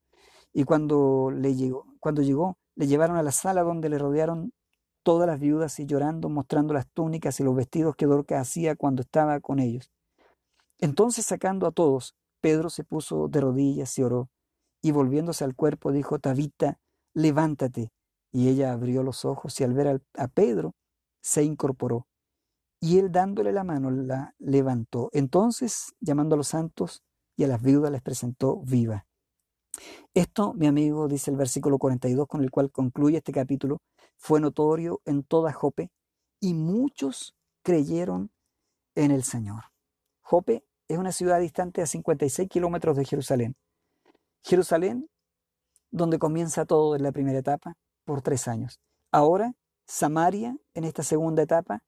y 0.54 0.64
cuando, 0.64 1.32
le 1.32 1.56
llegó, 1.56 1.86
cuando 2.00 2.22
llegó, 2.22 2.58
le 2.76 2.88
llevaron 2.88 3.18
a 3.18 3.24
la 3.24 3.34
sala 3.34 3.64
donde 3.64 3.90
le 3.90 3.98
rodearon 3.98 4.54
todas 5.04 5.28
las 5.28 5.40
viudas 5.40 5.80
y 5.80 5.86
llorando, 5.86 6.30
mostrando 6.30 6.74
las 6.74 6.88
túnicas 6.94 7.40
y 7.40 7.44
los 7.44 7.56
vestidos 7.56 7.96
que 7.98 8.06
Dorcas 8.06 8.42
hacía 8.42 8.76
cuando 8.76 9.02
estaba 9.02 9.40
con 9.42 9.60
ellos. 9.60 9.92
Entonces, 10.80 11.26
sacando 11.26 11.68
a 11.68 11.72
todos, 11.72 12.16
Pedro 12.42 12.70
se 12.70 12.86
puso 12.86 13.28
de 13.28 13.42
rodillas 13.42 13.98
y 13.98 14.04
oró, 14.04 14.30
y 14.82 14.92
volviéndose 14.92 15.44
al 15.44 15.56
cuerpo 15.56 15.92
dijo, 15.92 16.20
Tabita, 16.20 16.80
levántate. 17.14 17.92
Y 18.32 18.50
ella 18.50 18.72
abrió 18.74 19.04
los 19.04 19.26
ojos 19.26 19.60
y 19.60 19.64
al 19.64 19.74
ver 19.74 20.02
a 20.16 20.28
Pedro, 20.28 20.74
se 21.22 21.44
incorporó. 21.44 22.08
Y 22.80 23.00
él 23.00 23.12
dándole 23.12 23.52
la 23.52 23.64
mano 23.64 23.90
la 23.90 24.36
levantó. 24.40 25.10
Entonces, 25.14 25.94
llamando 26.00 26.36
a 26.36 26.38
los 26.38 26.50
santos 26.50 27.04
y 27.36 27.44
a 27.44 27.48
las 27.48 27.62
viudas, 27.62 27.92
les 27.92 28.02
presentó 28.02 28.62
viva. 28.62 29.06
Esto, 30.14 30.54
mi 30.54 30.68
amigo, 30.68 31.08
dice 31.08 31.32
el 31.32 31.38
versículo 31.38 31.78
42 31.78 32.28
con 32.28 32.42
el 32.44 32.52
cual 32.52 32.72
concluye 32.72 33.18
este 33.18 33.32
capítulo, 33.32 33.82
fue 34.18 34.40
notorio 34.40 35.02
en 35.06 35.24
toda 35.24 35.52
Jope 35.52 35.92
y 36.40 36.54
muchos 36.54 37.36
creyeron 37.64 38.32
en 38.96 39.12
el 39.12 39.24
Señor. 39.24 39.64
Jope 40.22 40.64
es 40.88 40.98
una 40.98 41.12
ciudad 41.12 41.40
distante 41.40 41.82
a 41.82 41.86
56 41.86 42.48
kilómetros 42.50 42.96
de 42.96 43.06
Jerusalén. 43.06 43.56
Jerusalén, 44.44 45.10
donde 45.92 46.20
comienza 46.20 46.66
todo 46.66 46.96
en 46.96 47.04
la 47.04 47.12
primera 47.12 47.40
etapa, 47.40 47.76
por 48.06 48.22
tres 48.22 48.48
años. 48.48 48.80
Ahora, 49.12 49.56
Samaria, 49.86 50.58
en 50.74 50.84
esta 50.84 51.04
segunda 51.04 51.42
etapa, 51.42 51.84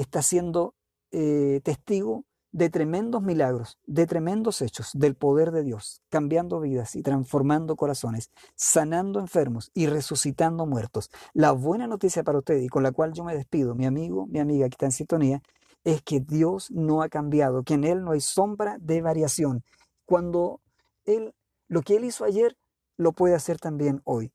está 0.00 0.22
siendo 0.22 0.74
eh, 1.10 1.60
testigo 1.62 2.24
de 2.52 2.68
tremendos 2.68 3.22
milagros, 3.22 3.78
de 3.86 4.06
tremendos 4.06 4.60
hechos 4.60 4.90
del 4.94 5.14
poder 5.14 5.52
de 5.52 5.62
Dios, 5.62 6.02
cambiando 6.08 6.60
vidas 6.60 6.96
y 6.96 7.02
transformando 7.02 7.76
corazones, 7.76 8.30
sanando 8.56 9.20
enfermos 9.20 9.70
y 9.72 9.86
resucitando 9.86 10.66
muertos. 10.66 11.10
La 11.32 11.52
buena 11.52 11.86
noticia 11.86 12.24
para 12.24 12.38
usted 12.38 12.60
y 12.60 12.68
con 12.68 12.82
la 12.82 12.92
cual 12.92 13.12
yo 13.12 13.24
me 13.24 13.36
despido, 13.36 13.74
mi 13.74 13.86
amigo, 13.86 14.26
mi 14.26 14.40
amiga 14.40 14.68
que 14.68 14.74
está 14.74 14.86
en 14.86 14.92
sintonía, 14.92 15.42
es 15.84 16.02
que 16.02 16.20
Dios 16.20 16.70
no 16.70 17.02
ha 17.02 17.08
cambiado, 17.08 17.62
que 17.62 17.74
en 17.74 17.84
Él 17.84 18.02
no 18.02 18.12
hay 18.12 18.20
sombra 18.20 18.76
de 18.80 19.00
variación. 19.00 19.62
Cuando 20.04 20.60
Él, 21.04 21.34
lo 21.68 21.82
que 21.82 21.96
Él 21.96 22.04
hizo 22.04 22.24
ayer, 22.24 22.56
lo 22.96 23.12
puede 23.12 23.34
hacer 23.34 23.58
también 23.58 24.02
hoy. 24.04 24.32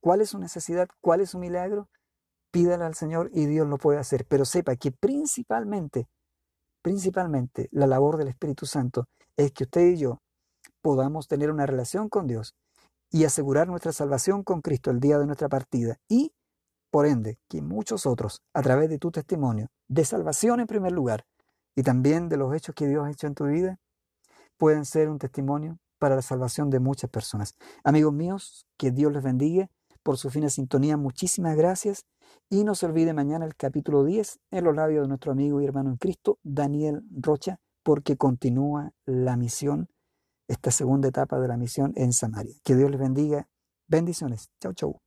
¿Cuál 0.00 0.20
es 0.20 0.30
su 0.30 0.38
necesidad? 0.38 0.88
¿Cuál 1.00 1.22
es 1.22 1.30
su 1.30 1.38
milagro? 1.38 1.88
Pídale 2.54 2.84
al 2.84 2.94
Señor 2.94 3.32
y 3.34 3.46
Dios 3.46 3.66
lo 3.66 3.78
puede 3.78 3.98
hacer. 3.98 4.26
Pero 4.28 4.44
sepa 4.44 4.76
que 4.76 4.92
principalmente 4.92 6.06
principalmente 6.84 7.68
la 7.72 7.88
labor 7.88 8.16
del 8.16 8.28
Espíritu 8.28 8.64
Santo 8.64 9.08
es 9.36 9.50
que 9.50 9.64
usted 9.64 9.88
y 9.88 9.96
yo 9.96 10.20
podamos 10.82 11.26
tener 11.26 11.50
una 11.50 11.66
relación 11.66 12.08
con 12.08 12.28
Dios 12.28 12.54
y 13.10 13.24
asegurar 13.24 13.66
nuestra 13.66 13.90
salvación 13.90 14.44
con 14.44 14.60
Cristo 14.60 14.92
el 14.92 15.00
día 15.00 15.18
de 15.18 15.26
nuestra 15.26 15.48
partida 15.48 15.96
y, 16.08 16.32
por 16.92 17.06
ende, 17.06 17.40
que 17.48 17.60
muchos 17.60 18.06
otros, 18.06 18.40
a 18.54 18.62
través 18.62 18.88
de 18.88 18.98
tu 18.98 19.10
testimonio 19.10 19.66
de 19.88 20.04
salvación 20.04 20.60
en 20.60 20.68
primer 20.68 20.92
lugar 20.92 21.24
y 21.74 21.82
también 21.82 22.28
de 22.28 22.36
los 22.36 22.54
hechos 22.54 22.76
que 22.76 22.86
Dios 22.86 23.04
ha 23.04 23.10
hecho 23.10 23.26
en 23.26 23.34
tu 23.34 23.46
vida, 23.46 23.80
pueden 24.56 24.84
ser 24.84 25.08
un 25.08 25.18
testimonio 25.18 25.78
para 25.98 26.14
la 26.14 26.22
salvación 26.22 26.70
de 26.70 26.78
muchas 26.78 27.10
personas. 27.10 27.56
Amigos 27.82 28.12
míos, 28.12 28.64
que 28.76 28.92
Dios 28.92 29.10
les 29.10 29.24
bendiga 29.24 29.70
por 30.04 30.18
su 30.18 30.30
fina 30.30 30.50
sintonía. 30.50 30.96
Muchísimas 30.96 31.56
gracias 31.56 32.04
y 32.48 32.64
no 32.64 32.74
se 32.74 32.86
olvide 32.86 33.12
mañana 33.12 33.44
el 33.44 33.56
capítulo 33.56 34.04
10 34.04 34.40
en 34.50 34.64
los 34.64 34.74
labios 34.74 35.02
de 35.02 35.08
nuestro 35.08 35.32
amigo 35.32 35.60
y 35.60 35.64
hermano 35.64 35.90
en 35.90 35.96
Cristo, 35.96 36.38
Daniel 36.42 37.02
Rocha, 37.10 37.60
porque 37.82 38.16
continúa 38.16 38.92
la 39.04 39.36
misión, 39.36 39.88
esta 40.48 40.70
segunda 40.70 41.08
etapa 41.08 41.38
de 41.38 41.48
la 41.48 41.56
misión 41.56 41.92
en 41.96 42.12
Samaria. 42.12 42.54
Que 42.64 42.74
Dios 42.76 42.90
les 42.90 43.00
bendiga. 43.00 43.48
Bendiciones. 43.86 44.50
Chau, 44.60 44.72
chau. 44.72 45.03